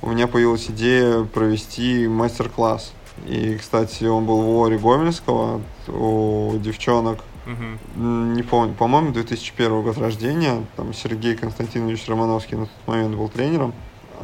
у 0.00 0.10
меня 0.10 0.28
появилась 0.28 0.70
идея 0.70 1.24
провести 1.24 2.06
мастер-класс. 2.06 2.92
И, 3.26 3.56
кстати, 3.56 4.04
он 4.04 4.26
был 4.26 4.42
в 4.42 4.58
Оре 4.58 4.78
Гомельского, 4.78 5.60
у 5.88 6.52
девчонок– 6.58 7.18
Угу. 7.46 8.02
Не 8.02 8.42
помню, 8.42 8.74
по-моему, 8.74 9.12
2001 9.12 9.82
год 9.82 9.98
рождения. 9.98 10.64
Там 10.76 10.92
Сергей 10.94 11.36
Константинович 11.36 12.08
Романовский 12.08 12.56
на 12.56 12.66
тот 12.66 12.86
момент 12.86 13.14
был 13.16 13.28
тренером. 13.28 13.74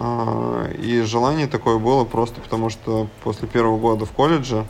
А, 0.03 0.71
и 0.79 1.03
желание 1.03 1.47
такое 1.47 1.77
было 1.79 2.05
просто 2.05 2.41
потому, 2.41 2.71
что 2.71 3.09
после 3.23 3.47
первого 3.47 3.79
года 3.79 4.07
в 4.07 4.13
колледже 4.13 4.67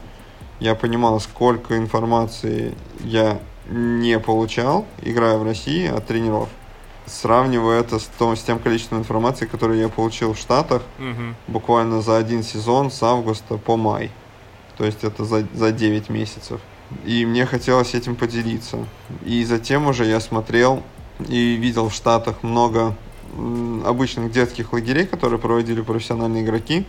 я 0.59 0.75
понимал, 0.75 1.21
сколько 1.21 1.77
информации 1.77 2.75
я 3.05 3.41
не 3.69 4.19
получал, 4.19 4.87
играя 5.03 5.39
в 5.39 5.45
России, 5.45 5.87
от 5.87 6.05
тренеров. 6.09 6.49
Сравнивая 7.07 7.81
это 7.81 8.01
с, 8.01 8.07
том, 8.07 8.35
с 8.35 8.43
тем 8.43 8.59
количеством 8.59 8.99
информации, 8.99 9.47
которую 9.47 9.79
я 9.79 9.89
получил 9.89 10.35
в 10.35 10.39
Штатах, 10.39 10.83
угу. 10.99 11.35
буквально 11.47 12.03
за 12.03 12.17
один 12.17 12.43
сезон 12.43 12.91
с 12.91 13.01
августа 13.01 13.57
по 13.57 13.77
май. 13.77 14.11
То 14.79 14.85
есть 14.85 15.05
это 15.05 15.25
за, 15.25 15.47
за 15.55 15.71
9 15.71 16.09
месяцев. 16.09 16.61
И 17.05 17.25
мне 17.25 17.47
хотелось 17.47 17.95
этим 17.95 18.17
поделиться. 18.17 18.79
И 19.25 19.45
затем 19.45 19.87
уже 19.87 20.07
я 20.07 20.19
смотрел 20.19 20.83
и 21.29 21.55
видел 21.55 21.89
в 21.89 21.95
Штатах 21.95 22.43
много 22.43 22.97
обычных 23.85 24.33
детских 24.33 24.73
лагерей, 24.73 25.07
которые 25.07 25.39
проводили 25.39 25.81
профессиональные 25.81 26.45
игроки. 26.45 26.87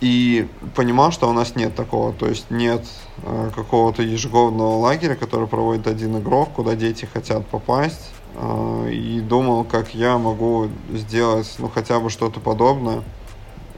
И 0.00 0.46
понимал, 0.76 1.10
что 1.10 1.28
у 1.28 1.32
нас 1.32 1.56
нет 1.56 1.74
такого. 1.74 2.12
То 2.12 2.28
есть 2.28 2.50
нет 2.50 2.86
э, 3.24 3.50
какого-то 3.54 4.02
ежегодного 4.02 4.76
лагеря, 4.76 5.16
который 5.16 5.48
проводит 5.48 5.88
один 5.88 6.18
игрок, 6.18 6.50
куда 6.54 6.76
дети 6.76 7.04
хотят 7.12 7.44
попасть. 7.46 8.12
Э, 8.36 8.88
и 8.92 9.20
думал, 9.20 9.64
как 9.64 9.94
я 9.94 10.16
могу 10.18 10.68
сделать 10.92 11.52
ну, 11.58 11.68
хотя 11.68 11.98
бы 11.98 12.10
что-то 12.10 12.38
подобное, 12.38 13.02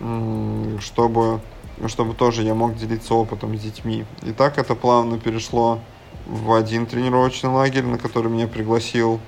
э, 0.00 0.78
чтобы 0.80 1.40
чтобы 1.86 2.12
тоже 2.12 2.42
я 2.42 2.54
мог 2.54 2.76
делиться 2.76 3.14
опытом 3.14 3.56
с 3.56 3.62
детьми. 3.62 4.04
И 4.22 4.32
так 4.32 4.58
это 4.58 4.74
плавно 4.74 5.18
перешло 5.18 5.78
в 6.26 6.52
один 6.52 6.84
тренировочный 6.84 7.48
лагерь, 7.48 7.84
на 7.84 7.96
который 7.96 8.30
меня 8.30 8.46
пригласил 8.46 9.18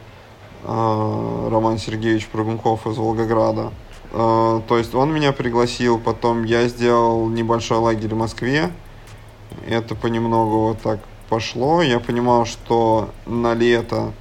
Роман 0.64 1.78
Сергеевич 1.78 2.28
Прогунков 2.28 2.86
из 2.86 2.96
Волгограда. 2.96 3.72
Э, 4.12 4.60
то 4.68 4.78
есть 4.78 4.94
он 4.94 5.12
меня 5.12 5.32
пригласил, 5.32 5.98
потом 5.98 6.44
я 6.44 6.68
сделал 6.68 7.28
небольшой 7.28 7.78
лагерь 7.78 8.14
в 8.14 8.18
Москве. 8.18 8.70
Это 9.66 9.94
понемногу 9.94 10.68
вот 10.68 10.80
так 10.80 11.00
пошло. 11.28 11.82
Я 11.82 11.98
понимал, 11.98 12.44
что 12.44 13.10
на 13.26 13.54
лето, 13.54 14.12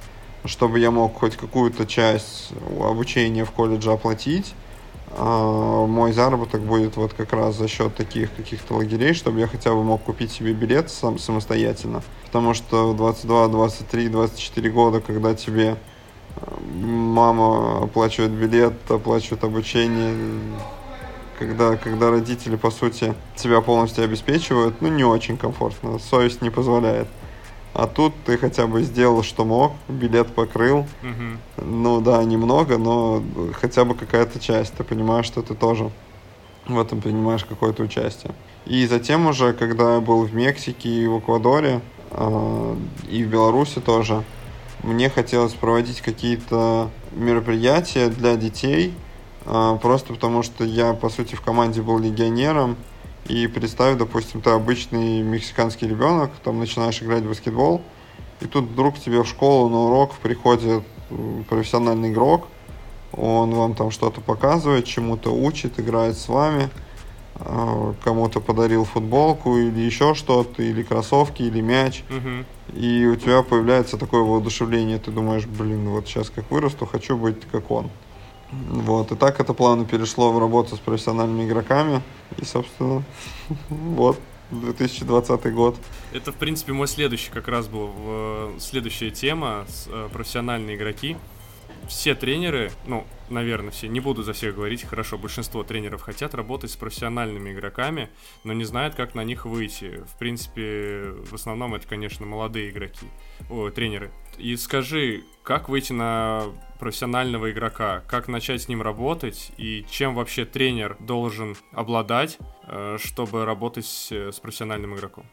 чтобы 0.44 0.78
я 0.78 0.90
мог 0.90 1.18
хоть 1.18 1.36
какую-то 1.36 1.86
часть 1.86 2.52
обучения 2.80 3.44
в 3.44 3.50
колледже 3.50 3.92
оплатить, 3.92 4.54
а, 5.14 5.86
мой 5.86 6.12
заработок 6.12 6.62
будет 6.62 6.96
вот 6.96 7.12
как 7.12 7.34
раз 7.34 7.56
за 7.56 7.68
счет 7.68 7.94
таких 7.94 8.34
каких-то 8.34 8.76
лагерей, 8.76 9.12
чтобы 9.12 9.40
я 9.40 9.46
хотя 9.46 9.72
бы 9.72 9.84
мог 9.84 10.02
купить 10.02 10.32
себе 10.32 10.54
билет 10.54 10.90
сам 10.90 11.18
самостоятельно. 11.18 12.02
Потому 12.26 12.54
что 12.54 12.92
в 12.92 12.96
22, 12.96 13.48
23, 13.48 14.08
24 14.08 14.70
года, 14.70 15.00
когда 15.00 15.34
тебе 15.34 15.72
а, 15.72 15.91
мама 16.74 17.84
оплачивает 17.84 18.32
билет, 18.32 18.74
оплачивает 18.88 19.44
обучение, 19.44 20.14
когда, 21.38 21.76
когда 21.76 22.10
родители, 22.10 22.56
по 22.56 22.70
сути, 22.70 23.14
тебя 23.36 23.60
полностью 23.60 24.04
обеспечивают, 24.04 24.80
ну, 24.80 24.88
не 24.88 25.04
очень 25.04 25.36
комфортно, 25.36 25.98
совесть 25.98 26.42
не 26.42 26.50
позволяет. 26.50 27.08
А 27.74 27.86
тут 27.86 28.12
ты 28.26 28.36
хотя 28.36 28.66
бы 28.66 28.82
сделал, 28.82 29.22
что 29.22 29.44
мог, 29.44 29.72
билет 29.88 30.28
покрыл. 30.34 30.80
Угу. 31.02 31.64
Ну 31.64 32.00
да, 32.02 32.22
немного, 32.22 32.76
но 32.76 33.22
хотя 33.54 33.84
бы 33.84 33.94
какая-то 33.94 34.38
часть. 34.38 34.74
Ты 34.74 34.84
понимаешь, 34.84 35.24
что 35.24 35.40
ты 35.40 35.54
тоже 35.54 35.90
в 36.66 36.78
этом 36.78 37.00
принимаешь 37.00 37.44
какое-то 37.44 37.82
участие. 37.82 38.34
И 38.66 38.86
затем 38.86 39.26
уже, 39.26 39.54
когда 39.54 39.94
я 39.94 40.00
был 40.00 40.22
в 40.24 40.34
Мексике 40.34 40.88
и 40.88 41.06
в 41.06 41.18
Эквадоре, 41.18 41.80
э, 42.10 42.76
и 43.10 43.24
в 43.24 43.28
Беларуси 43.28 43.80
тоже, 43.80 44.22
мне 44.82 45.08
хотелось 45.10 45.54
проводить 45.54 46.00
какие-то 46.00 46.90
мероприятия 47.12 48.08
для 48.08 48.36
детей, 48.36 48.94
а, 49.44 49.76
просто 49.76 50.12
потому 50.12 50.42
что 50.42 50.64
я, 50.64 50.92
по 50.92 51.08
сути, 51.08 51.34
в 51.34 51.40
команде 51.40 51.82
был 51.82 51.98
легионером, 51.98 52.76
и 53.26 53.46
представь, 53.46 53.96
допустим, 53.96 54.40
ты 54.40 54.50
обычный 54.50 55.22
мексиканский 55.22 55.88
ребенок, 55.88 56.30
там 56.42 56.58
начинаешь 56.58 57.00
играть 57.02 57.22
в 57.22 57.28
баскетбол, 57.28 57.82
и 58.40 58.46
тут 58.46 58.64
вдруг 58.64 58.98
тебе 58.98 59.22
в 59.22 59.28
школу 59.28 59.68
на 59.68 59.78
урок 59.84 60.14
приходит 60.14 60.82
профессиональный 61.48 62.10
игрок, 62.10 62.48
он 63.12 63.54
вам 63.54 63.74
там 63.74 63.90
что-то 63.90 64.20
показывает, 64.20 64.86
чему-то 64.86 65.30
учит, 65.30 65.78
играет 65.78 66.16
с 66.18 66.28
вами, 66.28 66.70
кому-то 68.04 68.40
подарил 68.40 68.84
футболку 68.84 69.56
или 69.58 69.80
еще 69.80 70.14
что-то, 70.14 70.62
или 70.62 70.82
кроссовки, 70.82 71.42
или 71.42 71.60
мяч. 71.60 72.04
Угу. 72.10 72.78
И 72.78 73.06
у 73.06 73.16
тебя 73.16 73.42
появляется 73.42 73.98
такое 73.98 74.22
воодушевление, 74.22 74.98
ты 74.98 75.10
думаешь, 75.10 75.46
блин, 75.46 75.88
вот 75.88 76.06
сейчас 76.06 76.30
как 76.30 76.50
вырасту, 76.50 76.86
хочу 76.86 77.16
быть 77.16 77.36
как 77.50 77.70
он. 77.70 77.90
Вот, 78.50 79.12
и 79.12 79.16
так 79.16 79.40
это 79.40 79.54
плавно 79.54 79.86
перешло 79.86 80.30
в 80.30 80.38
работу 80.38 80.76
с 80.76 80.78
профессиональными 80.78 81.48
игроками. 81.48 82.02
И, 82.36 82.44
собственно, 82.44 83.02
вот, 83.70 84.20
2020 84.50 85.54
год. 85.54 85.76
Это, 86.12 86.32
в 86.32 86.36
принципе, 86.36 86.72
мой 86.72 86.86
следующий 86.86 87.30
как 87.30 87.48
раз 87.48 87.68
был, 87.68 87.90
следующая 88.58 89.10
тема, 89.10 89.64
э, 89.86 90.08
профессиональные 90.12 90.76
игроки 90.76 91.16
все 91.88 92.14
тренеры, 92.14 92.70
ну, 92.86 93.06
наверное, 93.28 93.70
все, 93.70 93.88
не 93.88 94.00
буду 94.00 94.22
за 94.22 94.32
всех 94.32 94.54
говорить, 94.54 94.84
хорошо, 94.84 95.18
большинство 95.18 95.62
тренеров 95.62 96.02
хотят 96.02 96.34
работать 96.34 96.70
с 96.70 96.76
профессиональными 96.76 97.52
игроками, 97.52 98.08
но 98.44 98.52
не 98.52 98.64
знают, 98.64 98.94
как 98.94 99.14
на 99.14 99.24
них 99.24 99.46
выйти. 99.46 100.02
В 100.12 100.18
принципе, 100.18 101.14
в 101.30 101.34
основном 101.34 101.74
это, 101.74 101.86
конечно, 101.86 102.26
молодые 102.26 102.70
игроки, 102.70 103.06
о, 103.50 103.70
тренеры. 103.70 104.10
И 104.38 104.56
скажи, 104.56 105.24
как 105.42 105.68
выйти 105.68 105.92
на 105.92 106.44
профессионального 106.78 107.50
игрока, 107.50 108.02
как 108.06 108.28
начать 108.28 108.62
с 108.62 108.68
ним 108.68 108.82
работать 108.82 109.52
и 109.56 109.84
чем 109.90 110.14
вообще 110.14 110.44
тренер 110.44 110.96
должен 111.00 111.56
обладать, 111.72 112.38
э, 112.66 112.98
чтобы 113.00 113.44
работать 113.44 113.86
с 113.86 114.40
профессиональным 114.40 114.94
игроком? 114.96 115.24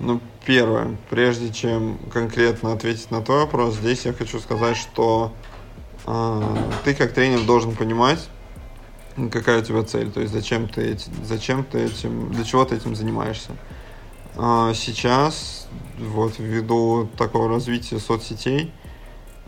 Ну, 0.00 0.20
первое, 0.46 0.96
прежде 1.10 1.52
чем 1.52 1.98
конкретно 2.12 2.72
ответить 2.72 3.10
на 3.10 3.20
твой 3.20 3.40
вопрос, 3.40 3.74
здесь 3.74 4.06
я 4.06 4.12
хочу 4.12 4.38
сказать, 4.38 4.76
что 4.76 5.32
ты 6.84 6.94
как 6.94 7.12
тренер 7.12 7.44
должен 7.44 7.74
понимать, 7.74 8.28
какая 9.30 9.60
у 9.60 9.64
тебя 9.64 9.82
цель, 9.82 10.10
то 10.10 10.20
есть 10.20 10.32
зачем 10.32 10.68
ты, 10.68 10.96
зачем 11.24 11.64
ты 11.64 11.80
этим, 11.80 12.32
для 12.32 12.44
чего 12.44 12.64
ты 12.64 12.76
этим 12.76 12.94
занимаешься. 12.94 13.50
А, 14.36 14.72
сейчас, 14.74 15.68
вот 15.98 16.38
ввиду 16.38 17.08
такого 17.18 17.48
развития 17.48 17.98
соцсетей, 17.98 18.72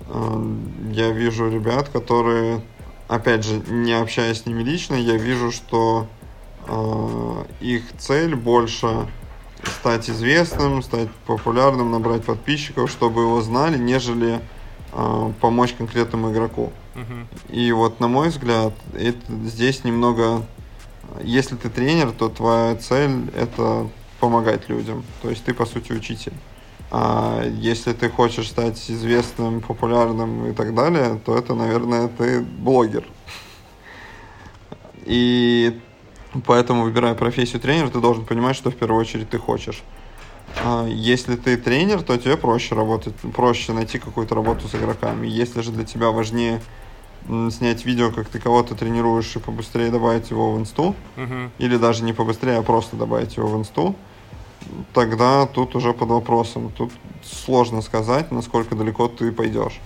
а, 0.09 0.42
я 0.92 1.11
вижу 1.11 1.49
ребят, 1.49 1.88
которые, 1.88 2.62
опять 3.09 3.44
же, 3.44 3.62
не 3.68 3.92
общаясь 3.92 4.42
с 4.42 4.46
ними 4.46 4.62
лично, 4.62 4.94
я 4.94 5.16
вижу, 5.16 5.51
что 5.51 6.09
их 7.61 7.83
цель 7.99 8.37
больше 8.37 9.09
стать 9.64 10.09
известным, 10.11 10.83
стать 10.83 11.09
популярным, 11.27 11.90
набрать 11.90 12.25
подписчиков, 12.25 12.90
чтобы 12.90 13.23
его 13.23 13.40
знали, 13.40 13.79
нежели 13.79 14.40
э, 14.92 15.33
помочь 15.40 15.74
конкретному 15.74 16.33
игроку. 16.33 16.72
И 17.48 17.72
вот, 17.72 18.00
на 18.00 18.09
мой 18.09 18.29
взгляд, 18.29 18.72
это, 18.94 19.18
здесь 19.44 19.85
немного... 19.85 20.44
Если 21.22 21.57
ты 21.57 21.68
тренер, 21.68 22.12
то 22.12 22.29
твоя 22.29 22.76
цель— 22.76 23.31
это 23.37 23.88
помогать 24.20 24.68
людям. 24.68 25.03
То 25.22 25.31
есть 25.31 25.44
ты, 25.44 25.55
по 25.55 25.66
сути, 25.66 25.92
учитель. 25.92 26.35
А 26.90 27.44
если 27.44 27.92
ты 27.92 28.09
хочешь 28.11 28.48
стать 28.48 28.90
известным, 28.90 29.61
популярным 29.61 30.48
и 30.48 30.53
так 30.53 30.74
далее, 30.74 31.20
то 31.24 31.37
это, 31.37 31.55
наверное, 31.55 32.09
ты 32.09 32.40
блогер. 32.40 33.05
И 35.05 35.81
поэтому, 36.46 36.83
выбирая 36.83 37.14
профессию 37.14 37.61
тренера, 37.61 37.88
ты 37.88 38.00
должен 38.00 38.24
понимать, 38.24 38.57
что 38.57 38.70
в 38.70 38.76
первую 38.76 39.00
очередь 39.00 39.31
ты 39.31 39.38
хочешь. 39.38 39.83
А, 40.56 40.86
если 40.86 41.36
ты 41.36 41.56
тренер, 41.56 42.02
то 42.02 42.16
тебе 42.16 42.36
проще 42.36 42.74
работать, 42.74 43.14
проще 43.34 43.72
найти 43.72 43.98
какую-то 43.98 44.34
работу 44.34 44.68
с 44.68 44.74
игроками. 44.74 45.26
Если 45.26 45.60
же 45.60 45.70
для 45.70 45.84
тебя 45.84 46.10
важнее 46.10 46.60
снять 47.50 47.84
видео, 47.84 48.10
как 48.10 48.28
ты 48.28 48.38
кого-то 48.38 48.74
тренируешь 48.74 49.36
и 49.36 49.38
побыстрее 49.38 49.90
добавить 49.90 50.30
его 50.30 50.52
в 50.52 50.58
инсту, 50.58 50.94
uh-huh. 51.16 51.50
или 51.58 51.76
даже 51.76 52.02
не 52.02 52.12
побыстрее, 52.12 52.56
а 52.56 52.62
просто 52.62 52.96
добавить 52.96 53.36
его 53.36 53.46
в 53.46 53.58
инсту, 53.58 53.94
тогда 54.92 55.46
тут 55.46 55.76
уже 55.76 55.92
под 55.92 56.08
вопросом. 56.08 56.72
Тут 56.76 56.90
сложно 57.22 57.82
сказать, 57.82 58.32
насколько 58.32 58.74
далеко 58.74 59.08
ты 59.08 59.32
пойдешь. 59.32 59.80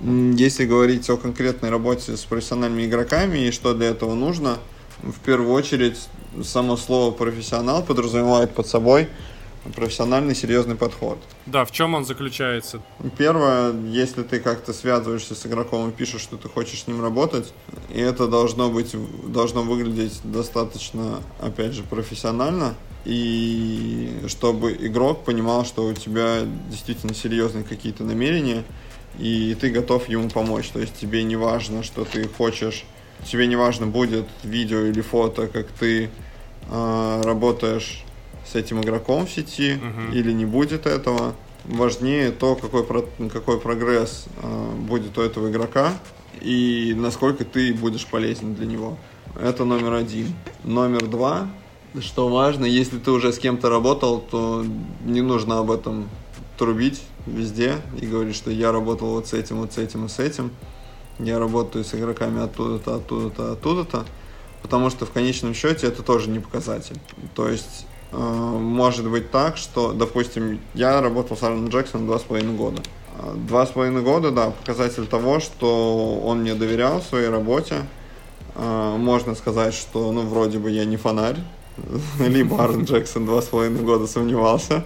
Если 0.00 0.66
говорить 0.66 1.08
о 1.10 1.16
конкретной 1.16 1.70
работе 1.70 2.16
с 2.16 2.24
профессиональными 2.24 2.86
игроками 2.86 3.38
и 3.38 3.50
что 3.50 3.74
для 3.74 3.88
этого 3.88 4.14
нужно, 4.14 4.58
в 5.02 5.18
первую 5.20 5.52
очередь 5.52 6.08
само 6.42 6.76
слово 6.76 7.12
профессионал 7.12 7.82
подразумевает 7.82 8.54
под 8.54 8.66
собой 8.66 9.08
профессиональный, 9.74 10.34
серьезный 10.34 10.74
подход. 10.74 11.18
Да, 11.46 11.64
в 11.64 11.72
чем 11.72 11.94
он 11.94 12.04
заключается? 12.04 12.80
Первое, 13.16 13.72
если 13.72 14.22
ты 14.22 14.40
как-то 14.40 14.72
связываешься 14.72 15.34
с 15.34 15.46
игроком 15.46 15.90
и 15.90 15.92
пишешь, 15.92 16.20
что 16.20 16.36
ты 16.36 16.48
хочешь 16.48 16.82
с 16.82 16.86
ним 16.86 17.02
работать, 17.02 17.52
и 17.90 18.00
это 18.00 18.28
должно 18.28 18.70
быть, 18.70 18.94
должно 19.26 19.62
выглядеть 19.62 20.20
достаточно, 20.24 21.20
опять 21.40 21.72
же, 21.72 21.82
профессионально, 21.82 22.74
и 23.04 24.22
чтобы 24.28 24.72
игрок 24.72 25.24
понимал, 25.24 25.64
что 25.64 25.86
у 25.86 25.92
тебя 25.92 26.40
действительно 26.70 27.14
серьезные 27.14 27.64
какие-то 27.64 28.04
намерения, 28.04 28.64
и 29.18 29.56
ты 29.60 29.70
готов 29.70 30.08
ему 30.08 30.30
помочь. 30.30 30.68
То 30.68 30.80
есть 30.80 30.94
тебе 30.94 31.22
не 31.22 31.36
важно, 31.36 31.82
что 31.82 32.04
ты 32.04 32.26
хочешь, 32.28 32.84
тебе 33.24 33.46
не 33.46 33.56
важно 33.56 33.86
будет 33.86 34.26
видео 34.42 34.80
или 34.80 35.00
фото, 35.00 35.46
как 35.48 35.66
ты 35.68 36.10
э, 36.70 37.22
работаешь 37.24 38.03
с 38.46 38.54
этим 38.54 38.80
игроком 38.80 39.26
в 39.26 39.30
сети 39.30 39.74
угу. 39.76 40.14
или 40.14 40.32
не 40.32 40.44
будет 40.44 40.86
этого. 40.86 41.34
Важнее 41.64 42.30
то, 42.30 42.56
какой, 42.56 42.84
про, 42.84 43.04
какой 43.32 43.58
прогресс 43.58 44.26
э, 44.42 44.72
будет 44.76 45.16
у 45.16 45.22
этого 45.22 45.50
игрока 45.50 45.94
и 46.40 46.94
насколько 46.96 47.44
ты 47.44 47.72
будешь 47.72 48.06
полезен 48.06 48.54
для 48.54 48.66
него. 48.66 48.98
Это 49.40 49.64
номер 49.64 49.94
один. 49.94 50.34
Номер 50.62 51.06
два, 51.06 51.48
что 52.00 52.28
важно, 52.28 52.64
если 52.64 52.98
ты 52.98 53.10
уже 53.10 53.32
с 53.32 53.38
кем-то 53.38 53.68
работал, 53.68 54.20
то 54.20 54.64
не 55.04 55.22
нужно 55.22 55.58
об 55.58 55.70
этом 55.70 56.08
трубить 56.58 57.02
везде 57.26 57.76
и 58.00 58.06
говорить, 58.06 58.36
что 58.36 58.50
я 58.50 58.72
работал 58.72 59.10
вот 59.10 59.28
с 59.28 59.32
этим, 59.32 59.58
вот 59.58 59.72
с 59.72 59.78
этим 59.78 60.06
и 60.06 60.08
с 60.08 60.18
этим. 60.18 60.50
Я 61.18 61.38
работаю 61.38 61.84
с 61.84 61.94
игроками 61.94 62.42
оттуда-то, 62.42 62.96
оттуда-то, 62.96 63.52
оттуда-то. 63.52 64.04
Потому 64.62 64.90
что 64.90 65.06
в 65.06 65.10
конечном 65.10 65.54
счете 65.54 65.86
это 65.86 66.02
тоже 66.02 66.30
не 66.30 66.40
показатель. 66.40 66.96
То 67.34 67.48
есть 67.48 67.86
может 68.16 69.08
быть 69.08 69.30
так, 69.30 69.56
что, 69.56 69.92
допустим, 69.92 70.60
я 70.74 71.00
работал 71.00 71.36
с 71.36 71.42
Аароном 71.42 71.68
Джексоном 71.68 72.06
два 72.06 72.18
с 72.18 72.22
половиной 72.22 72.54
года. 72.54 72.82
Э, 73.18 73.34
два 73.34 73.66
с 73.66 73.70
половиной 73.70 74.02
года, 74.02 74.30
да, 74.30 74.50
показатель 74.50 75.06
того, 75.06 75.40
что 75.40 76.20
он 76.24 76.40
мне 76.40 76.54
доверял 76.54 77.00
в 77.00 77.04
своей 77.04 77.28
работе. 77.28 77.86
Э, 78.54 78.96
можно 78.98 79.34
сказать, 79.34 79.74
что, 79.74 80.12
ну, 80.12 80.22
вроде 80.22 80.58
бы 80.58 80.70
я 80.70 80.84
не 80.84 80.96
фонарь, 80.96 81.38
либо 82.20 82.60
Аарон 82.60 82.84
Джексон 82.84 83.26
два 83.26 83.42
с 83.42 83.46
половиной 83.46 83.82
года 83.82 84.06
сомневался, 84.06 84.84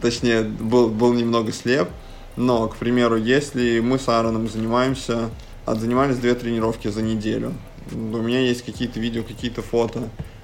точнее, 0.00 0.42
был, 0.42 0.88
был 0.88 1.12
немного 1.12 1.52
слеп. 1.52 1.88
Но, 2.36 2.68
к 2.68 2.76
примеру, 2.76 3.16
если 3.16 3.80
мы 3.80 3.98
с 3.98 4.08
Аароном 4.08 4.48
занимаемся, 4.48 5.28
занимались 5.66 6.16
две 6.16 6.34
тренировки 6.34 6.88
за 6.88 7.02
неделю, 7.02 7.52
у 7.92 7.96
меня 7.96 8.40
есть 8.40 8.64
какие-то 8.64 9.00
видео, 9.00 9.22
какие-то 9.22 9.60
фото, 9.60 10.04
а, 10.04 10.37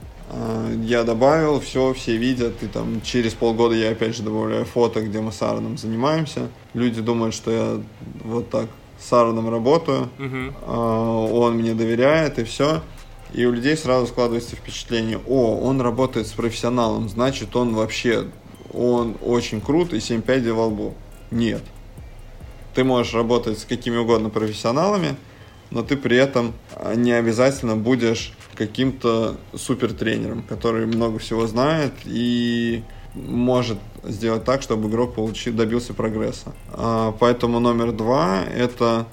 я 0.83 1.05
добавил, 1.05 1.61
все, 1.61 1.93
все 1.93 2.17
видят, 2.17 2.63
и 2.63 2.67
там 2.67 3.03
через 3.03 3.35
полгода 3.35 3.75
я 3.75 3.91
опять 3.91 4.17
же 4.17 4.23
добавляю 4.23 4.65
фото, 4.65 5.03
где 5.03 5.21
мы 5.21 5.33
с 5.33 5.43
Аароном 5.43 5.77
занимаемся. 5.77 6.49
Люди 6.73 7.01
думают, 7.01 7.35
что 7.35 7.51
я 7.51 7.83
вот 8.23 8.51
так 8.51 8.69
с 8.99 9.13
Аароном 9.13 9.51
работаю, 9.51 10.09
uh-huh. 10.19 11.31
он 11.31 11.57
мне 11.57 11.75
доверяет, 11.75 12.39
и 12.39 12.45
все. 12.45 12.81
И 13.35 13.45
у 13.45 13.53
людей 13.53 13.77
сразу 13.77 14.07
складывается 14.07 14.57
впечатление, 14.57 15.21
о, 15.27 15.59
он 15.59 15.81
работает 15.81 16.27
с 16.27 16.33
профессионалом, 16.33 17.09
значит, 17.09 17.55
он 17.57 17.75
вообще, 17.75 18.29
он 18.73 19.17
очень 19.21 19.61
крут 19.61 19.93
и 19.93 19.97
7-5 19.97 20.53
во 20.53 20.67
лбу. 20.67 20.95
Нет. 21.31 21.63
Ты 22.75 22.85
можешь 22.85 23.13
работать 23.13 23.59
с 23.59 23.65
какими 23.65 23.97
угодно 23.97 24.31
профессионалами, 24.31 25.17
но 25.71 25.83
ты 25.83 25.97
при 25.97 26.17
этом 26.17 26.55
не 26.95 27.13
обязательно 27.13 27.77
будешь 27.77 28.33
каким-то 28.55 29.37
супер 29.55 29.93
тренером, 29.93 30.43
который 30.43 30.87
много 30.87 31.19
всего 31.19 31.47
знает 31.47 31.93
и 32.05 32.83
может 33.15 33.79
сделать 34.03 34.45
так, 34.45 34.63
чтобы 34.63 34.89
игрок 34.89 35.15
получил, 35.15 35.55
добился 35.55 35.95
прогресса. 35.95 36.53
А, 36.73 37.13
поэтому 37.19 37.61
номер 37.61 37.93
два 37.93 38.43
это, 38.43 39.07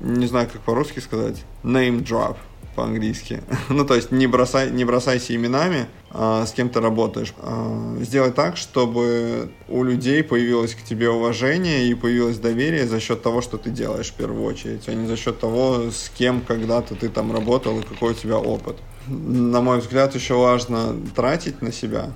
не 0.00 0.26
знаю, 0.26 0.48
как 0.52 0.60
по-русски 0.62 0.98
сказать, 1.00 1.44
name 1.62 2.02
drop. 2.02 2.36
По-английски. 2.74 3.42
ну, 3.68 3.84
то 3.84 3.94
есть 3.94 4.10
не, 4.12 4.26
бросай, 4.26 4.70
не 4.70 4.84
бросайся 4.84 5.34
именами, 5.34 5.86
а, 6.10 6.46
с 6.46 6.52
кем 6.52 6.68
ты 6.68 6.80
работаешь. 6.80 7.32
А, 7.38 7.96
сделай 8.00 8.32
так, 8.32 8.56
чтобы 8.56 9.50
у 9.68 9.84
людей 9.84 10.22
появилось 10.22 10.74
к 10.74 10.82
тебе 10.82 11.10
уважение 11.10 11.88
и 11.88 11.94
появилось 11.94 12.38
доверие 12.38 12.86
за 12.86 13.00
счет 13.00 13.22
того, 13.22 13.40
что 13.40 13.58
ты 13.58 13.70
делаешь 13.70 14.10
в 14.10 14.14
первую 14.14 14.44
очередь, 14.44 14.88
а 14.88 14.94
не 14.94 15.06
за 15.06 15.16
счет 15.16 15.38
того, 15.40 15.90
с 15.90 16.10
кем 16.16 16.40
когда-то 16.40 16.94
ты 16.94 17.08
там 17.08 17.32
работал 17.32 17.78
и 17.80 17.82
какой 17.82 18.12
у 18.12 18.14
тебя 18.14 18.38
опыт. 18.38 18.76
На 19.06 19.60
мой 19.60 19.80
взгляд, 19.80 20.14
еще 20.14 20.34
важно 20.34 20.96
тратить 21.14 21.60
на 21.62 21.72
себя. 21.72 22.12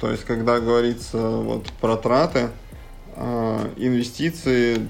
То 0.00 0.10
есть, 0.10 0.24
когда 0.24 0.60
говорится 0.60 1.18
вот 1.18 1.66
про 1.80 1.96
траты, 1.96 2.48
а, 3.16 3.70
инвестиции 3.76 4.86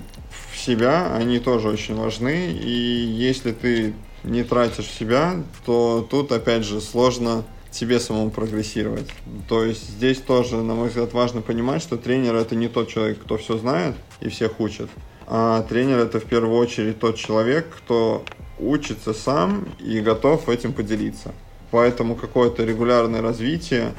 в 0.52 0.58
себя, 0.58 1.14
они 1.14 1.38
тоже 1.38 1.68
очень 1.68 1.96
важны. 1.96 2.52
И 2.52 2.70
если 2.70 3.52
ты 3.52 3.94
не 4.24 4.44
тратишь 4.44 4.86
себя, 4.86 5.42
то 5.64 6.06
тут, 6.10 6.32
опять 6.32 6.64
же, 6.64 6.80
сложно 6.80 7.44
тебе 7.70 8.00
самому 8.00 8.30
прогрессировать. 8.30 9.08
То 9.48 9.64
есть 9.64 9.88
здесь 9.88 10.18
тоже, 10.18 10.56
на 10.56 10.74
мой 10.74 10.88
взгляд, 10.88 11.12
важно 11.12 11.40
понимать, 11.40 11.82
что 11.82 11.96
тренер 11.96 12.34
это 12.34 12.56
не 12.56 12.68
тот 12.68 12.88
человек, 12.88 13.20
кто 13.22 13.36
все 13.38 13.58
знает 13.58 13.94
и 14.20 14.28
всех 14.28 14.60
учит, 14.60 14.90
а 15.26 15.62
тренер 15.62 15.98
это 15.98 16.18
в 16.18 16.24
первую 16.24 16.58
очередь 16.58 16.98
тот 16.98 17.16
человек, 17.16 17.68
кто 17.76 18.24
учится 18.58 19.14
сам 19.14 19.68
и 19.78 20.00
готов 20.00 20.48
этим 20.48 20.72
поделиться. 20.72 21.32
Поэтому 21.70 22.16
какое-то 22.16 22.64
регулярное 22.64 23.22
развитие, 23.22 23.94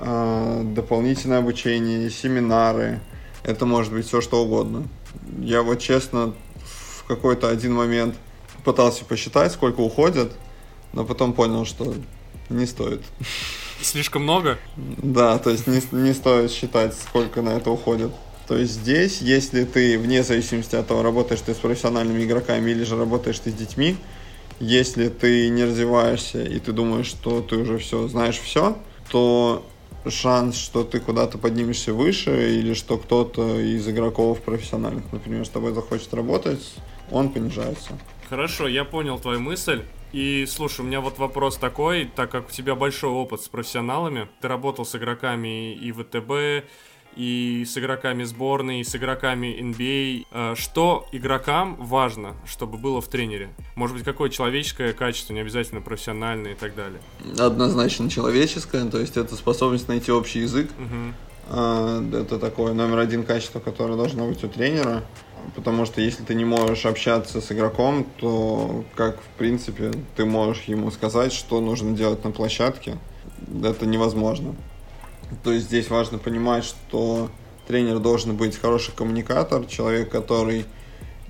а, 0.00 0.62
дополнительное 0.64 1.38
обучение, 1.38 2.10
семинары, 2.10 3.00
это 3.44 3.64
может 3.64 3.92
быть 3.92 4.06
все 4.06 4.20
что 4.20 4.42
угодно. 4.42 4.88
Я 5.38 5.62
вот 5.62 5.78
честно 5.78 6.34
в 6.64 7.04
какой-то 7.04 7.48
один 7.48 7.74
момент 7.74 8.16
пытался 8.64 9.04
посчитать, 9.04 9.52
сколько 9.52 9.80
уходит, 9.80 10.32
но 10.92 11.04
потом 11.04 11.32
понял, 11.32 11.64
что 11.64 11.94
не 12.48 12.66
стоит. 12.66 13.02
Слишком 13.80 14.22
много? 14.22 14.58
Да, 14.76 15.38
то 15.38 15.50
есть 15.50 15.66
не, 15.66 15.82
не 15.92 16.12
стоит 16.12 16.50
считать, 16.50 16.94
сколько 16.94 17.42
на 17.42 17.50
это 17.50 17.70
уходит. 17.70 18.12
То 18.46 18.56
есть 18.56 18.72
здесь, 18.72 19.20
если 19.20 19.64
ты, 19.64 19.98
вне 19.98 20.22
зависимости 20.22 20.76
от 20.76 20.86
того, 20.86 21.02
работаешь 21.02 21.40
ты 21.40 21.54
с 21.54 21.58
профессиональными 21.58 22.24
игроками 22.24 22.70
или 22.70 22.84
же 22.84 22.96
работаешь 22.96 23.38
ты 23.38 23.50
с 23.50 23.54
детьми, 23.54 23.96
если 24.60 25.08
ты 25.08 25.48
не 25.48 25.64
развиваешься 25.64 26.42
и 26.42 26.58
ты 26.58 26.72
думаешь, 26.72 27.06
что 27.06 27.40
ты 27.40 27.56
уже 27.56 27.78
все 27.78 28.08
знаешь 28.08 28.38
все, 28.38 28.76
то 29.10 29.64
шанс, 30.08 30.56
что 30.56 30.84
ты 30.84 31.00
куда-то 31.00 31.38
поднимешься 31.38 31.92
выше 31.92 32.58
или 32.58 32.74
что 32.74 32.98
кто-то 32.98 33.60
из 33.60 33.88
игроков 33.88 34.40
профессиональных, 34.40 35.04
например, 35.12 35.46
с 35.46 35.48
тобой 35.48 35.72
захочет 35.72 36.12
работать, 36.12 36.62
он 37.12 37.28
понижается. 37.28 37.98
Хорошо, 38.28 38.66
я 38.66 38.84
понял 38.84 39.18
твою 39.18 39.40
мысль. 39.40 39.82
И 40.12 40.44
слушай, 40.46 40.82
у 40.82 40.84
меня 40.84 41.00
вот 41.00 41.18
вопрос 41.18 41.56
такой, 41.56 42.04
так 42.04 42.30
как 42.30 42.48
у 42.48 42.52
тебя 42.52 42.74
большой 42.74 43.10
опыт 43.10 43.40
с 43.40 43.48
профессионалами, 43.48 44.28
ты 44.40 44.48
работал 44.48 44.84
с 44.84 44.94
игроками 44.94 45.72
и 45.74 45.90
ВТБ, 45.90 46.66
и 47.16 47.64
с 47.66 47.76
игроками 47.76 48.24
сборной, 48.24 48.80
и 48.80 48.84
с 48.84 48.94
игроками 48.94 49.58
NBA. 49.60 50.26
А, 50.30 50.54
что 50.54 51.06
игрокам 51.12 51.76
важно, 51.76 52.34
чтобы 52.46 52.78
было 52.78 53.00
в 53.00 53.08
тренере? 53.08 53.50
Может 53.74 53.96
быть, 53.96 54.04
какое 54.04 54.30
человеческое 54.30 54.92
качество, 54.92 55.32
не 55.32 55.40
обязательно 55.40 55.80
профессиональное 55.80 56.52
и 56.52 56.56
так 56.56 56.74
далее? 56.74 57.00
Однозначно 57.38 58.10
человеческое, 58.10 58.84
то 58.86 58.98
есть 58.98 59.16
это 59.16 59.34
способность 59.36 59.88
найти 59.88 60.12
общий 60.12 60.40
язык. 60.40 60.70
Угу. 60.78 61.54
Это 61.54 62.38
такое 62.38 62.72
номер 62.72 62.98
один 62.98 63.24
качество, 63.24 63.60
которое 63.60 63.96
должно 63.96 64.26
быть 64.26 64.42
у 64.44 64.48
тренера. 64.48 65.02
Потому 65.54 65.84
что 65.84 66.00
если 66.00 66.22
ты 66.22 66.34
не 66.34 66.44
можешь 66.44 66.86
общаться 66.86 67.40
с 67.40 67.52
игроком, 67.52 68.06
то 68.18 68.84
как, 68.94 69.20
в 69.20 69.38
принципе, 69.38 69.92
ты 70.16 70.24
можешь 70.24 70.64
ему 70.64 70.90
сказать, 70.90 71.32
что 71.32 71.60
нужно 71.60 71.96
делать 71.96 72.24
на 72.24 72.30
площадке, 72.30 72.96
это 73.62 73.86
невозможно. 73.86 74.54
То 75.44 75.52
есть 75.52 75.66
здесь 75.66 75.90
важно 75.90 76.18
понимать, 76.18 76.64
что 76.64 77.30
тренер 77.66 77.98
должен 77.98 78.36
быть 78.36 78.56
хороший 78.56 78.94
коммуникатор, 78.94 79.64
человек, 79.66 80.10
который 80.10 80.64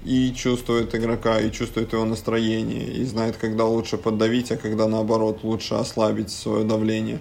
и 0.04 0.32
чувствует 0.34 0.94
игрока, 0.94 1.40
и 1.40 1.52
чувствует 1.52 1.92
его 1.92 2.04
настроение, 2.04 2.84
и 2.84 3.04
знает, 3.04 3.36
когда 3.36 3.64
лучше 3.64 3.98
поддавить, 3.98 4.50
а 4.50 4.56
когда 4.56 4.88
наоборот 4.88 5.40
лучше 5.44 5.74
ослабить 5.74 6.30
свое 6.30 6.64
давление. 6.64 7.20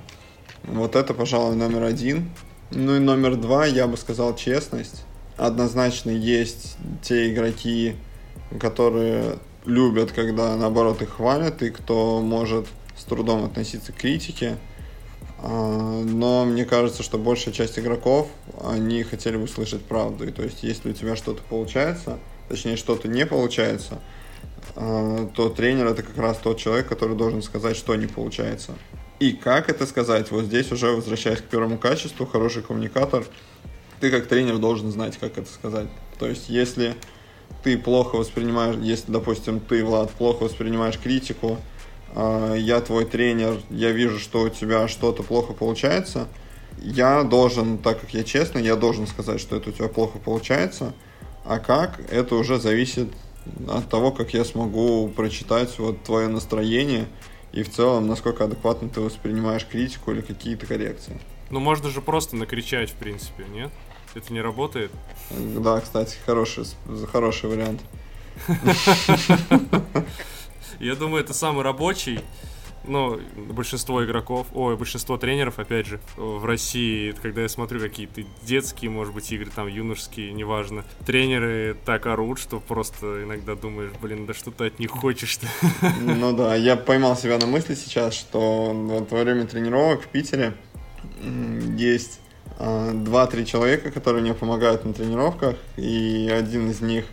Вот 0.64 0.96
это, 0.96 1.14
пожалуй, 1.14 1.56
номер 1.56 1.84
один. 1.84 2.32
Ну 2.72 2.96
и 2.96 3.00
номер 3.00 3.36
два, 3.36 3.66
я 3.66 3.86
бы 3.86 3.98
сказал, 3.98 4.36
честность 4.36 5.04
однозначно 5.42 6.12
есть 6.12 6.78
те 7.02 7.34
игроки, 7.34 7.96
которые 8.60 9.40
любят, 9.66 10.12
когда 10.12 10.56
наоборот 10.56 11.02
их 11.02 11.16
хвалят, 11.16 11.62
и 11.64 11.72
кто 11.72 12.22
может 12.22 12.68
с 12.96 13.04
трудом 13.04 13.44
относиться 13.44 13.92
к 13.92 13.96
критике. 13.96 14.58
А, 15.40 16.04
но 16.04 16.46
мне 16.46 16.66
кажется, 16.66 17.02
что 17.02 17.18
большая 17.18 17.54
часть 17.54 17.80
игроков, 17.80 18.28
они 18.64 19.04
хотели 19.04 19.38
бы 19.38 19.44
услышать 19.44 19.82
правду. 19.84 20.28
И 20.28 20.32
то 20.32 20.44
есть, 20.44 20.62
если 20.62 20.92
у 20.92 20.94
тебя 20.94 21.16
что-то 21.16 21.42
получается, 21.42 22.20
точнее, 22.48 22.78
что-то 22.78 23.08
не 23.08 23.26
получается, 23.26 24.00
а, 24.76 25.28
то 25.34 25.50
тренер 25.50 25.88
это 25.88 26.04
как 26.04 26.18
раз 26.18 26.38
тот 26.38 26.60
человек, 26.60 26.88
который 26.88 27.16
должен 27.16 27.42
сказать, 27.42 27.76
что 27.76 27.96
не 27.96 28.08
получается. 28.08 28.74
И 29.20 29.34
как 29.34 29.70
это 29.70 29.88
сказать? 29.88 30.30
Вот 30.30 30.46
здесь 30.46 30.72
уже 30.72 30.92
возвращаясь 30.92 31.40
к 31.40 31.46
первому 31.46 31.80
качеству, 31.80 32.28
хороший 32.28 32.62
коммуникатор– 32.62 33.26
ты 34.02 34.10
как 34.10 34.28
тренер 34.28 34.58
должен 34.58 34.92
знать, 34.92 35.18
как 35.18 35.38
это 35.38 35.50
сказать. 35.50 35.88
То 36.20 36.28
есть, 36.28 36.50
если 36.50 36.96
ты 37.64 37.78
плохо 37.78 38.16
воспринимаешь, 38.16 38.76
если, 38.82 39.12
допустим, 39.12 39.60
ты, 39.60 39.86
Влад, 39.86 40.10
плохо 40.12 40.44
воспринимаешь 40.44 40.98
критику, 40.98 41.58
э, 42.16 42.56
я 42.58 42.82
твой 42.82 43.06
тренер, 43.06 43.62
я 43.70 43.92
вижу, 43.92 44.20
что 44.20 44.42
у 44.42 44.50
тебя 44.50 44.88
что-то 44.88 45.22
плохо 45.24 45.54
получается, 45.54 46.28
я 46.80 47.24
должен, 47.24 47.78
так 47.78 48.02
как 48.02 48.14
я 48.14 48.24
честный, 48.24 48.64
я 48.64 48.76
должен 48.76 49.06
сказать, 49.06 49.40
что 49.40 49.56
это 49.56 49.70
у 49.70 49.74
тебя 49.74 49.88
плохо 49.88 50.18
получается, 50.18 50.94
а 51.46 51.60
как, 51.60 52.00
это 52.12 52.36
уже 52.36 52.60
зависит 52.60 53.10
от 53.70 53.88
того, 53.90 54.12
как 54.12 54.34
я 54.34 54.44
смогу 54.44 55.10
прочитать 55.10 55.78
вот 55.78 56.04
твое 56.04 56.28
настроение 56.28 57.08
и 57.52 57.64
в 57.64 57.70
целом, 57.70 58.08
насколько 58.08 58.46
адекватно 58.46 58.90
ты 58.90 59.02
воспринимаешь 59.02 59.66
критику 59.66 60.12
или 60.12 60.22
какие-то 60.22 60.66
коррекции. 60.66 61.20
Ну, 61.50 61.60
можно 61.60 61.90
же 61.90 62.02
просто 62.02 62.36
накричать, 62.36 62.90
в 62.90 62.96
принципе, 62.96 63.46
нет? 63.52 63.72
Это 64.16 64.34
не 64.34 64.42
работает? 64.42 64.92
Да, 65.30 65.80
кстати, 65.80 66.18
хороший, 66.26 66.66
хороший 67.12 67.50
вариант. 67.50 67.82
Я 70.80 70.96
думаю, 70.96 71.24
это 71.24 71.34
самый 71.34 71.64
рабочий. 71.64 72.20
Ну, 72.84 73.22
большинство 73.36 74.04
игроков, 74.04 74.48
ой, 74.54 74.76
большинство 74.76 75.16
тренеров, 75.16 75.60
опять 75.60 75.86
же, 75.86 76.00
в 76.18 76.44
России, 76.46 77.12
когда 77.22 77.44
я 77.44 77.48
смотрю 77.48 77.80
какие-то 77.80 78.24
детские, 78.42 78.90
может 78.90 79.14
быть, 79.14 79.32
игры, 79.32 79.52
там, 79.56 79.68
юношеские, 79.68 80.34
неважно, 80.34 80.84
тренеры 81.06 81.78
так 81.86 82.08
орут, 82.08 82.40
что 82.40 82.60
просто 82.60 83.24
иногда 83.24 83.54
думаешь, 83.54 83.92
блин, 84.02 84.26
да 84.26 84.34
что 84.34 84.50
ты 84.50 84.66
от 84.66 84.80
них 84.80 84.90
хочешь-то? 84.90 85.46
Ну 86.02 86.36
да, 86.36 86.56
я 86.56 86.76
поймал 86.76 87.16
себя 87.16 87.38
на 87.38 87.46
мысли 87.46 87.76
сейчас, 87.76 88.16
что 88.16 88.74
во 88.74 89.24
время 89.24 89.46
тренировок 89.46 90.02
в 90.02 90.08
Питере 90.08 90.56
есть 91.78 92.20
два-три 92.94 93.46
человека, 93.46 93.92
которые 93.92 94.22
мне 94.22 94.34
помогают 94.34 94.86
на 94.86 94.94
тренировках, 94.94 95.56
и 95.78 96.30
один 96.32 96.70
из 96.70 96.82
них 96.82 97.06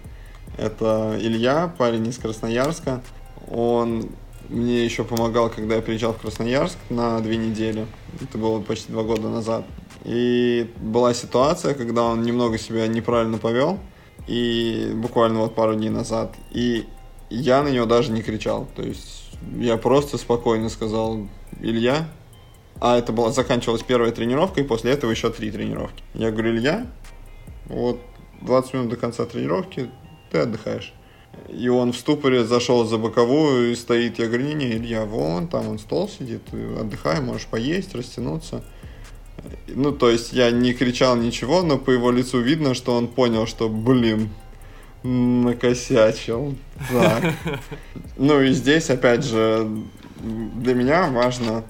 это 0.57 1.17
Илья, 1.21 1.73
парень 1.79 2.07
из 2.09 2.19
Красноярска. 2.19 3.03
Он 3.51 4.11
мне 4.49 4.85
еще 4.85 5.05
помогал, 5.05 5.51
когда 5.51 5.77
я 5.77 5.83
приезжал 5.83 6.13
в 6.13 6.19
Красноярск 6.19 6.77
на 6.91 7.21
две 7.21 7.37
недели. 7.37 7.87
Это 8.21 8.39
было 8.39 8.61
почти 8.61 8.93
два 8.93 9.03
года 9.03 9.29
назад. 9.29 9.65
И 10.05 10.71
была 10.81 11.15
ситуация, 11.15 11.75
когда 11.75 12.03
он 12.05 12.23
немного 12.23 12.59
себя 12.59 12.87
неправильно 12.87 13.39
повел, 13.39 13.79
и 14.27 14.93
буквально 14.95 15.41
вот 15.41 15.55
пару 15.55 15.75
дней 15.75 15.91
назад. 15.91 16.35
И 16.51 16.87
я 17.31 17.63
на 17.63 17.69
него 17.69 17.87
даже 17.87 18.11
не 18.11 18.23
кричал. 18.23 18.67
То 18.75 18.83
есть 18.83 19.31
я 19.59 19.77
просто 19.77 20.19
спокойно 20.19 20.69
сказал, 20.69 21.29
Илья, 21.61 22.09
а 22.81 22.99
это 22.99 23.13
была, 23.13 23.31
заканчивалась 23.33 23.83
первая 23.83 24.13
тренировка, 24.13 24.61
и 24.61 24.65
после 24.65 24.93
этого 24.93 25.11
еще 25.11 25.31
три 25.31 25.51
тренировки. 25.51 26.03
Я 26.15 26.31
говорю, 26.31 26.57
Илья, 26.57 26.87
вот 27.67 28.01
20 28.43 28.75
минут 28.75 28.89
до 28.91 28.97
конца 28.97 29.25
тренировки 29.27 29.91
ты 30.31 30.39
отдыхаешь. 30.39 30.93
И 31.49 31.69
он 31.69 31.93
в 31.93 31.97
ступоре 31.97 32.45
зашел 32.45 32.85
за 32.85 32.99
боковую 32.99 33.73
и 33.73 33.77
стоит. 33.77 34.19
Я 34.19 34.27
говорю, 34.27 34.47
не, 34.47 34.55
не, 34.55 34.73
Илья, 34.73 35.05
вон, 35.05 35.49
там 35.49 35.69
он 35.69 35.79
стол 35.79 36.09
сидит, 36.09 36.43
отдыхай, 36.53 37.21
можешь 37.21 37.47
поесть, 37.47 37.95
растянуться. 37.95 38.65
Ну, 39.69 39.93
то 39.93 40.11
есть 40.11 40.33
я 40.33 40.51
не 40.51 40.75
кричал 40.75 41.17
ничего, 41.17 41.63
но 41.63 41.79
по 41.79 41.91
его 41.91 42.11
лицу 42.11 42.41
видно, 42.41 42.75
что 42.75 42.95
он 42.95 43.07
понял, 43.09 43.47
что, 43.47 43.69
блин, 43.69 44.31
накосячил. 45.03 46.57
Так. 46.91 47.35
Ну 48.17 48.41
и 48.41 48.53
здесь, 48.53 48.91
опять 48.91 49.25
же, 49.25 49.69
для 50.21 50.75
меня 50.75 51.09
важно 51.09 51.63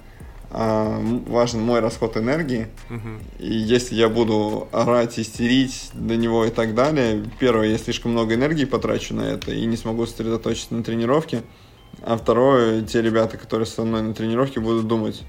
важен 0.51 1.61
мой 1.61 1.81
расход 1.81 2.17
энергии. 2.17 2.69
Uh-huh. 2.89 3.21
И 3.39 3.53
если 3.53 3.95
я 3.95 4.09
буду 4.09 4.69
орать, 4.73 5.19
истерить 5.19 5.91
до 5.93 6.17
него 6.17 6.45
и 6.47 6.51
так 6.51 6.75
далее, 6.75 7.25
первое, 7.39 7.69
я 7.69 7.79
слишком 7.79 8.13
много 8.13 8.35
энергии 8.35 8.65
потрачу 8.65 9.15
на 9.15 9.23
это 9.23 9.53
и 9.53 9.65
не 9.67 9.77
смогу 9.77 10.07
сосредоточиться 10.07 10.75
на 10.75 10.83
тренировке. 10.83 11.43
А 12.03 12.17
второе, 12.17 12.83
те 12.83 13.03
ребята, 13.03 13.37
которые 13.37 13.67
со 13.67 13.85
мной 13.85 14.03
на 14.03 14.15
тренировке, 14.15 14.61
будут 14.61 14.87
думать, 14.87 15.23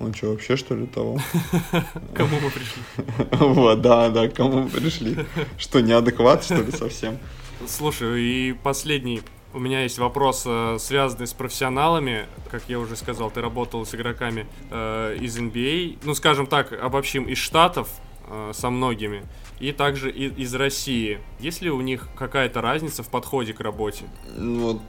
он 0.00 0.14
что, 0.14 0.30
вообще 0.30 0.56
что 0.56 0.74
ли 0.74 0.86
того? 0.86 1.18
Кому 2.14 2.36
мы 2.40 2.50
пришли? 2.50 2.82
Вот, 3.32 3.80
да, 3.80 4.08
да, 4.10 4.28
кому 4.28 4.62
мы 4.62 4.68
пришли. 4.68 5.16
Что, 5.58 5.80
неадекват, 5.80 6.44
что 6.44 6.62
ли, 6.62 6.70
совсем? 6.70 7.18
Слушай, 7.66 8.22
и 8.22 8.52
последний 8.52 9.22
у 9.54 9.58
меня 9.58 9.82
есть 9.82 9.98
вопрос, 9.98 10.42
э, 10.46 10.76
связанный 10.78 11.26
с 11.26 11.32
профессионалами. 11.32 12.26
Как 12.50 12.62
я 12.68 12.78
уже 12.78 12.96
сказал, 12.96 13.30
ты 13.30 13.40
работал 13.40 13.84
с 13.86 13.94
игроками 13.94 14.46
э, 14.70 15.16
из 15.20 15.38
NBA. 15.38 15.96
А. 16.00 16.06
Ну, 16.06 16.14
скажем 16.14 16.46
так, 16.46 16.72
обобщим, 16.72 17.24
из 17.24 17.38
Штатов 17.38 17.88
э, 18.28 18.52
со 18.54 18.70
многими. 18.70 19.22
И 19.60 19.72
также 19.72 20.10
и, 20.10 20.28
из 20.28 20.54
России. 20.54 21.18
Есть 21.40 21.62
ли 21.62 21.70
у 21.70 21.80
них 21.80 22.08
какая-то 22.16 22.60
разница 22.60 23.02
в 23.02 23.08
подходе 23.08 23.52
к 23.52 23.60
работе? 23.60 24.04
Вот 24.36 24.80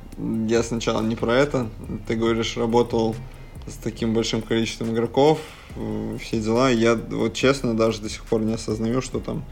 я 0.47 0.62
сначала 0.62 1.01
не 1.01 1.16
про 1.16 1.34
это. 1.34 1.70
Ты 2.07 2.16
говоришь, 2.16 2.57
работал 2.57 3.16
с 3.66 3.76
таким 3.76 4.14
большим 4.14 4.41
количеством 4.41 4.91
игроков, 4.91 5.39
э, 5.76 6.18
все 6.20 6.39
дела. 6.39 6.70
Я 6.70 6.95
вот 6.95 7.34
честно 7.34 7.76
даже 7.76 8.01
до 8.01 8.10
сих 8.10 8.26
пор 8.26 8.41
не 8.41 8.53
осознаю, 8.53 9.01
что 9.01 9.20
там 9.20 9.43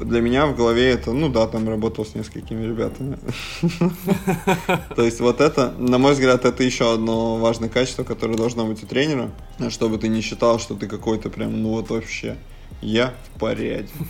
для 0.00 0.20
меня 0.20 0.46
в 0.46 0.56
голове 0.56 0.90
это, 0.90 1.12
ну 1.12 1.28
да, 1.28 1.46
там 1.46 1.68
работал 1.68 2.04
с 2.04 2.14
несколькими 2.14 2.64
ребятами. 2.64 3.18
То 4.96 5.02
есть 5.02 5.20
вот 5.20 5.40
это, 5.40 5.72
на 5.78 5.98
мой 5.98 6.12
взгляд, 6.12 6.44
это 6.44 6.62
еще 6.62 6.92
одно 6.92 7.36
важное 7.36 7.68
качество, 7.68 8.04
которое 8.04 8.36
должно 8.36 8.66
быть 8.66 8.82
у 8.82 8.86
тренера, 8.86 9.30
чтобы 9.70 9.98
ты 9.98 10.08
не 10.08 10.20
считал, 10.20 10.58
что 10.58 10.74
ты 10.74 10.86
какой-то 10.86 11.30
прям, 11.30 11.62
ну 11.62 11.70
вот 11.70 11.90
вообще, 11.90 12.36
я 12.82 13.14
в 13.34 13.40
порядке. 13.40 13.92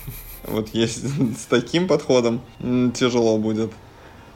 Вот 0.46 0.68
если 0.74 1.08
с 1.08 1.46
таким 1.48 1.88
подходом 1.88 2.40
тяжело 2.94 3.36
будет. 3.36 3.72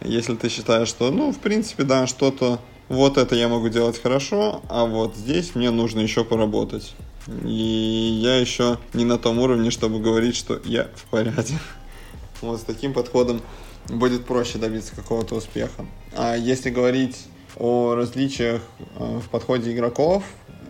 Если 0.03 0.35
ты 0.35 0.49
считаешь, 0.49 0.89
что, 0.89 1.13
ну, 1.13 1.31
в 1.31 1.39
принципе, 1.39 1.85
да, 1.85 2.09
что-то 2.09 2.59
вот 2.89 3.17
это 3.17 3.37
я 3.37 3.47
могу 3.47 3.69
делать 3.69 4.03
хорошо, 4.03 4.61
а 4.69 4.87
вот 4.87 5.15
здесь 5.15 5.55
мне 5.55 5.71
нужно 5.71 6.01
еще 6.01 6.25
поработать. 6.25 6.97
И 7.45 8.21
я 8.23 8.37
еще 8.37 8.79
не 8.95 9.05
на 9.05 9.19
том 9.19 9.39
уровне, 9.39 9.71
чтобы 9.71 10.01
говорить, 10.01 10.37
что 10.37 10.61
я 10.65 10.89
в 10.95 11.05
порядке. 11.05 11.59
Вот 12.41 12.59
с 12.59 12.65
таким 12.65 12.95
подходом 12.95 13.43
будет 13.89 14.25
проще 14.25 14.57
добиться 14.57 14.97
какого-то 14.97 15.35
успеха. 15.35 15.85
А 16.17 16.35
если 16.35 16.71
говорить 16.71 17.27
о 17.57 17.95
различиях 17.95 18.63
э, 18.97 19.19
в 19.19 19.29
подходе 19.29 19.73
игроков, 19.73 20.25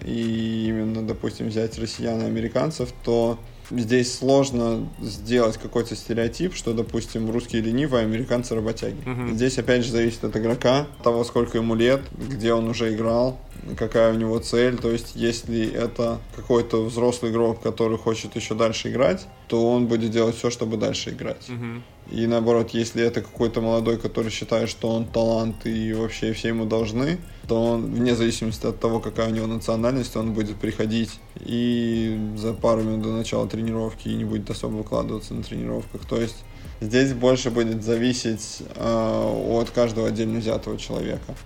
и 0.05 0.67
именно, 0.67 1.07
допустим, 1.07 1.49
взять 1.49 1.79
россиян 1.79 2.21
и 2.23 2.25
американцев, 2.25 2.93
то 3.05 3.39
здесь 3.71 4.15
сложно 4.15 4.89
сделать 5.01 5.57
какой-то 5.57 5.97
стереотип, 5.97 6.55
что, 6.55 6.73
допустим, 6.73 7.31
русские 7.31 7.63
ленивые, 7.63 8.03
а 8.03 8.05
американцы 8.05 8.55
работяги. 8.55 8.97
Uh-huh. 9.05 9.33
Здесь, 9.33 9.59
опять 9.59 9.85
же, 9.85 9.93
зависит 9.93 10.25
от 10.25 10.37
игрока, 10.37 10.87
того, 11.03 11.25
сколько 11.25 11.59
ему 11.59 11.75
лет, 11.75 12.03
где 12.17 12.53
он 12.53 12.69
уже 12.69 12.95
играл, 12.95 13.39
какая 13.77 14.13
у 14.13 14.17
него 14.17 14.39
цель. 14.39 14.77
То 14.77 14.91
есть, 14.91 15.13
если 15.15 15.71
это 15.73 16.21
какой-то 16.35 16.85
взрослый 16.85 17.31
игрок, 17.31 17.63
который 17.63 17.99
хочет 17.99 18.37
еще 18.37 18.55
дальше 18.55 18.91
играть, 18.91 19.27
то 19.49 19.71
он 19.71 19.87
будет 19.87 20.11
делать 20.11 20.37
все, 20.37 20.51
чтобы 20.51 20.77
дальше 20.77 21.11
играть. 21.11 21.49
Uh-huh. 21.49 21.81
И 22.11 22.27
наоборот, 22.27 22.71
если 22.71 23.05
это 23.05 23.21
какой-то 23.21 23.61
молодой, 23.61 23.97
который 23.97 24.31
считает, 24.31 24.69
что 24.69 24.89
он 24.89 25.07
талант 25.07 25.65
и 25.65 25.93
вообще 25.93 26.33
все 26.33 26.49
ему 26.49 26.65
должны, 26.65 27.19
то 27.47 27.63
он, 27.63 27.95
вне 27.95 28.17
зависимости 28.17 28.67
от 28.67 28.81
того, 28.81 28.99
какая 29.01 29.29
у 29.29 29.31
него 29.31 29.47
национальность, 29.47 30.17
он 30.17 30.33
будет 30.33 30.57
приходить 30.57 31.21
и 31.39 32.19
за 32.37 32.53
пару 32.53 32.83
минут 32.83 33.03
до 33.03 33.09
начала 33.11 33.49
тренировки 33.49 34.09
и 34.09 34.15
не 34.15 34.25
будет 34.25 34.51
особо 34.51 34.77
выкладываться 34.77 35.35
на 35.35 35.45
тренировках. 35.45 36.05
То 36.05 36.21
есть 36.21 36.45
здесь 36.81 37.13
больше 37.13 37.51
будет 37.51 37.85
зависеть 37.85 38.63
э, 38.75 39.49
от 39.51 39.71
каждого 39.71 40.09
отдельно 40.09 40.41
взятого 40.41 40.79
человека. 40.79 41.37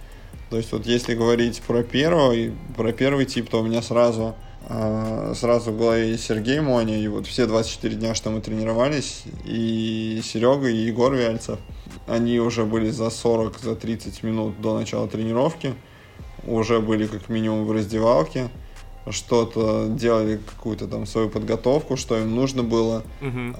То 0.48 0.56
есть 0.56 0.72
вот 0.72 0.86
если 0.86 1.14
говорить 1.14 1.60
про 1.66 1.82
первый, 1.82 2.54
про 2.76 2.92
первый 2.92 3.26
тип, 3.26 3.50
то 3.50 3.60
у 3.60 3.64
меня 3.64 3.82
сразу 3.82 4.34
сразу 5.34 5.72
в 5.72 5.78
голове 5.78 6.16
Сергей 6.16 6.60
Моня, 6.60 6.98
и 6.98 7.08
вот 7.08 7.26
все 7.26 7.46
24 7.46 7.96
дня, 7.96 8.14
что 8.14 8.30
мы 8.30 8.40
тренировались, 8.40 9.24
и 9.44 10.20
Серега, 10.24 10.68
и 10.68 10.76
Егор 10.76 11.14
Вяльцев, 11.14 11.58
они 12.06 12.38
уже 12.38 12.64
были 12.64 12.90
за 12.90 13.10
40, 13.10 13.58
за 13.58 13.76
30 13.76 14.22
минут 14.22 14.60
до 14.60 14.78
начала 14.78 15.08
тренировки, 15.08 15.74
уже 16.46 16.80
были 16.80 17.06
как 17.06 17.28
минимум 17.28 17.66
в 17.66 17.72
раздевалке, 17.72 18.50
что-то 19.10 19.88
делали 19.88 20.40
какую-то 20.46 20.86
там 20.86 21.06
свою 21.06 21.28
подготовку, 21.28 21.96
что 21.96 22.18
им 22.18 22.34
нужно 22.34 22.62
было, 22.62 23.02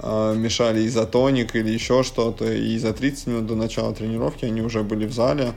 э, 0.01 0.35
мешали 0.35 0.87
изотоник 0.87 1.55
или 1.55 1.69
еще 1.69 2.03
что-то, 2.03 2.51
и 2.51 2.77
за 2.77 2.93
30 2.93 3.27
минут 3.27 3.45
до 3.45 3.55
начала 3.55 3.93
тренировки 3.93 4.45
они 4.45 4.61
уже 4.61 4.83
были 4.83 5.05
в 5.05 5.13
зале, 5.13 5.53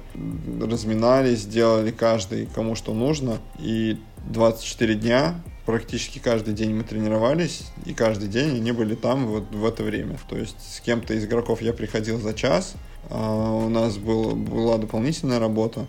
разминались, 0.61 1.47
делали 1.47 1.91
каждый 1.91 2.47
кому 2.55 2.75
что 2.75 2.93
нужно, 2.93 3.39
и 3.59 3.97
24 4.29 4.95
дня, 4.95 5.41
практически 5.65 6.19
каждый 6.19 6.55
день 6.55 6.75
мы 6.75 6.85
тренировались, 6.85 7.65
и 7.87 7.95
каждый 7.95 8.29
день 8.29 8.57
они 8.57 8.73
были 8.73 8.95
там 8.95 9.27
вот 9.27 9.51
в 9.51 9.65
это 9.65 9.83
время. 9.83 10.19
То 10.29 10.37
есть 10.37 10.57
с 10.61 10.81
кем-то 10.81 11.15
из 11.15 11.25
игроков 11.25 11.63
я 11.63 11.73
приходил 11.73 12.21
за 12.21 12.35
час, 12.35 12.75
а 13.11 13.53
у 13.53 13.69
нас 13.69 13.97
был, 13.97 14.35
была 14.35 14.77
дополнительная 14.77 15.39
работа. 15.39 15.87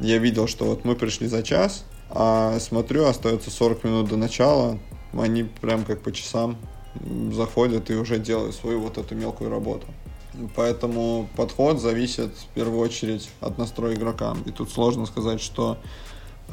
Я 0.00 0.18
видел, 0.18 0.46
что 0.46 0.66
вот 0.66 0.84
мы 0.84 0.96
пришли 0.96 1.28
за 1.28 1.42
час, 1.42 1.84
а 2.10 2.58
смотрю, 2.60 3.06
остается 3.06 3.50
40 3.50 3.84
минут 3.84 4.08
до 4.08 4.16
начала, 4.16 4.78
они 5.12 5.44
прям 5.44 5.84
как 5.84 6.02
по 6.02 6.12
часам 6.12 6.58
заходят 7.32 7.90
и 7.90 7.94
уже 7.94 8.18
делают 8.18 8.54
свою 8.54 8.80
вот 8.80 8.98
эту 8.98 9.14
мелкую 9.14 9.50
работу. 9.50 9.86
Поэтому 10.54 11.28
подход 11.36 11.80
зависит 11.80 12.30
в 12.36 12.46
первую 12.54 12.80
очередь 12.80 13.28
от 13.40 13.58
настроя 13.58 13.94
игрока. 13.94 14.36
И 14.46 14.50
тут 14.50 14.70
сложно 14.70 15.06
сказать, 15.06 15.40
что 15.40 15.78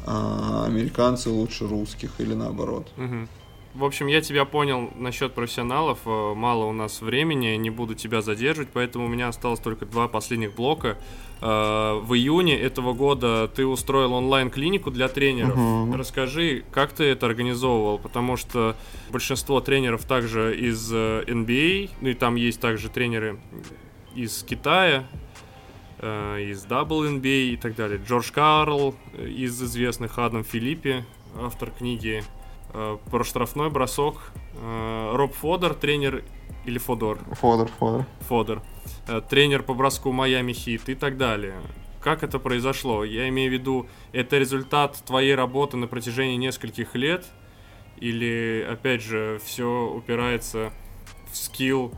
а 0.04 0.64
американцы 0.66 1.30
лучше 1.30 1.66
русских 1.66 2.10
или 2.18 2.34
наоборот. 2.34 2.92
Угу. 2.96 3.28
В 3.76 3.84
общем, 3.84 4.06
я 4.06 4.22
тебя 4.22 4.46
понял 4.46 4.90
насчет 4.96 5.34
профессионалов. 5.34 5.98
Э, 6.06 6.32
мало 6.34 6.64
у 6.64 6.72
нас 6.72 7.02
времени, 7.02 7.56
не 7.56 7.68
буду 7.68 7.94
тебя 7.94 8.22
задерживать, 8.22 8.70
поэтому 8.72 9.04
у 9.04 9.08
меня 9.08 9.28
осталось 9.28 9.60
только 9.60 9.84
два 9.84 10.08
последних 10.08 10.54
блока. 10.54 10.96
Э, 11.42 12.00
в 12.02 12.14
июне 12.14 12.58
этого 12.58 12.94
года 12.94 13.50
ты 13.54 13.66
устроил 13.66 14.14
онлайн-клинику 14.14 14.90
для 14.90 15.08
тренеров. 15.08 15.58
Uh-huh. 15.58 15.94
Расскажи, 15.94 16.64
как 16.72 16.92
ты 16.92 17.04
это 17.04 17.26
организовывал, 17.26 17.98
потому 17.98 18.38
что 18.38 18.76
большинство 19.10 19.60
тренеров 19.60 20.04
также 20.04 20.58
из 20.58 20.90
NBA, 20.90 21.90
а, 21.90 21.96
ну 22.00 22.08
и 22.08 22.14
там 22.14 22.36
есть 22.36 22.60
также 22.60 22.88
тренеры 22.88 23.38
из 24.14 24.42
Китая, 24.42 25.04
э, 25.12 25.25
из 25.98 26.66
WNBA 26.66 27.52
и 27.52 27.56
так 27.56 27.74
далее. 27.74 28.00
Джордж 28.04 28.30
Карл 28.30 28.94
из 29.16 29.62
известных, 29.62 30.18
Адам 30.18 30.44
Филиппи, 30.44 31.04
автор 31.38 31.70
книги 31.70 32.22
Э, 32.78 32.98
про 33.10 33.24
штрафной 33.24 33.70
бросок. 33.70 34.32
Э, 34.54 35.12
Роб 35.14 35.34
Фодор, 35.34 35.74
тренер 35.74 36.24
или 36.66 36.78
Фодор? 36.78 37.18
Фодор, 37.32 37.68
Фодор. 37.78 38.04
Фодор. 38.20 38.62
Э, 39.08 39.22
тренер 39.26 39.62
по 39.62 39.72
броску 39.72 40.12
Майами 40.12 40.52
Хит 40.52 40.88
и 40.90 40.94
так 40.94 41.16
далее. 41.16 41.54
Как 42.00 42.22
это 42.22 42.38
произошло? 42.38 43.02
Я 43.02 43.28
имею 43.30 43.50
в 43.50 43.54
виду, 43.54 43.86
это 44.12 44.36
результат 44.36 45.02
твоей 45.06 45.34
работы 45.34 45.78
на 45.78 45.86
протяжении 45.86 46.36
нескольких 46.36 46.94
лет? 46.94 47.24
Или, 47.96 48.66
опять 48.70 49.02
же, 49.02 49.40
все 49.42 49.90
упирается 49.90 50.70
в 51.32 51.36
скилл 51.36 51.94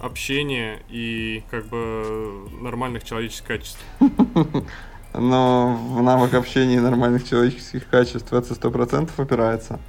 общения 0.00 0.80
и 0.88 1.42
как 1.50 1.66
бы 1.66 2.48
нормальных 2.60 3.04
человеческих 3.04 3.46
качеств? 3.46 3.84
Но 5.12 5.76
в 5.88 6.02
навык 6.02 6.34
общения 6.34 6.76
и 6.76 6.80
нормальных 6.80 7.28
человеческих 7.28 7.88
качеств 7.88 8.32
это 8.32 8.54
сто 8.54 8.70
процентов 8.70 9.18
опирается. 9.18 9.80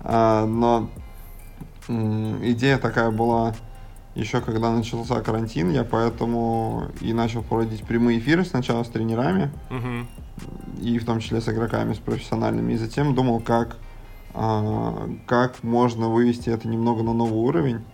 А, 0.00 0.44
но 0.44 0.90
идея 1.88 2.78
такая 2.78 3.10
была 3.10 3.54
еще 4.14 4.40
когда 4.40 4.70
начался 4.70 5.20
карантин, 5.20 5.70
я 5.70 5.84
поэтому 5.84 6.90
и 7.00 7.12
начал 7.12 7.42
проводить 7.42 7.84
прямые 7.84 8.18
эфиры 8.18 8.44
сначала 8.44 8.82
с 8.82 8.88
тренерами, 8.88 9.50
угу. 9.70 10.82
и 10.82 10.98
в 10.98 11.04
том 11.04 11.20
числе 11.20 11.40
с 11.40 11.48
игроками, 11.48 11.94
с 11.94 11.98
профессиональными, 11.98 12.72
и 12.72 12.76
затем 12.76 13.14
думал, 13.14 13.40
как, 13.40 13.76
а, 14.34 15.08
как 15.26 15.62
можно 15.62 16.08
вывести 16.08 16.50
это 16.50 16.68
немного 16.68 17.02
на 17.02 17.12
новый 17.12 17.38
уровень. 17.38 17.84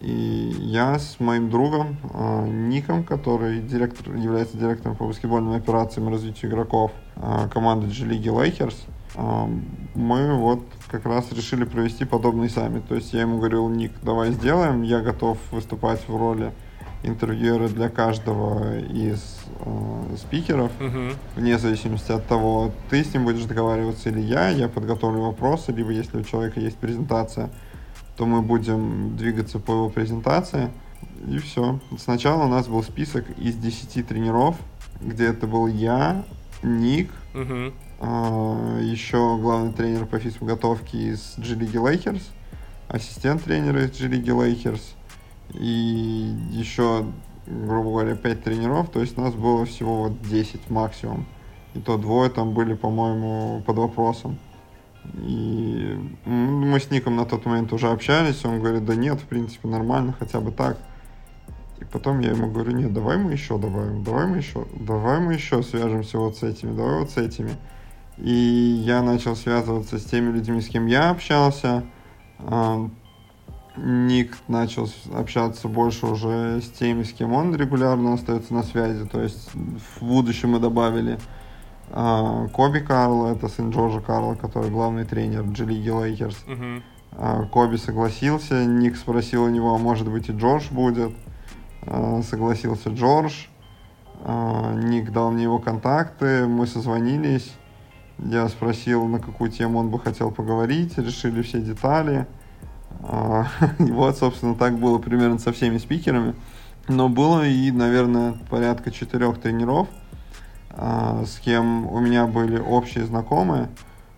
И 0.00 0.54
я 0.60 0.98
с 0.98 1.18
моим 1.20 1.48
другом 1.48 1.96
э, 2.12 2.46
Ником, 2.48 3.02
который 3.02 3.60
директор, 3.60 4.14
является 4.14 4.56
директором 4.58 4.94
по 4.96 5.06
баскетбольным 5.06 5.54
операциям 5.54 6.08
и 6.08 6.12
развитию 6.12 6.50
игроков 6.50 6.92
э, 7.16 7.48
команды 7.50 7.86
G-League 7.86 8.24
Lakers, 8.24 8.76
э, 9.14 9.46
мы 9.94 10.34
вот 10.34 10.60
как 10.90 11.06
раз 11.06 11.32
решили 11.32 11.64
провести 11.64 12.04
подобный 12.04 12.50
саммит. 12.50 12.86
То 12.86 12.94
есть 12.94 13.12
я 13.14 13.22
ему 13.22 13.38
говорил, 13.38 13.68
Ник, 13.68 13.92
давай 14.02 14.32
сделаем, 14.32 14.82
я 14.82 15.00
готов 15.00 15.38
выступать 15.50 16.06
в 16.06 16.16
роли 16.16 16.52
интервьюера 17.02 17.68
для 17.68 17.88
каждого 17.88 18.78
из 18.80 19.38
э, 19.60 20.16
спикеров, 20.16 20.70
uh-huh. 20.78 21.14
вне 21.36 21.58
зависимости 21.58 22.12
от 22.12 22.26
того, 22.26 22.72
ты 22.90 23.04
с 23.04 23.14
ним 23.14 23.24
будешь 23.24 23.44
договариваться 23.44 24.10
или 24.10 24.20
я, 24.20 24.48
я 24.48 24.68
подготовлю 24.68 25.22
вопросы, 25.22 25.72
либо 25.72 25.90
если 25.90 26.18
у 26.18 26.24
человека 26.24 26.60
есть 26.60 26.76
презентация, 26.76 27.50
то 28.16 28.26
мы 28.26 28.42
будем 28.42 29.16
двигаться 29.16 29.58
по 29.58 29.72
его 29.72 29.90
презентации, 29.90 30.70
и 31.28 31.38
все. 31.38 31.80
Сначала 31.98 32.44
у 32.44 32.48
нас 32.48 32.66
был 32.66 32.82
список 32.82 33.24
из 33.38 33.56
10 33.56 34.06
тренеров, 34.06 34.56
где 35.00 35.26
это 35.26 35.46
был 35.46 35.66
я, 35.66 36.24
Ник, 36.62 37.10
Мгм. 37.34 37.74
а, 38.00 38.80
еще 38.80 39.36
главный 39.38 39.72
тренер 39.72 40.06
по 40.06 40.18
физподготовке 40.18 40.98
из 41.10 41.34
G-League 41.36 41.74
Lakers, 41.74 42.22
ассистент 42.88 43.44
тренера 43.44 43.84
из 43.84 43.90
G-League 43.98 44.24
Lakers 44.24 44.80
и 45.52 46.34
еще, 46.50 47.06
грубо 47.46 47.90
говоря, 47.90 48.16
5 48.16 48.42
тренеров, 48.42 48.90
то 48.90 49.00
есть 49.00 49.16
нас 49.16 49.34
было 49.34 49.64
всего 49.66 50.04
вот 50.04 50.22
10 50.22 50.70
максимум. 50.70 51.26
И 51.74 51.78
то 51.78 51.98
двое 51.98 52.30
там 52.30 52.52
были, 52.54 52.72
по-моему, 52.72 53.62
под 53.66 53.76
вопросом. 53.76 54.38
И 55.14 55.98
мы 56.24 56.80
с 56.80 56.90
Ником 56.90 57.16
на 57.16 57.24
тот 57.24 57.46
момент 57.46 57.72
уже 57.72 57.88
общались, 57.88 58.44
он 58.44 58.60
говорит, 58.60 58.84
да 58.84 58.94
нет, 58.94 59.20
в 59.20 59.24
принципе, 59.24 59.68
нормально, 59.68 60.14
хотя 60.18 60.40
бы 60.40 60.50
так. 60.50 60.78
И 61.80 61.84
потом 61.84 62.20
я 62.20 62.30
ему 62.30 62.50
говорю, 62.50 62.72
нет, 62.72 62.92
давай 62.92 63.18
мы 63.18 63.32
еще 63.32 63.58
добавим, 63.58 64.02
давай 64.02 64.26
мы 64.26 64.38
еще, 64.38 64.66
давай 64.74 65.20
мы 65.20 65.34
еще 65.34 65.62
свяжемся 65.62 66.18
вот 66.18 66.38
с 66.38 66.42
этими, 66.42 66.74
давай 66.74 67.00
вот 67.00 67.10
с 67.10 67.16
этими. 67.16 67.52
И 68.18 68.30
я 68.30 69.02
начал 69.02 69.36
связываться 69.36 69.98
с 69.98 70.04
теми 70.04 70.32
людьми, 70.32 70.60
с 70.60 70.68
кем 70.68 70.86
я 70.86 71.10
общался. 71.10 71.84
А, 72.38 72.88
Ник 73.76 74.38
начал 74.48 74.88
общаться 75.12 75.68
больше 75.68 76.06
уже 76.06 76.62
с 76.62 76.70
теми, 76.70 77.02
с 77.02 77.12
кем 77.12 77.32
он 77.32 77.54
регулярно 77.54 78.14
остается 78.14 78.54
на 78.54 78.62
связи. 78.62 79.04
То 79.04 79.20
есть 79.20 79.50
в 79.54 80.02
будущем 80.02 80.52
мы 80.52 80.60
добавили 80.60 81.18
Коби 82.52 82.80
Карла, 82.80 83.32
это 83.32 83.48
сын 83.48 83.70
Джорджа 83.70 84.00
Карла, 84.00 84.34
который 84.34 84.70
главный 84.70 85.04
тренер 85.04 85.42
Lakers. 85.44 86.36
Мгм. 86.46 86.82
А, 87.12 87.44
Коби 87.46 87.76
согласился, 87.76 88.64
Ник 88.64 88.96
спросил 88.96 89.44
у 89.44 89.48
него, 89.48 89.74
а 89.74 89.78
может 89.78 90.10
быть 90.10 90.28
и 90.28 90.32
Джордж 90.32 90.64
будет. 90.70 91.12
А, 91.82 92.20
Согласился 92.22 92.90
Джордж. 92.90 93.46
А, 94.22 94.74
Ник 94.74 95.12
дал 95.12 95.30
мне 95.30 95.44
его 95.44 95.58
контакты, 95.58 96.46
мы 96.46 96.66
созвонились. 96.66 97.54
Я 98.18 98.48
спросил, 98.48 99.06
на 99.06 99.18
какую 99.18 99.50
тему 99.50 99.78
он 99.78 99.90
бы 99.90 99.98
хотел 99.98 100.30
поговорить, 100.30 100.98
решили 100.98 101.42
все 101.42 101.60
детали. 101.60 102.26
А, 103.02 103.46
И 103.78 103.90
вот, 103.90 104.18
собственно, 104.18 104.54
так 104.54 104.78
было 104.78 104.98
примерно 104.98 105.38
со 105.38 105.52
всеми 105.52 105.78
спикерами. 105.78 106.34
Но 106.88 107.08
было 107.08 107.46
и, 107.46 107.70
наверное, 107.72 108.34
порядка 108.48 108.90
четырех 108.90 109.40
тренеров, 109.40 109.88
а, 109.88 110.05
с 110.76 111.38
кем 111.40 111.86
у 111.86 112.00
меня 112.00 112.26
были 112.26 112.58
общие 112.58 113.06
знакомые. 113.06 113.68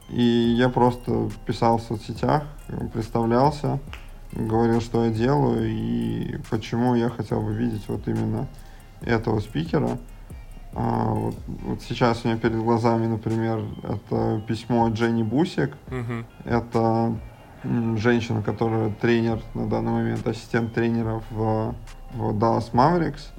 И 0.09 0.22
я 0.22 0.68
просто 0.68 1.30
писал 1.46 1.78
в 1.78 1.82
соцсетях, 1.82 2.44
представлялся, 2.92 3.78
говорил, 4.32 4.80
что 4.80 5.04
я 5.04 5.11
делаю 5.11 5.68
и 5.68 6.38
почему 6.50 6.94
я 6.94 7.11
хотел 7.11 7.42
бы 7.42 7.52
видеть 7.52 7.84
вот 7.88 8.09
именно 8.09 8.46
этого 9.02 9.40
спикера. 9.40 9.98
А, 10.74 11.12
вот, 11.12 11.34
вот 11.46 11.82
сейчас 11.82 12.24
у 12.24 12.28
меня 12.28 12.38
перед 12.38 12.56
глазами, 12.56 13.06
например, 13.06 13.64
это 13.82 14.42
письмо 14.46 14.88
Дженни 14.88 15.22
Бусик. 15.22 15.76
Мгм. 15.88 16.26
Это 16.44 17.18
женщина, 17.96 18.42
которая 18.42 18.90
тренер 18.90 19.40
на 19.54 19.66
данный 19.66 19.92
момент, 19.92 20.26
ассистент 20.26 20.72
тренера 20.74 21.22
в, 21.30 21.74
в 22.12 22.38
Dallas 22.38 22.72
Mavericks. 22.72 23.30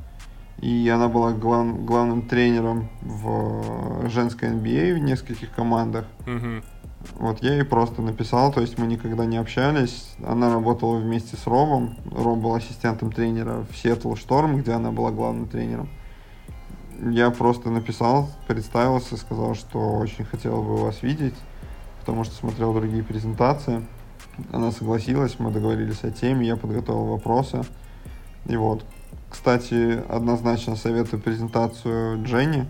И 0.62 0.90
она 0.90 1.08
была 1.08 1.32
глав- 1.32 1.86
главным 1.86 2.24
тренером 2.24 2.90
в 3.02 4.10
женской 4.10 4.50
NBA 4.50 4.96
в 4.96 5.00
нескольких 5.00 5.52
командах. 5.54 6.06
Мгм. 6.26 6.64
Вот 7.18 7.42
я 7.42 7.54
ей 7.54 7.64
просто 7.64 8.02
написал, 8.02 8.52
то 8.52 8.60
есть 8.60 8.78
мы 8.78 8.86
никогда 8.86 9.26
не 9.26 9.38
общались. 9.38 10.10
Она 10.26 10.54
работала 10.54 10.98
вместе 10.98 11.38
с 11.38 11.48
Робом. 11.48 11.96
Роб 12.12 12.40
был 12.40 12.56
ассистентом 12.56 13.12
тренера 13.12 13.66
в 13.70 13.72
Seattle 13.72 14.16
Storm, 14.16 14.60
где 14.60 14.74
она 14.74 14.92
была 14.92 15.12
главным 15.12 15.48
тренером. 15.48 15.90
Я 17.02 17.30
просто 17.30 17.70
написал, 17.70 18.30
представился, 18.48 19.16
сказал, 19.16 19.56
что 19.56 19.80
очень 19.80 20.26
хотел 20.26 20.62
бы 20.62 20.76
вас 20.76 21.02
видеть, 21.02 21.36
потому 22.02 22.26
что 22.26 22.36
смотрел 22.36 22.74
другие 22.74 23.04
презентации. 23.04 23.86
Она 24.52 24.72
согласилась, 24.72 25.40
мы 25.40 25.52
договорились 25.52 26.04
о 26.04 26.12
теме, 26.12 26.48
я 26.48 26.58
подготовил 26.58 27.06
вопросы. 27.06 27.64
И 28.46 28.58
вот. 28.58 28.84
Кстати, 29.30 30.04
однозначно 30.10 30.76
советую 30.76 31.22
презентацию 31.22 32.24
Дженни. 32.24 32.68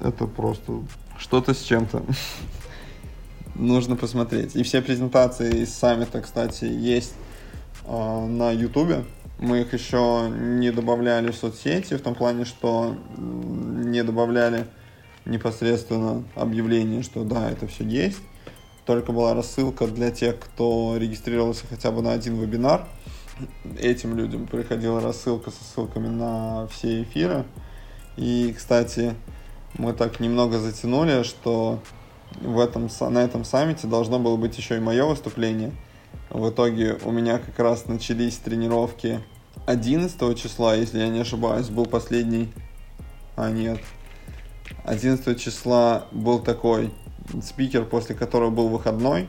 Это 0.00 0.26
просто 0.26 0.80
что-то 1.18 1.54
с 1.54 1.62
чем-то. 1.62 2.02
Нужно 3.54 3.96
посмотреть. 3.96 4.56
И 4.56 4.62
все 4.62 4.82
презентации 4.82 5.62
из 5.62 5.74
саммита, 5.74 6.20
кстати, 6.20 6.64
есть 6.64 7.14
э, 7.84 8.26
на 8.26 8.50
Ютубе. 8.50 9.04
Мы 9.38 9.62
их 9.62 9.72
еще 9.72 10.30
не 10.30 10.70
добавляли 10.70 11.30
в 11.30 11.36
соцсети, 11.36 11.94
в 11.94 12.02
том 12.02 12.14
плане, 12.14 12.44
что 12.44 12.96
не 13.16 14.02
добавляли 14.02 14.66
непосредственно 15.24 16.24
объявление, 16.34 17.02
что 17.02 17.24
да, 17.24 17.50
это 17.50 17.66
все 17.66 17.84
есть. 17.84 18.20
Только 18.84 19.12
была 19.12 19.34
рассылка 19.34 19.86
для 19.86 20.10
тех, 20.10 20.38
кто 20.38 20.96
регистрировался 20.98 21.66
хотя 21.68 21.90
бы 21.90 22.02
на 22.02 22.12
один 22.12 22.40
вебинар. 22.40 22.86
Этим 23.78 24.16
людям 24.16 24.46
приходила 24.46 25.00
рассылка 25.00 25.50
со 25.50 25.62
ссылками 25.64 26.08
на 26.08 26.66
все 26.68 27.02
эфиры. 27.02 27.44
И, 28.16 28.54
кстати, 28.56 29.14
мы 29.78 29.92
так 29.92 30.20
немного 30.20 30.58
затянули, 30.58 31.22
что 31.22 31.80
в 32.40 32.58
этом, 32.58 32.88
на 33.00 33.18
этом 33.18 33.44
саммите 33.44 33.86
должно 33.86 34.18
было 34.18 34.36
быть 34.36 34.56
еще 34.56 34.76
и 34.76 34.80
мое 34.80 35.04
выступление. 35.04 35.72
В 36.30 36.50
итоге 36.50 36.98
у 37.04 37.10
меня 37.10 37.38
как 37.38 37.58
раз 37.58 37.86
начались 37.86 38.36
тренировки 38.36 39.20
11 39.66 40.38
числа, 40.40 40.74
если 40.74 40.98
я 40.98 41.08
не 41.08 41.20
ошибаюсь, 41.20 41.68
был 41.68 41.86
последний... 41.86 42.52
А, 43.36 43.50
нет. 43.50 43.80
11 44.84 45.40
числа 45.40 46.06
был 46.12 46.40
такой 46.40 46.92
спикер, 47.42 47.84
после 47.84 48.14
которого 48.14 48.50
был 48.50 48.68
выходной, 48.68 49.28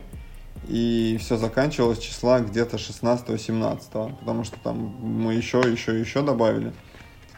и 0.67 1.17
все 1.19 1.37
заканчивалось 1.37 1.99
числа 1.99 2.39
где-то 2.39 2.77
16-17, 2.77 4.19
потому 4.19 4.43
что 4.43 4.59
там 4.59 4.77
мы 4.77 5.33
еще, 5.33 5.59
еще, 5.59 5.99
еще 5.99 6.21
добавили. 6.21 6.73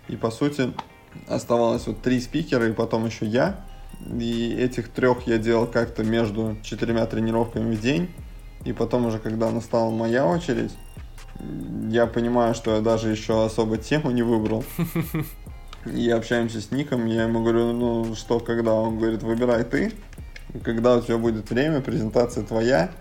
И 0.07 0.17
по 0.17 0.29
сути 0.31 0.73
оставалось 1.27 1.87
вот 1.87 2.01
три 2.01 2.19
спикера, 2.19 2.67
и 2.67 2.73
потом 2.73 3.05
еще 3.05 3.25
я. 3.25 3.65
И 4.19 4.53
этих 4.53 4.89
трех 4.89 5.27
я 5.27 5.37
делал 5.37 5.67
как-то 5.67 6.03
между 6.03 6.57
четырьмя 6.63 7.05
тренировками 7.05 7.73
в 7.73 7.79
день. 7.79 8.09
И 8.65 8.73
потом 8.73 9.05
уже, 9.05 9.19
когда 9.19 9.49
настала 9.51 9.89
моя 9.89 10.25
очередь, 10.25 10.71
я 11.89 12.07
понимаю, 12.07 12.55
что 12.55 12.75
я 12.75 12.81
даже 12.81 13.09
еще 13.09 13.45
особо 13.45 13.77
тему 13.77 14.11
не 14.11 14.23
выбрал. 14.23 14.63
И 15.85 16.09
общаемся 16.09 16.61
с 16.61 16.71
Ником, 16.71 17.05
я 17.05 17.23
ему 17.23 17.41
говорю, 17.41 17.73
ну 17.73 18.15
что, 18.15 18.39
когда? 18.39 18.73
Он 18.73 18.97
говорит, 18.97 19.21
выбирай 19.21 19.65
ты, 19.65 19.91
когда 20.63 20.95
у 20.95 21.01
тебя 21.01 21.17
будет 21.17 21.49
время, 21.49 21.81
презентация 21.81 22.45
твоя. 22.45 22.91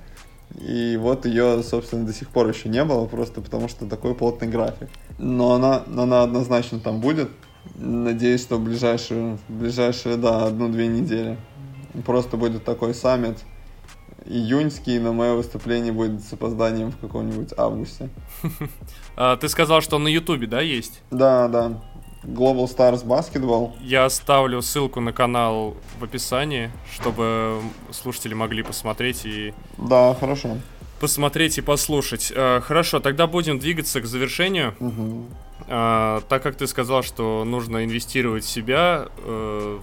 И 0.61 0.97
вот 1.01 1.25
ее, 1.27 1.63
собственно, 1.63 2.07
до 2.07 2.13
сих 2.13 2.29
пор 2.29 2.49
еще 2.49 2.69
не 2.69 2.85
было, 2.85 3.07
просто 3.07 3.41
потому 3.41 3.69
что 3.69 3.87
такой 3.87 4.15
плотный 4.15 4.49
график. 4.49 4.89
Но 5.19 5.53
она, 5.53 5.83
но 5.87 6.03
она 6.03 6.23
однозначно 6.23 6.79
там 6.79 7.01
будет. 7.01 7.31
Надеюсь, 7.77 8.43
что 8.43 8.57
в 8.57 8.65
ближайшие, 8.65 9.39
в 9.49 9.53
ближайшие, 9.53 10.17
да, 10.17 10.47
одну-две 10.47 10.89
недели. 10.89 11.39
Просто 12.05 12.37
будет 12.37 12.65
такой 12.65 12.95
саммит 12.95 13.39
июньский, 14.27 14.99
но 14.99 15.13
мое 15.13 15.35
выступление 15.35 15.93
будет 15.93 16.23
с 16.23 16.33
опозданием 16.33 16.93
в 16.93 16.99
каком-нибудь 16.99 17.53
августе. 17.57 18.09
А, 19.15 19.37
ты 19.37 19.49
сказал, 19.51 19.83
что 19.83 19.99
на 19.99 20.09
Ютубе, 20.09 20.47
да, 20.47 20.63
есть? 20.63 21.03
Да, 21.11 21.47
да. 21.49 21.83
Global 22.25 22.65
Stars 22.67 23.05
Basketball. 23.05 23.73
Я 23.81 24.05
оставлю 24.05 24.63
ссылку 24.63 25.01
на 25.01 25.13
канал 25.13 25.77
в 25.99 26.05
описании, 26.05 26.71
чтобы 26.95 27.61
слушатели 27.91 28.35
могли 28.35 28.63
посмотреть 28.63 29.25
и 29.25 29.53
Да, 29.79 30.15
хорошо. 30.19 30.59
посмотреть 31.01 31.59
и 31.59 31.63
послушать. 31.63 32.33
Э, 32.35 32.61
Хорошо, 32.61 33.01
тогда 33.01 33.27
будем 33.27 33.59
двигаться 33.59 34.01
к 34.01 34.07
завершению. 34.07 34.75
А, 35.69 36.21
так 36.29 36.43
как 36.43 36.57
ты 36.57 36.67
сказал, 36.67 37.03
что 37.03 37.45
нужно 37.45 37.85
инвестировать 37.85 38.45
в 38.45 38.49
себя 38.51 39.07
э, 39.19 39.79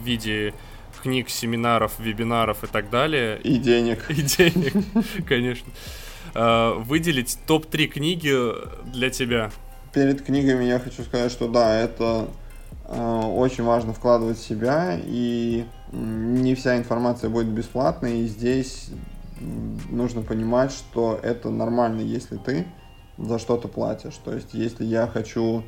в 0.00 0.04
виде 0.04 0.54
книг, 1.02 1.28
семинаров, 1.28 1.92
вебинаров 1.98 2.64
и 2.64 2.66
так 2.66 2.88
далее, 2.88 3.38
И 3.42 3.58
денег. 3.58 4.06
и 4.10 4.22
денег, 4.22 4.72
конечно, 5.28 5.70
выделить 6.34 7.38
топ-3 7.46 7.86
книги 7.86 8.34
для 8.90 9.10
тебя. 9.10 9.50
Перед 9.94 10.22
книгами 10.22 10.64
я 10.64 10.80
хочу 10.80 11.02
сказать, 11.04 11.30
что 11.30 11.48
да, 11.48 11.78
это 11.78 12.28
э, 12.88 13.20
очень 13.26 13.62
важно 13.62 13.92
вкладывать 13.92 14.38
в 14.38 14.44
себя, 14.44 14.98
и 15.00 15.64
не 15.92 16.54
вся 16.56 16.76
информация 16.76 17.30
будет 17.30 17.46
бесплатной, 17.46 18.20
и 18.20 18.26
здесь 18.26 18.90
нужно 19.90 20.22
понимать, 20.22 20.72
что 20.72 21.18
это 21.22 21.50
нормально, 21.50 22.00
если 22.00 22.36
ты 22.36 22.66
за 23.18 23.38
что-то 23.38 23.68
платишь. 23.68 24.16
То 24.24 24.34
есть, 24.34 24.52
если 24.52 24.84
я 24.84 25.06
хочу 25.06 25.62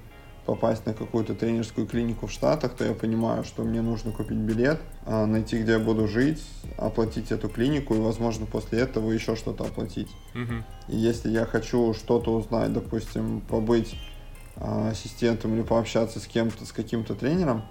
попасть 0.44 0.86
на 0.86 0.94
какую-то 0.94 1.34
тренерскую 1.34 1.86
клинику 1.86 2.28
в 2.28 2.32
Штатах, 2.32 2.74
то 2.74 2.84
я 2.84 2.94
понимаю, 2.94 3.44
что 3.44 3.62
мне 3.62 3.82
нужно 3.82 4.12
купить 4.12 4.38
билет, 4.38 4.80
а, 5.04 5.26
найти, 5.26 5.60
где 5.60 5.72
я 5.72 5.78
буду 5.78 6.06
жить, 6.06 6.42
оплатить 6.78 7.32
эту 7.32 7.48
клинику 7.48 7.94
и, 7.94 7.98
возможно, 7.98 8.46
после 8.46 8.80
этого 8.80 9.10
еще 9.10 9.34
что-то 9.34 9.64
оплатить. 9.64 10.08
Мгм. 10.34 10.64
И 10.88 10.96
если 10.96 11.30
я 11.30 11.46
хочу 11.46 11.94
что-то 11.94 12.32
узнать, 12.32 12.72
допустим, 12.72 13.40
побыть 13.40 13.96
ассистентом 14.56 15.54
или 15.54 15.62
пообщаться 15.62 16.20
с 16.20 16.26
кем-то, 16.26 16.64
с 16.64 16.72
каким-то 16.72 17.14
тренером, 17.14 17.62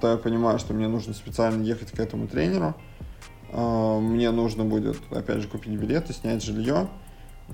то 0.00 0.12
я 0.12 0.16
понимаю, 0.16 0.58
что 0.58 0.74
мне 0.74 0.88
нужно 0.88 1.14
специально 1.14 1.62
ехать 1.62 1.90
к 1.90 1.98
этому 1.98 2.26
тренеру. 2.28 2.74
А, 3.52 3.98
мне 3.98 4.30
нужно 4.30 4.64
будет, 4.64 4.96
опять 5.10 5.40
же, 5.40 5.48
купить 5.48 5.72
билеты, 5.72 6.12
снять 6.12 6.42
жилье. 6.42 6.88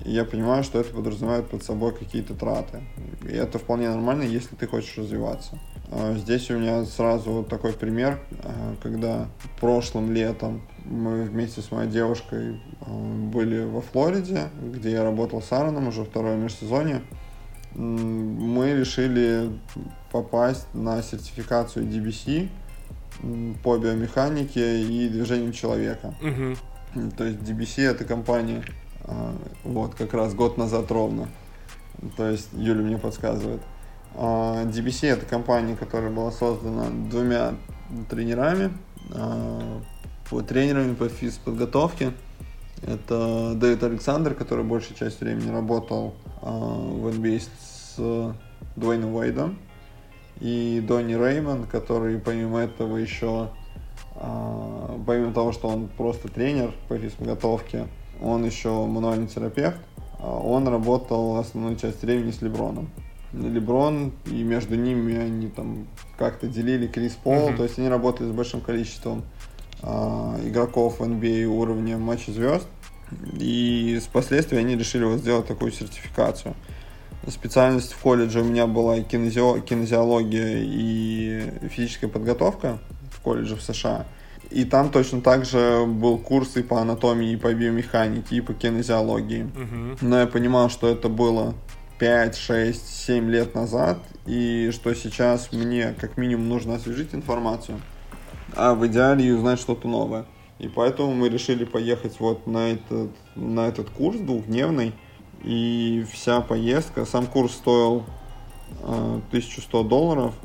И 0.05 0.11
я 0.11 0.23
понимаю, 0.23 0.63
что 0.63 0.79
это 0.79 0.93
подразумевает 0.93 1.49
под 1.49 1.63
собой 1.63 1.93
какие-то 1.93 2.33
траты. 2.33 2.81
И 3.23 3.33
это 3.33 3.59
вполне 3.59 3.89
нормально, 3.89 4.23
если 4.23 4.55
ты 4.55 4.65
хочешь 4.65 4.97
развиваться. 4.97 5.59
А, 5.91 6.15
здесь 6.15 6.49
у 6.49 6.57
меня 6.57 6.85
сразу 6.85 7.31
вот 7.31 7.49
такой 7.49 7.73
пример, 7.73 8.19
а, 8.43 8.75
когда 8.81 9.27
прошлым 9.59 10.11
летом 10.11 10.61
мы 10.85 11.23
вместе 11.23 11.61
с 11.61 11.71
моей 11.71 11.89
девушкой 11.89 12.59
были 12.87 13.63
во 13.63 13.81
Флориде, 13.81 14.49
где 14.59 14.91
я 14.91 15.03
работал 15.03 15.41
с 15.41 15.51
Аароном 15.51 15.89
уже 15.89 16.03
второе 16.03 16.35
межсезонье 16.37 17.01
мы 17.75 18.73
решили 18.73 19.51
попасть 20.11 20.67
на 20.73 21.01
сертификацию 21.01 21.85
DBC 21.85 22.49
по 23.63 23.77
биомеханике 23.77 24.81
и 24.81 25.09
движению 25.09 25.53
человека. 25.53 26.13
Угу. 26.21 27.11
То 27.17 27.23
есть 27.23 27.39
DBC 27.39 27.83
это 27.89 28.03
компания, 28.03 28.63
а, 29.03 29.35
вот 29.63 29.95
как 29.95 30.13
раз 30.13 30.33
год 30.33 30.57
назад 30.57 30.91
ровно. 30.91 31.29
То 32.17 32.29
есть 32.29 32.49
Юля 32.53 32.81
мне 32.81 32.97
подсказывает. 32.97 33.61
А, 34.15 34.65
DBC 34.65 35.07
это 35.07 35.25
компания, 35.25 35.75
которая 35.75 36.11
была 36.11 36.31
создана 36.31 36.89
двумя 37.09 37.55
тренерами, 38.09 38.71
а, 39.11 39.81
тренерами 40.47 40.95
по 40.95 41.07
физподготовке. 41.07 42.13
Это 42.83 43.53
Дэвид 43.55 43.83
Александр, 43.83 44.33
который 44.33 44.65
большую 44.65 44.97
часть 44.97 45.21
времени 45.21 45.51
работал 45.51 46.15
э, 46.41 46.45
в 46.45 47.07
NBA 47.07 47.41
с 47.41 48.35
Дуэйном 48.75 49.15
Уэйдом. 49.15 49.59
И 50.39 50.83
Донни 50.87 51.13
Реймон, 51.13 51.65
который 51.65 52.17
помимо 52.17 52.59
этого 52.59 52.97
еще, 52.97 53.49
э, 54.15 54.99
помимо 55.05 55.33
того, 55.33 55.51
что 55.51 55.67
он 55.67 55.87
просто 55.87 56.27
тренер 56.29 56.73
по 56.87 56.97
физподготовке, 56.97 57.87
он 58.21 58.43
еще 58.45 58.85
мануальный 58.85 59.27
терапевт. 59.27 59.77
Он 60.19 60.67
работал 60.67 61.37
основную 61.37 61.75
часть 61.77 62.01
времени 62.01 62.31
с 62.31 62.41
Леброном. 62.41 62.89
Леброн, 63.33 64.11
и 64.25 64.43
между 64.43 64.75
ними 64.75 65.17
они 65.17 65.47
там 65.47 65.87
как-то 66.17 66.47
делили 66.47 66.87
Крис 66.87 67.13
Пол, 67.13 67.49
mm-hmm. 67.49 67.57
то 67.57 67.63
есть 67.63 67.79
они 67.79 67.87
работали 67.87 68.27
с 68.27 68.31
большим 68.31 68.59
количеством 68.59 69.23
а, 69.23 69.50
игроков 69.83 71.01
NBA 71.01 71.45
уровня 71.45 71.97
матча 71.97 72.31
звезд. 72.31 72.67
И 73.37 73.99
впоследствии 74.03 74.57
они 74.57 74.77
решили 74.77 75.03
вот 75.03 75.19
сделать 75.19 75.47
такую 75.47 75.71
сертификацию. 75.71 76.55
Специальность 77.27 77.93
в 77.93 77.97
колледже 77.99 78.41
у 78.41 78.43
меня 78.43 78.67
была 78.67 78.99
кинезио, 79.01 79.59
кинезиология 79.59 80.59
и 80.63 81.69
физическая 81.69 82.09
подготовка 82.09 82.79
в 83.11 83.19
колледже 83.21 83.55
в 83.55 83.61
США. 83.61 84.07
И 84.49 84.65
там 84.65 84.89
точно 84.91 85.21
так 85.21 85.45
же 85.45 85.85
был 85.85 86.17
курс 86.17 86.57
и 86.57 86.63
по 86.63 86.81
анатомии, 86.81 87.33
и 87.33 87.35
по 87.37 87.53
биомеханике, 87.53 88.37
и 88.37 88.41
по 88.41 88.53
кинезиологии. 88.53 89.43
Uh-huh. 89.43 89.97
Но 90.01 90.19
я 90.19 90.27
понимал, 90.27 90.69
что 90.69 90.89
это 90.89 91.07
было 91.09 91.53
5, 91.99 92.35
6, 92.35 92.87
7 93.05 93.29
лет 93.29 93.55
назад, 93.55 93.99
и 94.25 94.71
что 94.73 94.93
сейчас 94.93 95.53
мне 95.53 95.93
как 95.99 96.17
минимум 96.17 96.49
нужно 96.49 96.75
освежить 96.75 97.13
информацию 97.13 97.79
а 98.55 98.73
в 98.73 98.85
идеале 98.87 99.33
узнать 99.33 99.59
что-то 99.59 99.87
новое. 99.87 100.25
И 100.59 100.67
поэтому 100.67 101.13
мы 101.13 101.29
решили 101.29 101.65
поехать 101.65 102.19
вот 102.19 102.45
на 102.45 102.73
этот, 102.73 103.09
на 103.35 103.67
этот 103.67 103.89
курс 103.89 104.17
двухдневный. 104.17 104.93
И 105.43 106.05
вся 106.11 106.41
поездка, 106.41 107.05
сам 107.05 107.25
курс 107.25 107.53
стоил 107.53 108.05
э, 108.83 109.19
1100 109.29 109.83
долларов. 109.83 110.35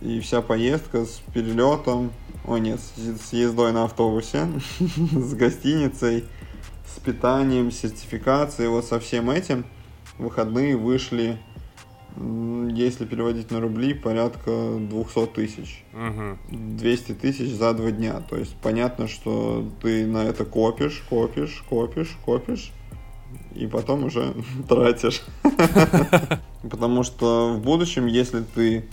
И 0.00 0.20
вся 0.20 0.42
поездка 0.42 1.04
с 1.04 1.20
перелетом, 1.32 2.12
о 2.46 2.58
нет, 2.58 2.78
с 2.78 3.32
ездой 3.32 3.72
на 3.72 3.84
автобусе, 3.84 4.46
с 4.78 5.34
гостиницей, 5.34 6.24
с 6.86 7.00
питанием, 7.00 7.70
сертификацией, 7.70 8.68
вот 8.68 8.84
со 8.84 9.00
всем 9.00 9.30
этим 9.30 9.64
выходные 10.18 10.76
вышли 10.76 11.38
если 12.16 13.04
переводить 13.06 13.50
на 13.50 13.60
рубли, 13.60 13.92
порядка 13.92 14.76
200 14.78 15.26
тысяч. 15.34 15.84
Угу. 15.92 16.56
200 16.78 17.12
тысяч 17.12 17.50
за 17.50 17.74
два 17.74 17.90
дня. 17.90 18.22
То 18.28 18.36
есть 18.36 18.54
понятно, 18.62 19.08
что 19.08 19.68
ты 19.82 20.06
на 20.06 20.24
это 20.24 20.44
копишь, 20.44 21.02
копишь, 21.08 21.64
копишь, 21.68 22.16
копишь, 22.24 22.72
и 23.54 23.66
потом 23.66 24.04
уже 24.04 24.34
тратишь. 24.68 25.22
Потому 26.70 27.02
что 27.02 27.52
в 27.52 27.60
будущем, 27.60 28.06
если 28.06 28.42
ты 28.42 28.84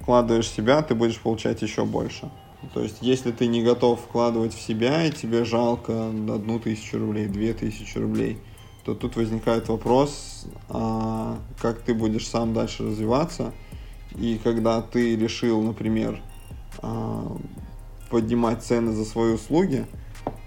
вкладываешь 0.00 0.48
себя, 0.48 0.82
ты 0.82 0.94
будешь 0.94 1.18
получать 1.18 1.60
еще 1.60 1.84
больше. 1.84 2.30
То 2.74 2.82
есть, 2.82 2.98
если 3.00 3.30
ты 3.30 3.46
не 3.46 3.62
готов 3.62 4.00
вкладывать 4.00 4.54
в 4.54 4.60
себя, 4.60 5.06
и 5.06 5.10
тебе 5.10 5.44
жалко 5.44 6.08
одну 6.08 6.58
тысячу 6.58 6.98
рублей, 6.98 7.26
две 7.26 7.52
тысячи 7.52 7.98
рублей– 7.98 8.38
то 8.84 8.94
тут 8.94 9.16
возникает 9.16 9.68
вопрос, 9.68 10.46
а 10.68 11.38
как 11.60 11.80
ты 11.82 11.94
будешь 11.94 12.28
сам 12.28 12.54
дальше 12.54 12.84
развиваться. 12.84 13.52
И 14.16 14.40
когда 14.42 14.82
ты 14.82 15.16
решил, 15.16 15.62
например, 15.62 16.20
а, 16.78 17.36
поднимать 18.10 18.62
цены 18.62 18.92
за 18.92 19.04
свои 19.04 19.34
услуги, 19.34 19.86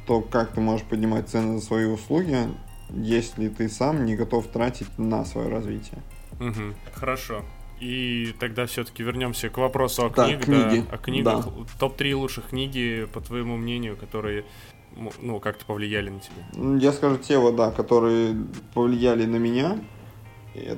то 0.05 0.21
как 0.21 0.53
ты 0.53 0.61
можешь 0.61 0.85
поднимать 0.85 1.29
цены 1.29 1.59
за 1.59 1.65
свои 1.65 1.85
услуги, 1.85 2.37
если 2.89 3.47
ты 3.47 3.69
сам 3.69 4.05
не 4.05 4.15
готов 4.15 4.47
тратить 4.47 4.97
на 4.97 5.25
свое 5.25 5.49
развитие? 5.49 6.01
Угу, 6.39 6.75
хорошо. 6.93 7.43
И 7.79 8.33
тогда 8.39 8.65
все-таки 8.65 9.03
вернемся 9.03 9.49
к 9.49 9.57
вопросу 9.57 10.05
о 10.05 10.09
да, 10.09 10.25
книгах. 10.25 10.45
Книги. 10.45 10.85
Да, 10.89 10.95
о 10.95 10.97
книгах. 10.97 11.45
Да. 11.45 11.51
Топ-3 11.79 12.15
лучших 12.15 12.49
книги, 12.49 13.07
по 13.11 13.19
твоему 13.19 13.57
мнению, 13.57 13.97
которые 13.97 14.45
ну, 15.21 15.39
как-то 15.39 15.65
повлияли 15.65 16.09
на 16.09 16.19
тебя? 16.19 16.77
Я 16.79 16.93
скажу 16.93 17.17
те 17.17 17.37
вот, 17.37 17.55
да, 17.55 17.71
которые 17.71 18.35
повлияли 18.73 19.25
на 19.25 19.37
меня. 19.37 19.79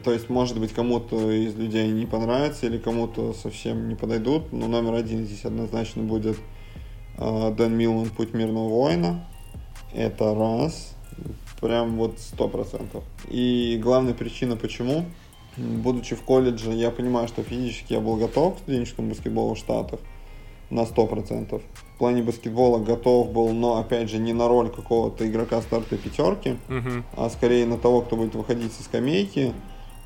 То 0.03 0.13
есть, 0.13 0.30
может 0.30 0.57
быть, 0.59 0.72
кому-то 0.72 1.32
из 1.32 1.55
людей 1.55 1.89
не 1.89 2.05
понравится 2.05 2.66
или 2.66 2.78
кому-то 2.78 3.34
совсем 3.34 3.89
не 3.89 3.95
подойдут. 3.95 4.53
Но 4.53 4.68
номер 4.68 4.93
один 4.93 5.26
здесь 5.26 5.43
однозначно 5.43 6.03
будет 6.03 6.38
э, 7.18 7.53
Дэн 7.57 7.76
Милман 7.76 8.09
«Путь 8.09 8.34
мирного 8.34 8.70
воина». 8.70 9.28
Это 9.93 10.34
раз. 10.34 10.95
Прям 11.59 11.97
вот 11.97 12.20
сто 12.20 12.47
процентов. 12.47 13.03
И 13.28 13.78
главная 13.82 14.13
причина, 14.13 14.55
почему. 14.55 15.05
Будучи 15.57 16.16
в 16.16 16.22
колледже, 16.22 16.72
я 16.72 16.91
понимаю, 16.91 17.28
что 17.28 17.43
физически 17.43 17.93
я 17.93 17.99
был 17.99 18.16
готов 18.16 18.55
к 18.55 18.59
студенческому 18.59 19.09
баскетболу 19.09 19.55
в 19.55 19.57
Штатах 19.57 19.99
на 20.70 20.82
100% 20.82 21.61
в 21.96 21.98
плане 21.98 22.22
баскетбола 22.24 22.80
готов 22.80 23.32
был, 23.32 23.54
но 23.54 23.78
опять 23.78 24.10
же 24.10 24.18
не 24.18 24.34
на 24.34 24.50
роль 24.50 24.70
какого-то 24.70 25.26
игрока 25.26 25.62
стартовой 25.62 25.98
пятерки, 25.98 26.58
uh-huh. 26.68 27.04
а 27.16 27.30
скорее 27.30 27.66
на 27.66 27.78
того, 27.78 28.02
кто 28.02 28.18
будет 28.18 28.36
выходить 28.36 28.74
со 28.74 28.84
скамейки. 28.84 29.54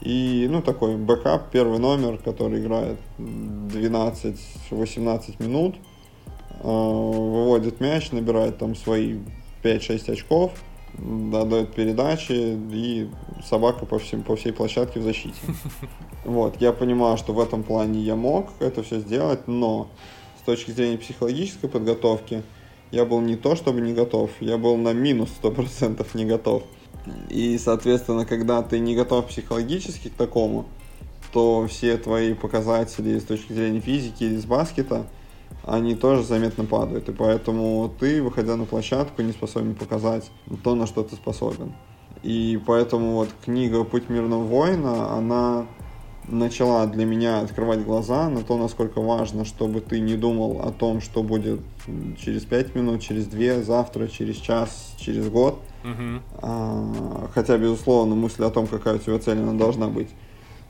И, 0.02 0.48
ну, 0.50 0.62
такой 0.62 0.96
backup, 0.96 1.50
первый 1.50 1.80
номер, 1.80 2.20
который 2.24 2.62
играет 2.62 3.00
12-18 3.18 5.44
минут, 5.44 5.76
э, 6.62 6.64
выводит 6.64 7.82
мяч, 7.82 8.12
набирает 8.12 8.60
там 8.60 8.76
свои 8.76 9.18
5-6 9.64 10.14
очков, 10.14 10.52
да, 10.94 11.44
дает 11.44 11.74
передачи, 11.74 12.56
и 12.72 13.10
собака 13.44 13.88
по, 13.88 13.98
всем, 13.98 14.22
по 14.22 14.36
всей 14.36 14.54
площадке 14.54 15.00
в 15.00 15.04
защите. 15.04 15.40
Вот, 16.26 16.58
я 16.60 16.74
понимаю, 16.74 17.18
что 17.18 17.34
в 17.34 17.40
этом 17.40 17.64
плане 17.64 18.02
я 18.02 18.16
мог 18.16 18.50
это 18.60 18.84
все 18.84 19.00
сделать, 19.00 19.48
но 19.48 19.88
точки 20.50 20.72
зрения 20.72 20.98
психологической 20.98 21.70
подготовки, 21.70 22.42
я 22.90 23.06
был 23.06 23.22
не 23.22 23.36
то 23.36 23.56
чтобы 23.56 23.82
не 23.82 23.94
готов, 23.94 24.32
я 24.40 24.58
был 24.58 24.78
на 24.78 24.94
минус 24.94 25.30
100% 25.44 26.06
не 26.16 26.26
готов. 26.26 26.64
И, 27.30 27.60
соответственно, 27.60 28.26
когда 28.26 28.64
ты 28.64 28.80
не 28.80 28.96
готов 28.96 29.28
психологически 29.28 30.08
к 30.08 30.16
такому, 30.16 30.66
то 31.32 31.68
все 31.68 31.98
твои 31.98 32.34
показатели 32.34 33.20
с 33.20 33.26
точки 33.26 33.54
зрения 33.54 33.80
физики 33.80 34.24
или 34.24 34.38
с 34.38 34.46
баскета, 34.46 35.06
они 35.64 35.94
тоже 35.94 36.24
заметно 36.24 36.66
падают. 36.66 37.10
И 37.10 37.12
поэтому 37.12 37.94
ты, 38.00 38.24
выходя 38.24 38.56
на 38.56 38.66
площадку, 38.66 39.22
не 39.22 39.34
способен 39.34 39.76
показать 39.76 40.32
то, 40.64 40.74
на 40.74 40.88
что 40.88 41.04
ты 41.04 41.16
способен. 41.16 41.74
И 42.24 42.60
поэтому 42.66 43.14
вот 43.14 43.30
книга 43.46 43.84
«Путь 43.84 44.10
мирного 44.10 44.44
воина», 44.44 45.14
она 45.16 45.68
начала 46.32 46.86
для 46.86 47.06
меня 47.06 47.42
открывать 47.42 47.84
глаза 47.84 48.30
на 48.30 48.44
то, 48.44 48.58
насколько 48.58 49.02
важно, 49.02 49.46
чтобы 49.46 49.82
ты 49.82 50.00
не 50.00 50.16
думал 50.16 50.62
о 50.62 50.72
том, 50.72 51.02
что 51.02 51.24
будет 51.24 51.62
через 52.20 52.44
5 52.44 52.76
минут, 52.76 53.02
через 53.02 53.26
2, 53.28 53.64
завтра, 53.64 54.08
через 54.08 54.38
час, 54.38 54.94
через 54.98 55.30
год. 55.30 55.60
Uh-huh. 55.84 56.22
А, 56.42 57.30
хотя, 57.34 57.58
безусловно, 57.58 58.16
мысль 58.16 58.44
о 58.44 58.50
том, 58.50 58.68
какая 58.68 58.96
у 58.96 58.98
тебя 59.00 59.20
цель, 59.20 59.40
она 59.40 59.54
должна 59.54 59.88
быть. 59.88 60.10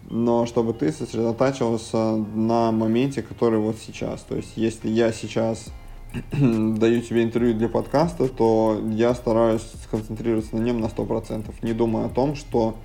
Но 0.09 0.45
чтобы 0.45 0.73
ты 0.73 0.91
сосредотачивался 0.91 2.15
на 2.15 2.71
моменте, 2.71 3.21
который 3.21 3.59
вот 3.59 3.77
сейчас. 3.77 4.21
То 4.21 4.35
есть, 4.35 4.53
если 4.55 4.89
я 4.89 5.11
сейчас 5.11 5.67
даю 6.31 7.01
тебе 7.01 7.23
интервью 7.23 7.53
для 7.53 7.69
подкаста, 7.69 8.27
то 8.27 8.81
я 8.91 9.13
стараюсь 9.13 9.65
сконцентрироваться 9.83 10.55
на 10.55 10.61
нем 10.61 10.79
на 10.79 10.85
100%, 10.85 11.53
не 11.61 11.73
думая 11.73 12.05
о 12.05 12.09
том, 12.09 12.35
что 12.35 12.75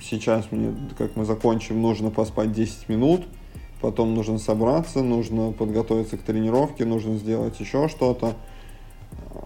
сейчас 0.00 0.50
мне, 0.50 0.74
как 0.96 1.16
мы 1.16 1.24
закончим, 1.24 1.80
нужно 1.80 2.10
поспать 2.10 2.52
10 2.52 2.88
минут, 2.88 3.26
потом 3.80 4.14
нужно 4.14 4.38
собраться, 4.38 5.02
нужно 5.02 5.52
подготовиться 5.52 6.16
к 6.16 6.22
тренировке, 6.22 6.84
нужно 6.84 7.16
сделать 7.16 7.58
еще 7.60 7.88
что-то, 7.88 8.34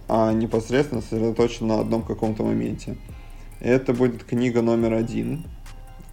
а 0.09 0.33
непосредственно 0.33 1.01
сосредоточен 1.01 1.67
на 1.67 1.81
одном 1.81 2.03
каком-то 2.03 2.43
моменте. 2.43 2.97
Это 3.61 3.95
будет 3.95 4.25
книга 4.25 4.63
номер 4.63 4.95
один. 4.95 5.45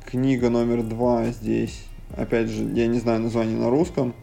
Книга 0.06 0.50
номер 0.50 0.84
два 0.84 1.28
здесь, 1.28 1.86
опять 2.16 2.50
же, 2.50 2.64
я 2.64 2.88
не 2.88 3.00
знаю 3.00 3.22
название 3.22 3.58
на 3.58 3.70
русском, 3.70 4.14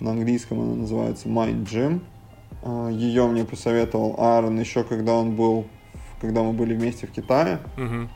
на 0.00 0.12
английском 0.12 0.60
она 0.60 0.74
называется 0.74 1.28
Mind 1.28 1.64
Gym. 1.64 2.00
А, 2.62 2.88
Ее 2.88 3.26
мне 3.26 3.44
посоветовал 3.44 4.14
Аарон 4.18 4.58
еще, 4.60 4.84
когда 4.84 5.14
он 5.14 5.34
был, 5.34 5.66
когда 6.20 6.42
мы 6.42 6.52
были 6.52 6.74
вместе 6.74 7.06
в 7.06 7.10
Китае. 7.10 7.58
Мгм. 7.76 8.08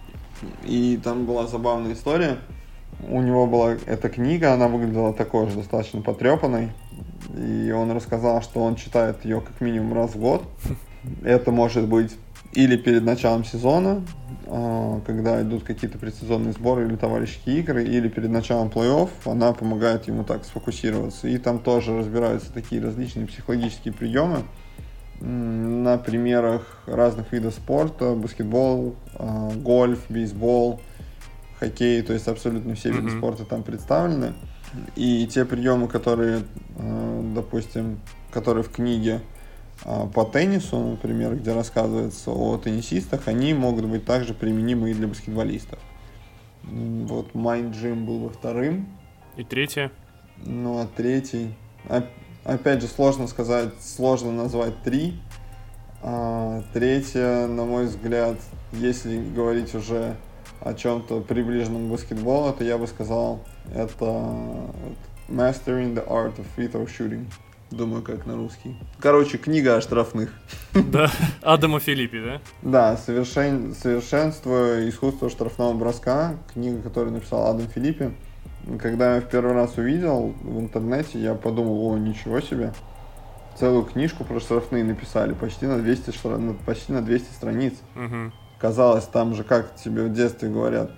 И 0.65 1.01
там 1.03 1.25
была 1.25 1.47
забавная 1.47 1.93
история. 1.95 2.39
У 3.09 3.21
него 3.21 3.47
была 3.47 3.77
эта 3.87 4.09
книга, 4.09 4.53
она 4.53 4.69
выглядела 4.69 5.13
такой 5.13 5.49
же 5.49 5.57
достаточно 5.57 6.03
потрепанной. 6.03 6.71
И 7.37 7.73
он 7.73 7.91
рассказал, 7.93 8.43
что 8.43 8.61
он 8.61 8.77
читает 8.77 9.25
ее 9.25 9.41
как 9.41 9.61
минимум 9.61 9.95
раз 9.95 10.15
в 10.15 10.21
год. 10.21 10.45
Это 11.25 11.51
может 11.51 11.89
быть 11.89 12.13
или 12.53 12.77
перед 12.77 13.03
началом 13.03 13.45
сезона, 13.45 14.03
а, 14.47 15.01
когда 15.07 15.41
идут 15.41 15.65
какие-то 15.65 15.99
предсезонные 15.99 16.53
сборы 16.53 16.87
или 16.87 16.97
товарищеские 16.97 17.61
игры, 17.61 17.83
или 17.83 18.09
перед 18.09 18.31
началом 18.31 18.69
плей-офф, 18.69 19.09
она 19.25 19.53
помогает 19.53 20.07
ему 20.07 20.23
так 20.23 20.45
сфокусироваться. 20.45 21.29
И 21.29 21.39
там 21.39 21.59
тоже 21.59 21.97
разбираются 21.97 22.53
такие 22.53 22.83
различные 22.83 23.27
психологические 23.27 23.95
приемы 23.95 24.43
на 25.25 25.99
примерах 25.99 26.79
разных 26.87 27.33
видов 27.33 27.55
спорта, 27.55 28.15
баскетбол, 28.15 28.97
а, 29.15 29.51
гольф, 29.55 30.01
бейсбол, 30.09 30.81
хоккей, 31.61 32.03
то 32.03 32.13
есть 32.13 32.27
абсолютно 32.29 32.75
все 32.75 32.91
виды 32.91 33.09
Мгм. 33.09 33.19
спорта 33.19 33.45
там 33.45 33.63
представлены. 33.63 34.35
И 34.97 35.27
те 35.27 35.45
приемы, 35.45 35.87
которые, 35.87 36.43
э, 36.77 37.33
допустим, 37.35 38.01
которые 38.33 38.65
в 38.65 38.71
книге 38.71 39.21
а, 39.85 40.07
по 40.07 40.25
теннису, 40.25 40.79
например, 40.79 41.35
где 41.37 41.53
рассказывается 41.53 42.31
о 42.31 42.57
теннисистах, 42.57 43.27
они 43.27 43.53
могут 43.53 43.85
быть 43.87 44.05
также 44.05 44.33
применимы 44.33 44.91
и 44.93 44.95
для 44.95 45.09
баскетболистов. 45.09 45.79
Вот 46.63 47.33
Mind 47.33 47.73
Gym 47.73 48.05
был 48.05 48.21
бы 48.21 48.31
вторым, 48.31 48.87
И 49.37 49.43
третье. 49.43 49.91
ну 50.37 50.79
а 50.79 50.87
третий, 50.87 51.55
опять 52.45 52.81
же, 52.81 52.89
сложно 52.89 53.27
сказать, 53.27 53.71
сложно 53.81 54.33
назвать 54.33 54.83
три. 54.83 55.21
А, 56.03 56.63
третье, 56.73 57.47
на 57.47 57.65
мой 57.65 57.87
взгляд, 57.87 58.37
если 58.73 59.23
говорить 59.23 59.75
уже 59.75 60.17
о 60.61 60.75
чем-то 60.75 61.21
приближенном 61.21 61.89
к 61.89 61.91
баскетболу, 61.93 62.53
то 62.53 62.65
я 62.65 62.79
бы 62.79 62.87
сказал, 62.87 63.41
это 63.75 64.05
Mastering 65.29 65.95
the 65.95 66.07
Art 66.07 66.37
of 66.37 66.47
Free 66.57 66.71
Throw 66.71 66.87
Shooting. 66.87 67.27
Думаю, 67.71 68.03
как 68.03 68.27
на 68.27 68.37
русский. 68.37 68.77
Короче, 69.01 69.39
книга 69.39 69.77
о 69.77 69.81
штрафных. 69.81 70.31
Да. 70.75 71.11
Адама 71.41 71.81
Филиппи, 71.81 72.21
да? 72.23 72.41
Да, 72.61 72.97
совершен... 72.99 73.75
совершенство 73.75 74.87
искусства 74.87 75.31
штрафного 75.31 75.73
броска, 75.73 76.37
книга, 76.53 76.83
которую 76.83 77.15
написал 77.15 77.47
Адам 77.47 77.67
Филиппи. 77.69 78.13
Когда 78.81 79.17
я 79.17 79.21
в 79.21 79.29
первый 79.29 79.55
раз 79.55 79.77
увидел 79.77 80.35
в 80.43 80.61
интернете, 80.61 81.19
я 81.21 81.35
подумал, 81.35 81.87
о, 81.87 81.99
ничего 81.99 82.41
себе. 82.41 82.73
Целую 83.59 83.85
книжку 83.85 84.25
про 84.25 84.41
штрафные 84.41 84.85
написали, 84.85 85.35
почти 85.35 85.67
на 85.67 85.79
200, 85.79 86.11
штра- 86.11 86.39
на- 86.39 86.55
почти 86.55 86.93
на 86.93 87.03
200 87.03 87.33
страниц. 87.33 87.75
Мгм. 87.95 88.33
Казалось, 88.59 89.05
там 89.05 89.35
же, 89.35 89.45
как 89.45 89.75
тебе 89.77 90.05
в 90.05 90.13
детстве 90.13 90.49
говорят, 90.49 90.91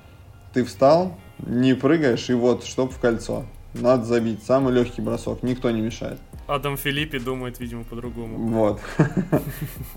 ты 0.53 0.65
встал, 0.65 1.17
не 1.39 1.75
прыгаешь, 1.75 2.29
и 2.31 2.35
вот, 2.35 2.65
чтоб 2.65 2.93
в 2.93 3.01
кольцо. 3.01 3.45
Надо 3.73 4.05
забить. 4.05 4.45
Самый 4.45 4.73
легкий 4.73 5.01
бросок, 5.01 5.43
никто 5.43 5.71
не 5.71 5.81
мешает. 5.81 6.21
Адам 6.47 6.77
Филиппи 6.77 7.19
думает, 7.19 7.59
видимо, 7.59 7.85
по-другому. 7.85 8.37
Вот. 8.37 8.81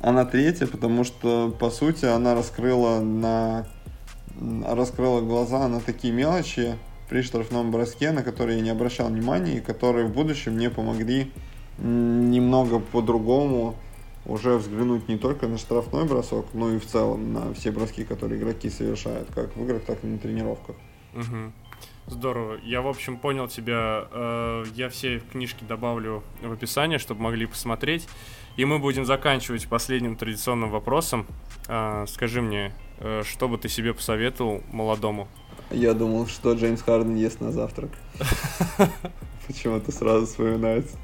Она 0.01 0.25
третья, 0.25 0.65
потому 0.65 1.03
что, 1.03 1.53
по 1.59 1.69
сути, 1.69 2.05
она 2.05 2.33
раскрыла 2.33 3.01
на 3.01 3.67
раскрыла 4.65 5.21
глаза 5.21 5.67
на 5.67 5.79
такие 5.79 6.13
мелочи 6.13 6.75
при 7.09 7.21
штрафном 7.21 7.71
броске, 7.71 8.11
на 8.11 8.23
которые 8.23 8.57
я 8.57 8.63
не 8.63 8.69
обращал 8.69 9.07
внимания, 9.07 9.57
и 9.57 9.61
которые 9.61 10.05
в 10.07 10.13
будущем 10.13 10.53
мне 10.53 10.69
помогли 10.69 11.31
немного 11.77 12.79
по-другому 12.79 13.75
уже 14.25 14.57
взглянуть 14.57 15.07
не 15.07 15.17
только 15.17 15.47
на 15.47 15.57
штрафной 15.57 16.05
бросок, 16.05 16.47
но 16.53 16.71
и 16.71 16.79
в 16.79 16.85
целом 16.85 17.33
на 17.33 17.53
все 17.53 17.71
броски, 17.71 18.03
которые 18.03 18.39
игроки 18.39 18.69
совершают, 18.69 19.29
как 19.33 19.55
в 19.55 19.63
играх, 19.63 19.83
так 19.83 20.03
и 20.03 20.07
на 20.07 20.17
тренировках. 20.17 20.75
Мгм. 21.13 21.53
Здорово. 22.07 22.57
Я, 22.63 22.81
в 22.81 22.87
общем, 22.87 23.17
понял 23.17 23.47
тебя. 23.47 24.07
Э, 24.11 24.63
Я 24.75 24.89
все 24.89 25.19
книжки 25.19 25.63
добавлю 25.67 26.23
в 26.41 26.51
описание, 26.51 26.99
чтобы 26.99 27.21
могли 27.21 27.45
посмотреть. 27.45 28.07
И 28.55 28.65
мы 28.65 28.79
будем 28.79 29.05
заканчивать 29.05 29.67
последним 29.67 30.15
традиционным 30.15 30.69
вопросом. 30.71 31.27
А, 31.67 32.05
Скажи 32.07 32.41
мне, 32.41 32.73
э, 32.99 33.23
что 33.25 33.47
бы 33.49 33.57
ты 33.57 33.67
себе 33.69 33.93
посоветовал 33.93 34.63
молодому? 34.71 35.27
Я 35.71 35.93
думал, 35.93 36.27
что 36.27 36.53
Джеймс 36.53 36.81
Харден 36.81 37.15
ест 37.15 37.41
на 37.41 37.51
завтрак. 37.51 37.91
Почему-то 39.47 39.91
сразу 39.91 40.25
вспоминается. 40.25 40.95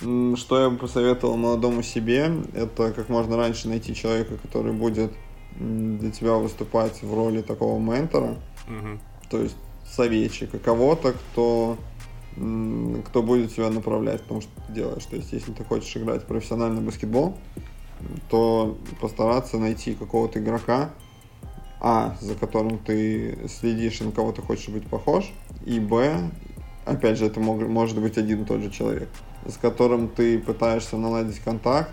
Что 0.00 0.60
я 0.62 0.70
бы 0.70 0.76
посоветовал 0.76 1.36
молодому 1.36 1.82
себе, 1.82 2.30
это 2.54 2.92
как 2.92 3.08
можно 3.08 3.36
раньше 3.36 3.68
найти 3.68 3.94
человека, 3.94 4.36
который 4.36 4.72
будет 4.72 5.12
для 5.58 6.10
тебя 6.12 6.34
выступать 6.34 7.02
в 7.02 7.12
роли 7.12 7.42
такого 7.42 7.80
ментора, 7.80 8.36
Мгм. 8.68 9.00
то 9.28 9.40
есть 9.40 9.56
советчика, 9.90 10.58
кого-то, 10.58 11.14
кто, 11.14 11.76
кто 13.06 13.22
будет 13.22 13.54
тебя 13.54 13.70
направлять 13.70 14.20
в 14.20 14.24
том, 14.26 14.40
что 14.40 14.50
ты 14.66 14.72
делаешь. 14.74 15.04
То 15.06 15.16
есть, 15.16 15.32
если 15.32 15.52
ты 15.52 15.64
хочешь 15.64 15.96
играть 15.96 16.22
в 16.22 16.26
профессиональный 16.26 16.80
баскетбол, 16.82 17.36
то 18.30 18.78
постараться 19.00 19.58
найти 19.58 19.94
какого-то 19.94 20.38
игрока, 20.38 20.90
а, 21.80 22.16
за 22.20 22.34
которым 22.34 22.78
ты 22.78 23.38
следишь 23.48 24.00
и 24.00 24.04
на 24.04 24.12
кого 24.12 24.32
ты 24.32 24.42
хочешь 24.42 24.68
быть 24.68 24.86
похож, 24.86 25.32
и 25.64 25.78
б, 25.78 26.30
опять 26.84 27.18
же, 27.18 27.26
это 27.26 27.40
мог- 27.40 27.68
может 27.68 28.00
быть 28.00 28.18
один 28.18 28.42
и 28.42 28.44
тот 28.44 28.60
же 28.60 28.70
человек, 28.70 29.08
с 29.46 29.56
которым 29.56 30.08
ты 30.08 30.38
пытаешься 30.38 30.96
наладить 30.96 31.38
контакт, 31.40 31.90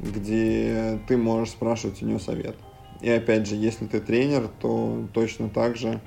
где 0.00 1.00
ты 1.08 1.16
можешь 1.16 1.50
спрашивать 1.50 2.02
у 2.02 2.06
него 2.06 2.18
совет. 2.18 2.56
И 3.00 3.10
опять 3.10 3.46
же, 3.46 3.56
если 3.56 3.86
ты 3.86 4.00
тренер, 4.00 4.48
то 4.60 5.06
точно 5.12 5.48
так 5.48 5.76
же 5.76 6.00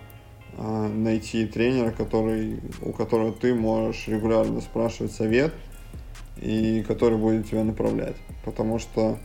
а, 0.57 0.87
найти 0.87 1.45
тренера, 1.45 1.91
который, 1.91 2.59
у 2.81 2.91
которого 2.91 3.31
ты 3.31 3.53
можешь 3.53 4.07
регулярно 4.07 4.61
спрашивать 4.61 5.11
совет 5.11 5.53
и 6.41 6.83
который 6.87 7.17
будет 7.17 7.49
тебя 7.49 7.63
направлять. 7.63 8.15
Потому 8.43 8.79
что 8.79 9.19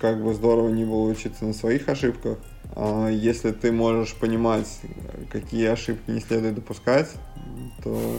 как 0.00 0.22
бы 0.22 0.34
здорово 0.34 0.68
не 0.70 0.84
было 0.84 1.08
учиться 1.08 1.44
на 1.44 1.52
своих 1.52 1.88
ошибках, 1.88 2.38
если 2.76 3.52
ты 3.52 3.70
можешь 3.72 4.14
понимать, 4.14 4.80
какие 5.30 5.66
ошибки 5.68 6.10
не 6.10 6.20
следует 6.20 6.56
допускать, 6.56 7.08
то, 7.82 8.18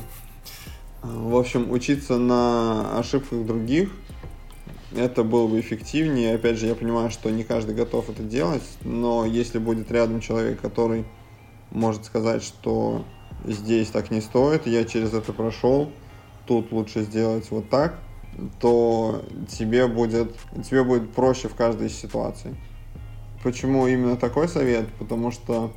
а, 1.02 1.08
в 1.08 1.36
общем, 1.36 1.72
учиться 1.72 2.18
на 2.18 2.98
ошибках 2.98 3.46
других 3.46 3.90
это 4.96 5.24
было 5.24 5.48
бы 5.48 5.60
эффективнее. 5.60 6.36
Опять 6.36 6.58
же, 6.58 6.68
я 6.68 6.76
понимаю, 6.76 7.10
что 7.10 7.30
не 7.30 7.44
каждый 7.44 7.76
готов 7.76 8.10
это 8.10 8.24
делать, 8.24 8.64
но 8.82 9.26
если 9.26 9.60
будет 9.60 9.92
рядом 9.92 10.22
человек, 10.22 10.62
который 10.62 11.06
может 11.72 12.06
сказать, 12.06 12.44
что 12.44 13.04
здесь 13.44 13.90
так 13.90 14.12
не 14.12 14.22
стоит, 14.22 14.68
я 14.68 14.86
через 14.86 15.14
это 15.14 15.34
прошел, 15.34 15.92
тут 16.46 16.72
лучше 16.72 17.02
сделать 17.02 17.50
вот 17.52 17.70
так, 17.70 18.00
то 18.62 19.24
тебе 19.50 19.88
будет, 19.88 20.36
тебе 20.68 20.84
будет 20.84 21.12
проще 21.12 21.48
в 21.48 21.56
каждой 21.56 21.90
ситуации. 21.90 22.56
Почему 23.46 23.86
именно 23.86 24.18
такой 24.18 24.48
совет? 24.48 24.92
Потому 24.98 25.30
что 25.30 25.72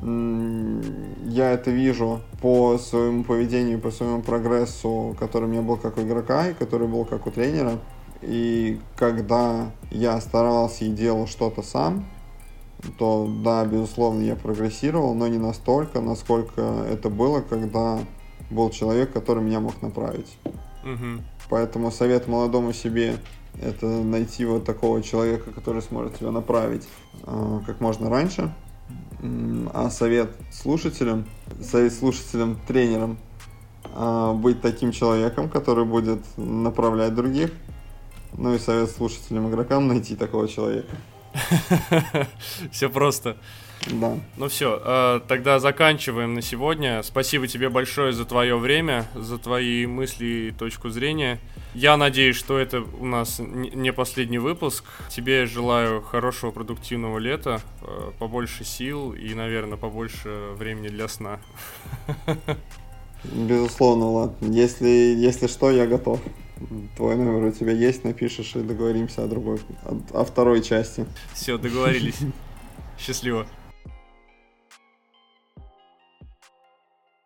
я 0.00 1.50
это 1.52 1.70
вижу 1.70 2.22
по 2.40 2.78
своему 2.78 3.24
поведению, 3.24 3.78
по 3.78 3.90
своему 3.90 4.22
прогрессу, 4.22 5.14
который 5.20 5.44
у 5.44 5.48
меня 5.48 5.60
был 5.60 5.76
как 5.76 5.98
у 5.98 6.00
игрока 6.00 6.48
и 6.48 6.54
который 6.54 6.88
был 6.88 7.04
как 7.04 7.26
у 7.26 7.30
тренера. 7.30 7.78
И 8.22 8.80
когда 8.96 9.70
я 9.90 10.18
старался 10.18 10.86
и 10.86 10.88
делал 10.88 11.26
что-то 11.26 11.60
сам, 11.60 12.06
то 12.98 13.30
да, 13.44 13.66
безусловно, 13.66 14.22
я 14.22 14.34
прогрессировал, 14.34 15.12
но 15.12 15.28
не 15.28 15.36
настолько, 15.36 16.00
насколько 16.00 16.86
это 16.90 17.10
было, 17.10 17.42
когда 17.42 17.98
был 18.48 18.70
человек, 18.70 19.12
который 19.12 19.44
меня 19.44 19.60
мог 19.60 19.82
направить. 19.82 20.38
Мгм. 20.82 21.20
Поэтому 21.50 21.90
совет 21.90 22.28
молодому 22.28 22.72
себе 22.72 23.16
это 23.60 23.86
найти 23.86 24.44
вот 24.44 24.64
такого 24.64 25.02
человека, 25.02 25.50
который 25.52 25.82
сможет 25.82 26.18
тебя 26.18 26.30
направить 26.30 26.86
э, 27.26 27.60
как 27.66 27.80
можно 27.80 28.10
раньше. 28.10 28.52
А 29.72 29.88
совет 29.90 30.30
слушателям, 30.52 31.24
совет 31.62 31.94
слушателям, 31.94 32.58
тренерам 32.66 33.16
э, 33.84 34.32
быть 34.34 34.60
таким 34.60 34.92
человеком, 34.92 35.48
который 35.48 35.84
будет 35.84 36.20
направлять 36.36 37.14
других. 37.14 37.50
Ну 38.36 38.54
и 38.54 38.58
совет 38.58 38.90
слушателям 38.90 39.48
игрокам 39.48 39.88
найти 39.88 40.16
такого 40.16 40.48
человека. 40.48 40.94
Все 42.70 42.88
просто. 42.90 43.36
Да. 43.90 44.18
Ну 44.36 44.48
все, 44.48 44.80
э, 44.82 45.20
тогда 45.28 45.58
заканчиваем 45.58 46.34
на 46.34 46.42
сегодня. 46.42 47.02
Спасибо 47.02 47.46
тебе 47.46 47.68
большое 47.68 48.12
за 48.12 48.24
твое 48.24 48.56
время, 48.56 49.06
за 49.14 49.38
твои 49.38 49.86
мысли 49.86 50.24
и 50.24 50.50
точку 50.52 50.90
зрения. 50.90 51.38
Я 51.74 51.96
надеюсь, 51.96 52.36
что 52.36 52.58
это 52.58 52.84
у 53.00 53.04
нас 53.04 53.40
не 53.40 53.92
последний 53.92 54.38
выпуск. 54.38 54.84
Тебе 55.10 55.46
желаю 55.46 56.00
хорошего 56.02 56.50
продуктивного 56.50 57.18
лета, 57.18 57.60
э, 57.82 58.12
побольше 58.18 58.64
сил 58.64 59.12
и, 59.12 59.34
наверное, 59.34 59.76
побольше 59.76 60.52
времени 60.56 60.88
для 60.88 61.08
сна. 61.08 61.40
Безусловно, 63.24 64.10
ладно. 64.10 64.52
Если, 64.52 64.88
если 64.88 65.46
что, 65.46 65.70
я 65.70 65.86
готов. 65.86 66.20
Твой 66.96 67.16
номер 67.16 67.48
у 67.48 67.52
тебя 67.52 67.72
есть, 67.72 68.04
напишешь 68.04 68.54
и 68.54 68.60
договоримся 68.60 69.24
о 69.24 69.26
другой, 69.26 69.58
о, 69.84 70.20
о 70.20 70.24
второй 70.24 70.62
части. 70.62 71.06
Все, 71.32 71.58
договорились. 71.58 72.18
Счастливо. 72.98 73.46